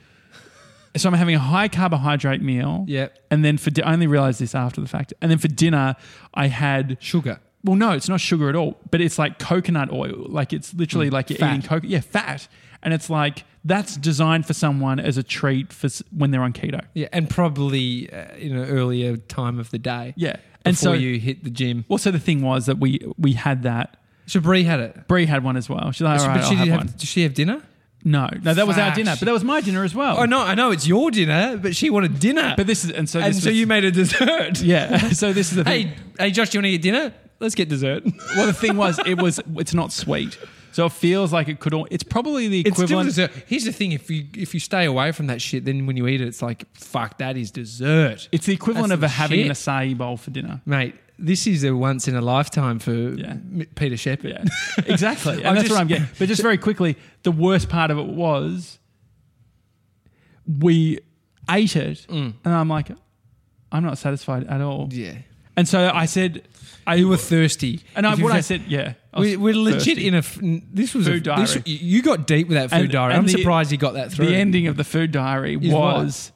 so 0.97 1.09
I'm 1.09 1.15
having 1.15 1.35
a 1.35 1.39
high 1.39 1.67
carbohydrate 1.67 2.41
meal. 2.41 2.85
Yeah. 2.87 3.07
and 3.31 3.43
then 3.43 3.57
for 3.57 3.69
di- 3.71 3.83
I 3.83 3.93
only 3.93 4.07
realized 4.07 4.39
this 4.39 4.55
after 4.55 4.81
the 4.81 4.87
fact. 4.87 5.13
And 5.21 5.29
then 5.31 5.37
for 5.37 5.47
dinner, 5.47 5.95
I 6.33 6.47
had 6.47 6.97
Sugar. 6.99 7.39
well, 7.63 7.75
no, 7.75 7.91
it's 7.91 8.07
not 8.09 8.19
sugar 8.21 8.47
at 8.49 8.55
all, 8.55 8.77
but 8.91 9.01
it's 9.01 9.17
like 9.17 9.39
coconut 9.39 9.91
oil. 9.91 10.25
Like 10.29 10.53
it's 10.53 10.73
literally 10.73 11.09
like 11.09 11.29
you're 11.29 11.37
Mm. 11.37 11.39
fat. 11.41 11.49
eating 11.57 11.61
coconut. 11.69 11.89
Yeah, 11.91 11.99
fat. 12.01 12.47
And 12.83 12.93
it's 12.93 13.09
like 13.09 13.43
that's 13.63 13.97
designed 13.97 14.45
for 14.45 14.53
someone 14.53 14.99
as 14.99 15.17
a 15.17 15.23
treat 15.23 15.73
for 15.73 15.87
s- 15.87 16.03
when 16.11 16.29
they're 16.31 16.43
on 16.43 16.53
keto. 16.53 16.81
Yeah, 16.93 17.07
and 17.11 17.27
probably 17.29 18.11
uh, 18.13 18.35
in 18.37 18.55
an 18.55 18.69
earlier 18.69 19.17
time 19.17 19.59
of 19.59 19.71
the 19.71 19.79
day. 19.79 20.13
Yeah. 20.15 20.33
Before 20.33 20.41
And 20.65 20.77
so 20.77 20.93
you 20.93 21.19
hit 21.19 21.43
the 21.43 21.49
gym. 21.49 21.83
well, 21.87 21.97
so 21.97 22.11
the 22.11 22.19
thing 22.19 22.41
was 22.41 22.67
that 22.67 22.77
we 22.79 22.99
we 23.17 23.33
had 23.33 23.63
that. 23.63 23.97
So 24.27 24.39
Brie 24.39 24.63
had 24.63 24.79
it. 24.79 25.07
Brie 25.07 25.25
had 25.25 25.43
one 25.43 25.57
as 25.57 25.67
well. 25.69 25.91
She's 25.91 26.01
like, 26.01 26.19
all 26.19 26.27
right, 26.27 26.35
but 26.41 26.43
she 26.43 26.45
I'll 26.45 26.49
did 26.51 26.57
have 26.59 26.67
have, 26.67 26.77
one. 26.77 26.87
did 26.97 27.07
she 27.07 27.21
have 27.23 27.33
dinner? 27.33 27.61
No, 28.07 28.29
no, 28.43 28.53
that 28.53 28.67
was 28.67 28.77
our 28.77 28.93
dinner, 28.93 29.15
but 29.19 29.25
that 29.25 29.31
was 29.33 29.43
my 29.43 29.61
dinner 29.61 29.83
as 29.83 29.95
well. 29.95 30.17
Oh 30.19 30.25
no, 30.25 30.39
I 30.41 30.53
know 30.53 30.69
it's 30.69 30.85
your 30.87 31.09
dinner, 31.09 31.57
but 31.57 31.75
she 31.75 31.89
wanted 31.89 32.19
dinner. 32.19 32.53
But 32.55 32.67
this 32.67 32.85
is 32.85 32.91
and 32.91 33.09
so 33.09 33.19
and 33.19 33.33
this 33.33 33.43
so 33.43 33.49
was- 33.49 33.57
you 33.57 33.65
made 33.65 33.83
a 33.83 33.91
dessert. 33.91 34.61
yeah. 34.61 35.09
So 35.13 35.33
this 35.33 35.49
is 35.49 35.55
the 35.57 35.63
thing. 35.63 35.87
Hey, 35.87 35.95
hey, 36.19 36.31
Josh, 36.31 36.51
do 36.51 36.57
you 36.57 36.59
want 36.59 36.65
to 36.67 36.71
get 36.77 36.81
dinner? 36.83 37.13
Let's 37.39 37.55
get 37.55 37.67
dessert. 37.67 38.03
Well, 38.35 38.45
the 38.45 38.53
thing 38.53 38.77
was, 38.77 38.99
it 39.05 39.15
was 39.21 39.39
it's 39.57 39.73
not 39.73 39.91
sweet, 39.91 40.37
so 40.75 40.85
it 40.87 40.91
feels 40.91 41.31
like 41.31 41.47
it 41.47 41.59
could. 41.61 41.73
All, 41.73 41.87
it's 41.89 42.03
probably 42.03 42.49
the 42.49 42.59
It's 42.61 42.71
still 42.75 42.83
equivalent. 42.85 43.07
dessert. 43.07 43.31
Here's 43.47 43.63
the 43.63 43.71
thing: 43.71 43.93
if 43.93 44.09
you 44.11 44.27
if 44.35 44.53
you 44.53 44.59
stay 44.59 44.83
away 44.85 45.13
from 45.13 45.27
that 45.27 45.41
shit, 45.41 45.63
then 45.63 45.85
when 45.87 45.95
you 45.95 46.05
eat 46.07 46.19
it, 46.19 46.27
it's 46.27 46.41
like 46.41 46.65
fuck. 46.75 47.17
That 47.19 47.37
is 47.37 47.49
dessert, 47.51 48.27
it's 48.33 48.45
the 48.45 48.53
equivalent 48.53 48.89
That's 48.89 48.95
of 48.95 48.99
the 48.99 49.05
a 49.05 49.09
having 49.09 49.39
an 49.41 49.47
shit. 49.47 49.55
acai 49.55 49.97
bowl 49.97 50.17
for 50.17 50.31
dinner. 50.31 50.61
mate. 50.65 50.95
This 51.17 51.47
is 51.47 51.63
a 51.63 51.73
once 51.73 52.09
in 52.09 52.15
a 52.17 52.21
lifetime 52.21 52.77
for. 52.79 52.91
M- 52.91 53.65
Peter 53.75 53.95
Shepard. 53.95 54.31
Yeah, 54.31 54.43
exactly. 54.85 55.35
And 55.37 55.47
I'm 55.47 55.55
that's 55.55 55.67
just- 55.69 55.71
what 55.75 55.79
I'm 55.79 55.87
getting. 55.87 56.07
But 56.19 56.27
just 56.27 56.41
very 56.41 56.57
quickly, 56.57 56.97
the 57.23 57.31
worst 57.31 57.69
part 57.69 57.89
of 57.89 57.97
it 57.97 58.07
was 58.07 58.77
we 60.45 60.99
ate 61.49 61.75
it, 61.75 62.05
Mm. 62.09 62.33
and 62.43 62.53
I'm 62.53 62.67
like, 62.69 62.89
I'm 63.71 63.83
not 63.83 63.97
satisfied 63.97 64.45
at 64.47 64.61
all. 64.61 64.89
yeah. 64.91 65.15
And 65.57 65.67
so 65.67 65.89
I 65.93 66.05
said, 66.05 66.47
I 66.87 66.95
You 66.95 67.07
were 67.07 67.17
thirsty, 67.17 67.81
and 67.95 68.05
I, 68.05 68.13
what 68.15 68.31
I 68.31 68.41
said, 68.41 68.63
yeah, 68.67 68.93
I 69.13 69.19
was 69.19 69.29
We, 69.29 69.37
we're 69.37 69.55
legit 69.55 69.95
thirsty. 69.97 70.07
in 70.07 70.13
a. 70.13 70.17
f- 70.19 70.37
n- 70.43 70.67
This 70.71 70.93
was 70.93 71.07
Food 71.07 71.25
a, 71.27 71.35
this- 71.37 71.53
diary. 71.55 71.63
you 71.65 72.01
got 72.03 72.27
deep 72.27 72.47
with 72.47 72.57
that 72.57 72.69
food 72.69 72.79
And- 72.81 72.91
diary. 72.91 73.13
and 73.13 73.19
I'm 73.21 73.25
the- 73.25 73.31
surprised 73.31 73.71
you 73.71 73.77
got 73.79 73.95
that 73.95 74.11
through. 74.11 74.27
The 74.27 74.35
ending 74.35 74.67
of 74.67 74.77
the 74.77 74.83
food 74.83 75.11
diary 75.11 75.55
Is 75.59 75.71
what? 75.73 75.95
was. 75.95 76.31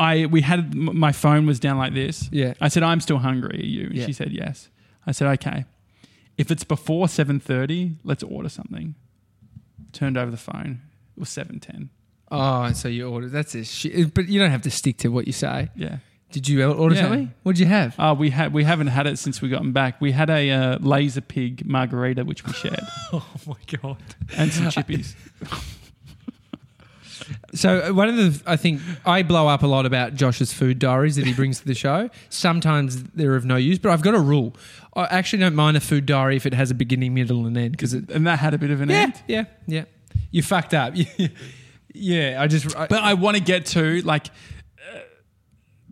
I 0.00 0.26
we 0.26 0.40
had 0.40 0.74
m- 0.74 0.98
my 0.98 1.12
phone 1.12 1.46
was 1.46 1.60
down 1.60 1.78
like 1.78 1.94
this. 1.94 2.28
Yeah. 2.32 2.54
I 2.60 2.68
said, 2.68 2.82
"I'm 2.82 3.00
still 3.00 3.18
hungry." 3.18 3.60
Are 3.62 3.64
you? 3.64 3.86
And 3.86 3.94
Yeah. 3.96 4.06
she 4.06 4.12
said, 4.12 4.32
"Yes." 4.32 4.70
I 5.06 5.12
said, 5.12 5.28
"Okay. 5.38 5.64
If 6.36 6.50
it's 6.50 6.64
before 6.64 7.06
7:30, 7.06 7.96
let's 8.02 8.22
order 8.24 8.48
something." 8.48 8.94
Turned 9.92 10.18
over 10.18 10.30
the 10.30 10.36
phone. 10.36 10.80
It 11.16 11.20
was 11.20 11.28
7:10. 11.30 11.90
Oh, 12.30 12.62
and 12.64 12.76
so 12.76 12.88
you 12.88 13.08
ordered. 13.08 13.30
That's 13.30 13.54
a 13.54 13.62
shit. 13.64 14.12
But 14.12 14.28
you 14.28 14.40
don't 14.40 14.50
have 14.50 14.62
to 14.62 14.70
stick 14.70 14.96
to 14.98 15.08
what 15.08 15.26
you 15.28 15.32
say. 15.32 15.68
Yeah. 15.76 15.98
Did 16.36 16.48
you 16.48 16.62
order 16.70 16.94
Yeah. 16.94 17.00
something? 17.00 17.32
What 17.44 17.52
did 17.56 17.60
you 17.60 17.66
have? 17.68 17.98
Uh, 17.98 18.14
we 18.18 18.28
had 18.28 18.52
we 18.52 18.62
haven't 18.64 18.88
had 18.88 19.06
it 19.06 19.18
since 19.18 19.40
we 19.40 19.48
gotten 19.48 19.72
back. 19.72 20.02
We 20.02 20.12
had 20.12 20.28
a 20.28 20.50
uh, 20.50 20.78
Lazerpig 20.80 21.64
margarita 21.64 22.26
which 22.26 22.44
we 22.44 22.52
shared, 22.52 22.78
Oh 23.14 23.24
my 23.46 23.54
god. 23.78 23.96
and 24.36 24.52
some 24.52 24.66
chippies. 24.66 25.14
So 27.54 27.80
uh, 27.88 27.92
one 27.94 28.08
of 28.10 28.16
the, 28.16 28.42
I 28.46 28.56
think 28.56 28.80
I 29.06 29.22
blow 29.22 29.48
up 29.48 29.62
a 29.62 29.66
lot 29.66 29.86
about 29.86 30.14
Josh's 30.14 30.52
food 30.52 30.78
diaries 30.78 31.16
that 31.16 31.24
he 31.26 31.32
brings 31.32 31.58
to 31.60 31.64
the 31.66 31.74
show. 31.74 32.10
Sometimes 32.28 33.02
they're 33.14 33.34
of 33.34 33.44
no 33.46 33.56
use, 33.56 33.78
but 33.78 33.90
I've 33.90 34.02
got 34.02 34.14
a 34.14 34.20
rule. 34.20 34.54
I 34.94 35.04
actually 35.06 35.38
don't 35.40 35.54
mind 35.54 35.76
a 35.76 35.80
food 35.80 36.04
diary 36.06 36.36
if 36.36 36.44
it 36.44 36.52
has 36.52 36.70
a 36.70 36.74
beginning, 36.74 37.14
middle, 37.14 37.46
and 37.46 37.56
end 37.56 37.70
because 37.72 37.94
and 37.94 38.26
that 38.26 38.38
had 38.40 38.52
a 38.52 38.58
bit 38.58 38.70
of 38.70 38.80
an 38.82 38.90
Yeah, 38.90 38.96
end. 38.96 39.22
yeah, 39.26 39.44
yeah. 39.66 39.84
You 40.30 40.42
fucked 40.42 40.74
up. 40.74 40.94
yeah, 41.94 42.36
I 42.40 42.46
just. 42.46 42.76
I, 42.76 42.86
But 42.86 43.02
I 43.02 43.14
want 43.14 43.38
to 43.38 43.42
get 43.42 43.64
to 43.66 44.02
like 44.02 44.26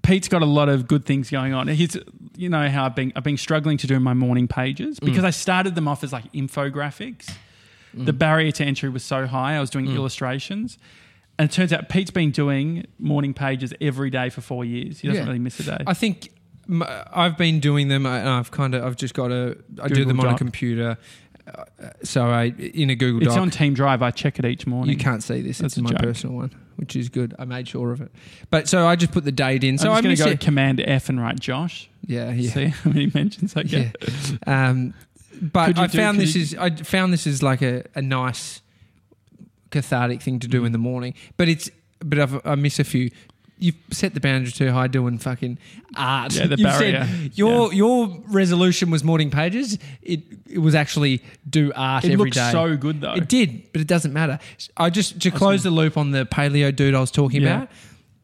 Pete's 0.04 0.28
got 0.28 0.42
a 0.42 0.46
lot 0.46 0.68
of 0.68 0.86
good 0.86 1.04
things 1.04 1.30
going 1.30 1.52
on. 1.52 1.66
He's 1.68 1.96
you 2.36 2.48
know 2.48 2.68
how 2.68 2.84
I've 2.84 2.94
been 2.94 3.12
I've 3.16 3.24
been 3.24 3.36
struggling 3.36 3.76
to 3.78 3.86
do 3.86 3.98
my 3.98 4.14
morning 4.14 4.46
pages 4.46 5.00
mm. 5.00 5.06
because 5.06 5.24
I 5.24 5.30
started 5.30 5.74
them 5.74 5.88
off 5.88 6.04
as 6.04 6.12
like 6.12 6.30
infographics. 6.32 7.30
Mm. 7.96 8.06
The 8.06 8.12
barrier 8.12 8.52
to 8.52 8.64
entry 8.64 8.88
was 8.88 9.02
so 9.04 9.26
high. 9.26 9.56
I 9.56 9.60
was 9.60 9.70
doing 9.70 9.86
mm. 9.86 9.94
illustrations. 9.96 10.78
And 11.36 11.50
it 11.50 11.52
turns 11.52 11.72
out 11.72 11.88
Pete's 11.88 12.12
been 12.12 12.30
doing 12.30 12.86
morning 13.00 13.34
pages 13.34 13.74
every 13.80 14.08
day 14.08 14.30
for 14.30 14.40
four 14.40 14.64
years. 14.64 15.00
He 15.00 15.08
doesn't 15.08 15.24
Yeah. 15.24 15.26
really 15.26 15.40
miss 15.40 15.58
a 15.58 15.64
day. 15.64 15.84
I 15.84 15.94
think 15.94 16.28
I've 16.80 17.36
been 17.36 17.60
doing 17.60 17.88
them. 17.88 18.06
I've 18.06 18.50
kind 18.50 18.74
of. 18.74 18.84
I've 18.84 18.96
just 18.96 19.14
got 19.14 19.32
a. 19.32 19.56
I 19.82 19.88
do 19.88 19.96
Google 19.96 20.08
them 20.08 20.20
on 20.20 20.34
a 20.34 20.38
computer. 20.38 20.96
Uh, 21.46 21.64
so 22.02 22.24
I 22.24 22.44
in 22.56 22.88
a 22.88 22.94
Google 22.94 23.22
It's 23.22 23.34
Doc. 23.34 23.42
on 23.42 23.50
Team 23.50 23.74
Drive. 23.74 24.00
I 24.02 24.10
check 24.10 24.38
it 24.38 24.44
each 24.44 24.66
morning. 24.66 24.96
you 24.96 25.02
can't 25.02 25.22
see 25.22 25.42
this. 25.42 25.58
That's 25.58 25.76
it's 25.76 25.82
my 25.82 25.90
joke. 25.90 26.00
personal 26.00 26.36
one, 26.36 26.54
which 26.76 26.96
is 26.96 27.08
good. 27.08 27.34
I 27.38 27.44
made 27.44 27.68
sure 27.68 27.92
of 27.92 28.00
it. 28.00 28.10
But 28.50 28.68
so 28.68 28.86
I 28.86 28.96
just 28.96 29.12
put 29.12 29.24
the 29.24 29.32
date 29.32 29.64
in. 29.64 29.78
So 29.78 29.90
I'm 29.90 29.98
I 29.98 30.00
just 30.00 30.08
miss 30.08 30.18
going 30.20 30.30
to 30.30 30.34
go 30.36 30.40
it. 30.42 30.44
Command 30.44 30.80
F 30.84 31.08
and 31.08 31.20
write 31.20 31.38
Josh. 31.40 31.88
Yeah, 32.06 32.30
yeah. 32.32 32.50
See 32.50 32.64
how 32.82 32.90
many 32.90 33.10
mentions 33.14 33.56
I 33.56 33.62
Yeah. 33.62 33.90
Um, 34.46 34.94
but 35.40 35.78
I 35.78 35.86
do- 35.86 35.98
found 35.98 36.18
this 36.20 36.34
you- 36.34 36.42
is 36.42 36.54
I 36.56 36.70
found 36.76 37.12
this 37.12 37.26
is 37.26 37.42
like 37.42 37.62
a, 37.62 37.84
a 37.94 38.02
nice 38.02 38.60
cathartic 39.70 40.22
thing 40.22 40.38
to 40.40 40.48
do 40.48 40.62
Mm. 40.62 40.66
in 40.66 40.72
the 40.72 40.78
morning. 40.78 41.14
But 41.36 41.48
it's 41.48 41.70
but 42.00 42.18
I've, 42.18 42.46
I 42.46 42.54
miss 42.54 42.78
a 42.78 42.84
few. 42.84 43.10
You've 43.58 43.76
set 43.92 44.14
the 44.14 44.20
boundary 44.20 44.50
too 44.50 44.70
high 44.72 44.88
doing 44.88 45.18
fucking 45.18 45.58
art. 45.96 46.34
Yeah, 46.34 46.46
the 46.48 46.56
You've 46.56 46.66
barrier. 46.68 47.06
Said 47.06 47.30
your 47.38 47.72
your 47.72 48.08
resolution 48.28 48.90
was 48.90 49.04
morning 49.04 49.30
pages. 49.30 49.78
It 50.02 50.22
it 50.48 50.58
was 50.58 50.74
actually 50.74 51.22
do 51.48 51.72
art 51.74 52.04
It 52.04 52.12
every 52.12 52.24
looks 52.26 52.36
day. 52.36 52.50
so 52.52 52.76
good 52.76 53.00
though. 53.00 53.14
It 53.14 53.28
did, 53.28 53.72
but 53.72 53.80
it 53.80 53.86
doesn't 53.86 54.12
matter. 54.12 54.38
I 54.76 54.90
just 54.90 55.20
to 55.22 55.30
close 55.30 55.62
the 55.62 55.70
loop 55.70 55.96
on 55.96 56.10
the 56.10 56.26
paleo 56.26 56.74
dude 56.74 56.94
I 56.94 57.00
was 57.00 57.10
talking 57.12 57.42
Yeah. 57.42 57.56
about. 57.56 57.68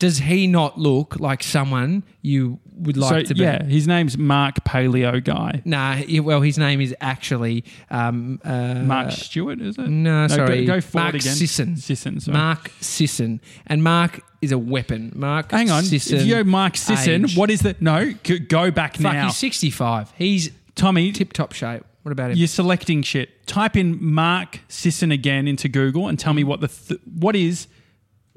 Does 0.00 0.18
he 0.18 0.46
not 0.46 0.78
look 0.78 1.20
like 1.20 1.42
someone 1.42 2.02
you 2.22 2.58
would 2.82 2.96
like 2.96 3.10
so 3.10 3.22
to 3.28 3.34
be? 3.34 3.40
yeah, 3.42 3.62
his 3.64 3.86
name's 3.86 4.16
Mark 4.18 4.64
Paleo 4.64 5.22
Guy. 5.22 5.62
Nah, 5.64 5.94
he- 5.94 6.20
well, 6.20 6.40
his 6.40 6.58
name 6.58 6.80
is 6.80 6.94
actually 7.00 7.64
um, 7.90 8.40
uh, 8.44 8.74
Mark 8.76 9.10
Stewart, 9.12 9.60
is 9.60 9.78
it? 9.78 9.88
No, 9.88 10.26
sorry, 10.28 10.64
Go, 10.64 10.74
go 10.76 10.80
forward 10.80 11.04
Mark 11.12 11.14
again. 11.16 11.34
Sisson. 11.34 11.76
Sisson. 11.76 12.20
Sorry. 12.20 12.36
Mark 12.36 12.70
Sisson, 12.80 13.40
and 13.66 13.82
Mark 13.84 14.20
is 14.42 14.52
a 14.52 14.58
weapon. 14.58 15.12
Mark, 15.14 15.50
Hang 15.50 15.70
on. 15.70 15.82
Sisson, 15.84 16.26
go 16.28 16.42
Mark 16.44 16.76
Sisson, 16.76 17.24
age. 17.24 17.36
what 17.36 17.50
is 17.50 17.60
the 17.60 17.76
no? 17.80 18.12
Go 18.48 18.70
back 18.70 18.94
Fuck, 18.96 19.12
now, 19.12 19.26
he's 19.26 19.36
sixty-five. 19.36 20.12
He's 20.16 20.50
Tommy. 20.74 21.12
tip 21.12 21.32
top 21.32 21.52
shape. 21.52 21.82
What 22.02 22.12
about 22.12 22.30
him? 22.30 22.38
You're 22.38 22.48
selecting 22.48 23.02
shit. 23.02 23.46
Type 23.46 23.76
in 23.76 24.02
Mark 24.02 24.60
Sisson 24.68 25.12
again 25.12 25.46
into 25.46 25.68
Google 25.68 26.08
and 26.08 26.18
tell 26.18 26.32
me 26.32 26.44
what 26.44 26.60
the 26.62 26.68
th- 26.68 27.00
what 27.04 27.36
is. 27.36 27.66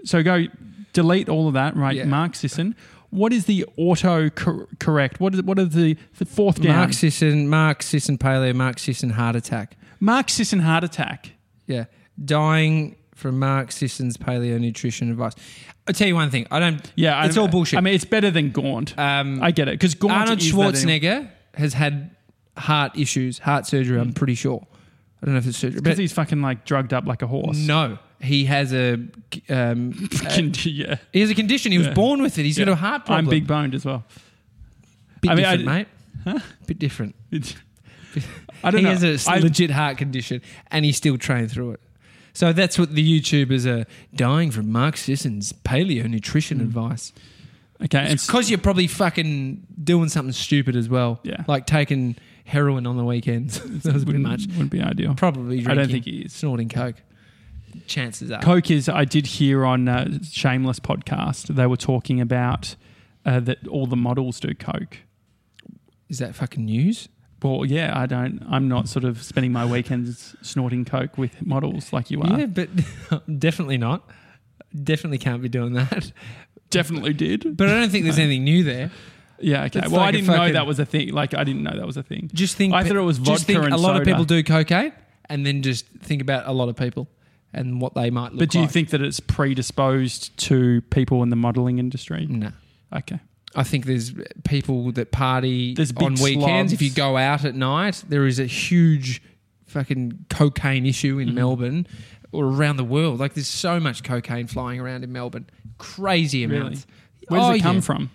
So 0.04 0.22
go 0.22 0.46
delete 0.91 1.30
all 1.30 1.48
of 1.48 1.54
that. 1.54 1.76
Right, 1.78 1.96
Yeah. 1.96 2.04
Mark 2.04 2.36
Sisson. 2.36 2.76
What 3.14 3.32
is 3.34 3.45
the 3.45 3.66
auto 3.78 4.30
cor- 4.30 4.68
correct? 4.80 5.20
What 5.20 5.36
is 5.36 5.43
what 5.43 5.59
are 5.59 5.66
the, 5.66 5.95
the 6.18 6.26
fourth 6.26 6.61
down? 6.61 6.76
Mark 6.76 6.93
Sisson, 6.93 7.47
Mark 7.47 7.84
Sisson 7.84 8.18
paleo, 8.18 8.55
Mark 8.55 8.80
Sisson 8.80 9.11
heart 9.11 9.36
attack. 9.36 9.78
Mark 9.99 10.30
Sisson 10.30 10.59
heart 10.59 10.84
attack. 10.84 11.32
Yeah, 11.68 11.86
dying 12.24 12.95
from 13.16 13.39
Mark 13.39 13.72
Sisson's 13.72 14.18
paleo 14.18 14.59
nutrition 14.59 15.09
advice. 15.11 15.34
I'll 15.88 15.93
tell 15.93 16.07
you 16.07 16.16
one 16.16 16.30
thing. 16.30 16.47
I 16.49 16.59
don't. 16.59 16.91
Yeah, 16.95 17.26
it's 17.26 17.38
all 17.38 17.47
bullshit. 17.47 17.78
I 17.78 17.82
mean, 17.82 17.93
it's 17.93 18.05
better 18.05 18.32
than 18.32 18.51
Gaunt. 18.51 18.97
um, 18.97 19.41
I 19.41 19.51
get 19.51 19.68
it 19.68 19.74
because 19.74 19.95
Gaunt 19.95 20.14
Arnold 20.14 20.39
is 20.41 20.51
that 20.51 20.59
anyway. 20.59 20.99
Schwarzenegger 20.99 21.30
has 21.55 21.74
had 21.74 22.16
heart 22.57 22.97
issues, 22.97 23.39
heart 23.39 23.66
surgery. 23.68 23.99
I'm 23.99 24.14
pretty 24.14 24.36
sure. 24.36 24.66
I 25.22 25.26
don't 25.26 25.36
know 25.36 25.39
if 25.39 25.47
it's 25.47 25.57
surgery, 25.57 25.80
because 25.82 25.97
but 25.97 26.01
he's 26.01 26.11
fucking 26.11 26.41
like 26.41 26.66
drugged 26.66 26.93
up 26.93 27.05
like 27.05 27.22
a 27.22 27.28
horse. 27.28 27.57
no, 27.57 27.97
he 28.24 28.45
has 28.45 28.74
a 28.74 28.93
um, 29.49 29.93
yeah. 30.63 30.95
he 31.11 31.19
has 31.21 31.30
a 31.30 31.36
condition. 31.36 31.71
He 31.71 31.78
was 31.78 31.88
Yeah. 31.88 31.93
born 31.93 32.21
with 32.21 32.38
it. 32.39 32.43
He's 32.43 32.57
got 32.57 32.67
a 32.69 32.76
heart 32.76 33.05
problem. 33.05 33.26
I'm 33.26 33.30
big 33.30 33.45
boned 33.47 33.76
as 33.76 33.86
well. 33.86 34.03
Bit 35.21 35.32
I 35.32 35.36
mean, 35.36 35.45
I- 35.45 35.55
different, 35.57 35.88
mate. 36.26 36.41
Bit 36.67 36.80
different. 36.80 37.15
It's, 37.32 37.55
I 38.63 38.69
don't 38.69 38.84
know. 38.84 38.89
he 38.89 38.93
know. 38.93 38.99
has 38.99 39.03
a 39.03 39.13
s- 39.13 39.28
I- 39.28 39.39
legit 39.39 39.71
heart 39.71 39.97
condition, 39.97 40.41
and 40.69 40.86
he 40.86 40.91
still 40.91 41.17
trained 41.17 41.51
through 41.51 41.71
it. 41.71 41.80
So 42.34 42.53
that's 42.53 42.78
what 42.78 42.93
the 42.93 43.19
YouTubers 43.21 43.65
are 43.65 43.86
dying 44.15 44.51
from 44.51 44.71
Mark 44.71 44.97
Sisson's 44.97 45.51
paleo 45.51 46.07
nutrition 46.07 46.59
Hmm. 46.59 46.65
advice. 46.65 47.11
okay, 47.84 47.97
and 47.99 48.13
s- 48.13 48.28
Because 48.28 48.49
you're 48.51 48.59
probably 48.59 48.86
fucking 48.88 49.65
doing 49.84 50.09
something 50.09 50.32
stupid 50.32 50.76
as 50.76 50.88
well. 50.89 51.19
Yeah. 51.24 51.43
Like 51.47 51.65
taking 51.65 52.15
heroin 52.45 52.86
on 52.86 52.97
the 52.97 53.03
weekends. 53.03 53.59
that 53.84 53.93
was 53.93 54.03
a 54.03 54.05
bit 54.05 54.13
wouldn't, 54.15 54.24
much. 54.24 54.45
wouldn't 54.47 54.69
be 54.71 54.82
ideal. 54.82 55.15
Probably 55.15 55.57
drinking. 55.61 55.71
I 55.71 55.74
don't 55.76 55.91
think 55.91 56.05
he 56.05 56.19
is. 56.21 56.34
Snorting 56.34 56.69
coke. 56.69 56.95
Chances 57.88 58.32
are. 58.32 58.41
Coke 58.41 58.71
is. 58.71 58.89
I 58.89 59.05
did 59.05 59.26
hear 59.26 59.65
on 59.65 59.88
uh, 59.88 60.19
Shameless 60.32 60.80
podcast 60.80 61.47
they 61.55 61.67
were 61.67 61.78
talking 61.78 62.21
about 62.21 62.76
uh, 63.26 63.39
that 63.41 63.67
all 63.67 63.88
the 63.88 63.95
models 63.95 64.39
do 64.39 64.53
coke. 64.53 64.99
Is 66.09 66.19
that 66.19 66.36
fucking 66.36 66.65
news? 66.65 67.09
Well, 67.41 67.65
yeah, 67.65 67.97
I 67.97 68.05
don't. 68.05 68.41
I'm 68.49 68.67
not 68.67 68.88
sort 68.88 69.03
of 69.03 69.21
spending 69.21 69.51
my 69.51 69.65
weekends 69.65 70.36
snorting 70.41 70.86
coke 70.86 71.17
with 71.17 71.45
models 71.45 71.91
like 71.91 72.09
you 72.09 72.21
are. 72.21 72.39
Yeah, 72.39 72.45
but 72.45 72.69
definitely 73.39 73.78
not. 73.78 74.09
Definitely 74.84 75.17
can't 75.17 75.41
be 75.41 75.49
doing 75.49 75.74
that. 75.74 76.11
Definitely 76.69 77.13
did. 77.13 77.57
But 77.57 77.69
I 77.69 77.80
don't 77.80 77.89
think 77.89 78.05
there's 78.05 78.17
anything 78.17 78.45
new 78.45 78.63
there. 78.63 78.91
Yeah, 79.39 79.65
okay. 79.65 79.80
It's 79.80 79.89
well, 79.89 79.99
like 79.99 80.05
I 80.05 80.09
a 80.09 80.11
didn't 80.13 80.28
know 80.28 80.53
that 80.53 80.65
was 80.65 80.80
a 80.80 80.86
thing. 80.86 81.11
Like, 81.11 81.34
I 81.34 81.43
didn't 81.43 81.63
know 81.63 81.76
that 81.76 81.86
was 81.86 81.97
a 81.97 82.03
thing. 82.03 82.30
Just 82.34 82.55
think. 82.55 82.74
I 82.74 82.84
thought 82.84 82.95
it 82.95 83.01
was 83.01 83.19
just 83.19 83.45
vodka 83.45 83.45
think 83.45 83.65
and 83.65 83.74
a 83.74 83.78
lot 83.78 83.97
of 83.97 84.05
people 84.05 84.24
do 84.24 84.41
cocaine, 84.41 84.93
and 85.26 85.45
then 85.45 85.61
just 85.61 85.86
think 86.01 86.21
about 86.21 86.47
a 86.47 86.51
lot 86.53 86.69
of 86.69 86.76
people 86.76 87.07
and 87.54 87.80
what 87.82 87.93
they 87.93 88.10
might 88.10 88.32
look 88.32 88.32
like. 88.34 88.39
But 88.39 88.49
do 88.49 88.58
you 88.60 88.64
like. 88.66 88.72
think 88.74 88.89
that 88.89 89.01
it's 89.01 89.20
predisposed 89.20 90.36
to 90.45 90.82
people 90.89 91.24
in 91.24 91.30
the 91.30 91.36
modelling 91.36 91.80
industry? 91.80 92.26
No. 92.30 92.51
Okay. 92.95 93.20
I 93.56 93.64
think 93.64 93.86
there's 93.86 94.14
people 94.45 94.91
that 94.93 95.12
party 95.12 95.76
There's 95.76 95.91
on 95.97 96.16
weekends. 96.16 96.34
slobs. 96.72 96.74
If 96.74 96.82
you 96.82 96.89
go 96.91 97.18
out 97.18 97.45
at 97.45 97.54
night, 97.56 98.04
there 98.08 98.26
is 98.26 98.39
a 98.39 98.45
huge 98.47 99.22
fucking 99.68 100.26
cocaine 100.30 100.86
issue 100.86 101.18
Mm-hmm. 101.18 101.30
in 101.30 101.36
Melbourne 101.36 101.88
or 102.32 102.45
around 102.45 102.78
the 102.78 102.84
world. 102.84 103.20
Like 103.20 103.36
there's 103.36 103.47
so 103.47 103.80
much 103.80 104.04
cocaine 104.04 104.47
flying 104.47 104.80
around 104.80 105.04
in 105.04 105.12
Melbourne. 105.12 105.47
Crazy 105.78 106.45
Really? 106.47 106.62
amounts. 106.62 106.88
Where 107.28 107.39
does 107.39 107.49
Oh, 107.49 107.54
it 107.54 107.62
come 107.62 107.76
yeah. 107.76 107.82
from? 107.82 108.10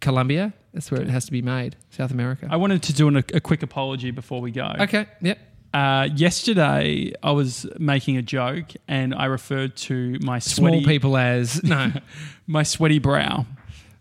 Colombia. 0.00 0.52
That's 0.74 0.90
where 0.90 1.00
it 1.00 1.08
has 1.10 1.26
to 1.26 1.32
be 1.32 1.42
made. 1.42 1.76
South 1.90 2.10
America. 2.10 2.48
I 2.50 2.56
wanted 2.56 2.82
to 2.84 2.92
do 2.92 3.06
an, 3.08 3.16
a 3.18 3.40
quick 3.40 3.62
apology 3.62 4.10
before 4.10 4.40
we 4.40 4.50
go. 4.50 4.72
okay. 4.80 5.06
Yep. 5.20 5.38
Uh, 5.74 6.08
yesterday, 6.14 7.12
I 7.22 7.30
was 7.32 7.66
making 7.78 8.16
a 8.18 8.22
joke 8.22 8.72
and 8.88 9.14
I 9.14 9.24
referred 9.26 9.76
to 9.88 10.18
my 10.22 10.38
Small 10.38 10.68
sweaty, 10.68 10.84
people 10.84 11.16
as 11.16 11.62
no. 11.64 11.92
my 12.46 12.62
sweaty 12.62 12.98
brow. 12.98 13.46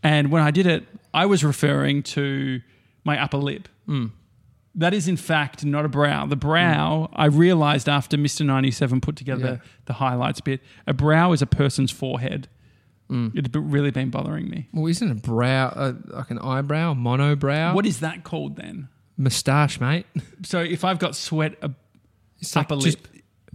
And 0.04 0.32
when 0.32 0.42
I 0.42 0.52
did 0.52 0.68
it, 0.68 0.86
I 1.14 1.26
was 1.28 1.44
referring 1.44 2.04
to 2.04 2.62
my 3.06 3.22
upper 3.22 3.38
lip. 3.38 3.68
Hmm. 3.86 4.08
That 4.76 4.94
is, 4.94 5.08
in 5.08 5.18
fact, 5.18 5.66
not 5.66 5.84
a 5.84 5.90
brow. 5.90 6.26
The 6.26 6.38
brow, 6.38 7.10
I 7.14 7.26
realized 7.26 7.90
after 7.90 8.18
Mr. 8.18 8.46
97 8.46 9.02
put 9.02 9.16
together 9.18 9.60
Yeah. 9.62 9.70
the, 9.86 9.94
highlights 9.94 10.40
bit, 10.42 10.62
a 10.88 10.94
brow 10.94 11.34
is 11.34 11.42
a 11.42 11.46
person's 11.46 11.92
forehead. 11.92 12.48
Hmm. 13.10 13.30
It's 13.34 13.50
really 13.54 13.92
been 13.92 14.10
bothering 14.10 14.50
me. 14.50 14.70
well, 14.74 14.88
isn't 14.88 15.12
a 15.12 15.16
brow 15.16 15.68
uh, 15.76 15.94
like 16.08 16.32
an 16.32 16.40
eyebrow, 16.40 16.94
monobrow? 16.94 17.74
What 17.76 17.86
is 17.86 18.00
that 18.00 18.24
called 18.24 18.56
then? 18.56 18.88
Moustache, 19.22 19.80
mate? 19.80 20.06
So 20.44 20.60
if 20.60 20.84
I've 20.84 21.00
got 21.00 21.16
sweat, 21.16 21.56
uh, 21.62 21.70
It's 22.40 22.56
like 22.56 22.66
Upper 22.66 22.82
just- 22.82 22.98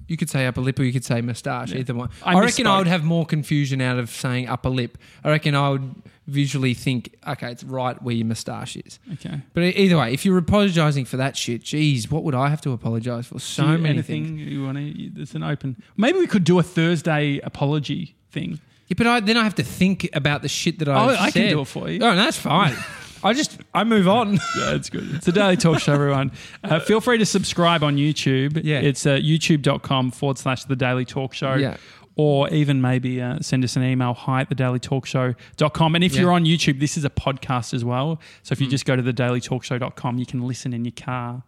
You 0.08 0.16
could 0.16 0.30
say 0.30 0.46
upper 0.46 0.60
lip 0.60 0.78
or 0.78 0.84
you 0.84 0.92
could 0.92 1.04
say 1.04 1.20
moustache, 1.20 1.74
either 1.74 1.92
one. 1.92 2.10
I 2.22 2.34
I, 2.34 2.40
reckon 2.40 2.66
I 2.68 2.78
would 2.78 2.86
have 2.86 3.02
more 3.02 3.26
confusion 3.26 3.80
out 3.80 3.98
of 3.98 4.08
saying 4.08 4.46
upper 4.48 4.68
lip. 4.68 4.98
I 5.24 5.30
reckon 5.30 5.56
I 5.56 5.70
would 5.70 5.94
visually 6.28 6.74
think, 6.74 7.16
okay, 7.26 7.50
it's 7.50 7.64
right 7.64 8.00
where 8.00 8.14
your 8.14 8.26
moustache 8.26 8.76
is. 8.76 9.00
okay. 9.14 9.40
But 9.52 9.64
either 9.64 9.98
way, 9.98 10.12
if 10.12 10.24
you're 10.24 10.38
apologising 10.38 11.06
for 11.06 11.16
that 11.16 11.36
shit, 11.36 11.64
geez, 11.64 12.08
what 12.08 12.22
would 12.22 12.36
I 12.36 12.48
have 12.50 12.60
to 12.62 12.70
apologise 12.70 13.26
for? 13.26 13.40
So 13.40 13.62
you- 13.72 13.78
many 13.78 13.94
anything 13.94 14.36
things. 14.36 14.40
you 14.52 14.62
want 14.64 14.78
to? 14.78 15.20
It's 15.20 15.34
an 15.34 15.42
open. 15.42 15.82
Maybe 15.96 16.18
we 16.20 16.28
could 16.28 16.44
do 16.44 16.60
a 16.60 16.62
Thursday 16.62 17.40
apology 17.42 18.14
thing. 18.30 18.60
Yeah, 18.86 18.94
but 18.96 19.06
I, 19.08 19.18
then 19.18 19.36
I 19.36 19.42
have 19.42 19.56
to 19.56 19.64
think 19.64 20.08
about 20.12 20.42
the 20.42 20.48
shit 20.48 20.78
that 20.78 20.86
Oh, 20.88 20.92
I've 20.94 21.18
I 21.18 21.30
can 21.32 21.50
do 21.50 21.60
it 21.62 21.64
for 21.66 21.90
you. 21.90 21.96
Oh, 22.00 22.10
no, 22.10 22.16
that's 22.16 22.38
fine. 22.38 22.76
I 23.24 23.32
just 23.32 23.58
I 23.74 23.84
move 23.84 24.08
on. 24.08 24.34
Yeah, 24.58 24.74
it's 24.74 24.90
good. 24.90 25.14
It's 25.14 25.28
a 25.28 25.32
daily 25.32 25.56
talk 25.56 25.80
show, 25.80 25.92
everyone. 25.94 26.32
Uh, 26.64 26.80
feel 26.80 27.00
free 27.00 27.18
to 27.18 27.26
subscribe 27.26 27.82
on 27.82 27.96
YouTube. 27.96 28.60
Yeah. 28.64 28.80
It's 28.80 29.04
uh, 29.06 29.16
youtube.com 29.16 30.10
forward 30.12 30.38
slash 30.38 30.64
the 30.64 30.76
daily 30.76 31.04
talk 31.04 31.34
show. 31.34 31.54
Yeah. 31.54 31.76
Or 32.18 32.48
even 32.48 32.80
maybe 32.80 33.20
uh, 33.20 33.40
send 33.42 33.62
us 33.64 33.76
an 33.76 33.82
email, 33.82 34.14
hi 34.14 34.40
at 34.40 34.48
the 34.48 34.54
dailytalkshow.com. 34.54 35.94
And 35.94 36.02
if 36.04 36.12
Yeah. 36.14 36.18
Mm. 36.18 36.22
you're 36.22 36.32
on 36.32 36.44
YouTube, 36.44 36.80
this 36.80 36.96
is 36.96 37.04
a 37.04 37.10
podcast 37.10 37.74
as 37.74 37.84
well. 37.84 38.20
So 38.42 38.52
if 38.54 38.60
you 38.60 38.66
just 38.68 38.86
go 38.86 38.96
to 38.96 39.02
the 39.02 39.12
dailytalkshow.com, 39.12 40.18
you 40.18 40.24
can 40.26 40.40
listen 40.46 40.72
in 40.72 40.84
your 40.84 40.92
car, 40.96 41.42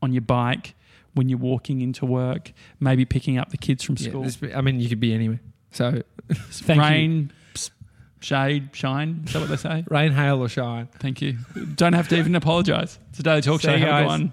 on 0.00 0.12
your 0.12 0.22
bike, 0.22 0.74
when 1.14 1.28
you're 1.28 1.38
walking 1.38 1.80
into 1.82 2.06
work, 2.06 2.52
maybe 2.80 3.04
picking 3.04 3.36
up 3.38 3.50
the 3.50 3.58
kids 3.58 3.82
from 3.84 3.96
Yeah, 3.98 4.08
school. 4.08 4.22
this- 4.22 4.38
I 4.54 4.60
mean, 4.62 4.80
you 4.80 4.88
could 4.88 5.00
be 5.00 5.12
anywhere. 5.12 5.40
So 5.72 6.02
thank 6.30 6.76
you. 6.78 6.82
Rain, 6.82 7.32
shade, 8.20 8.70
shine. 8.72 9.22
Is 9.26 9.32
that 9.32 9.40
what 9.40 9.48
they 9.48 9.56
say? 9.56 9.84
rain, 9.90 10.12
hail, 10.12 10.40
or 10.40 10.48
shine. 10.48 10.88
Thank 10.98 11.22
you. 11.22 11.38
Don't 11.74 11.92
have 11.92 12.08
to 12.08 12.18
even 12.18 12.34
apologize. 12.34 12.98
It's 13.10 13.20
a 13.20 13.22
daily 13.22 13.40
talk 13.42 13.60
See 13.60 13.68
show. 13.68 13.76
Have 13.76 13.88
a 13.88 14.02
good 14.02 14.06
one. 14.06 14.32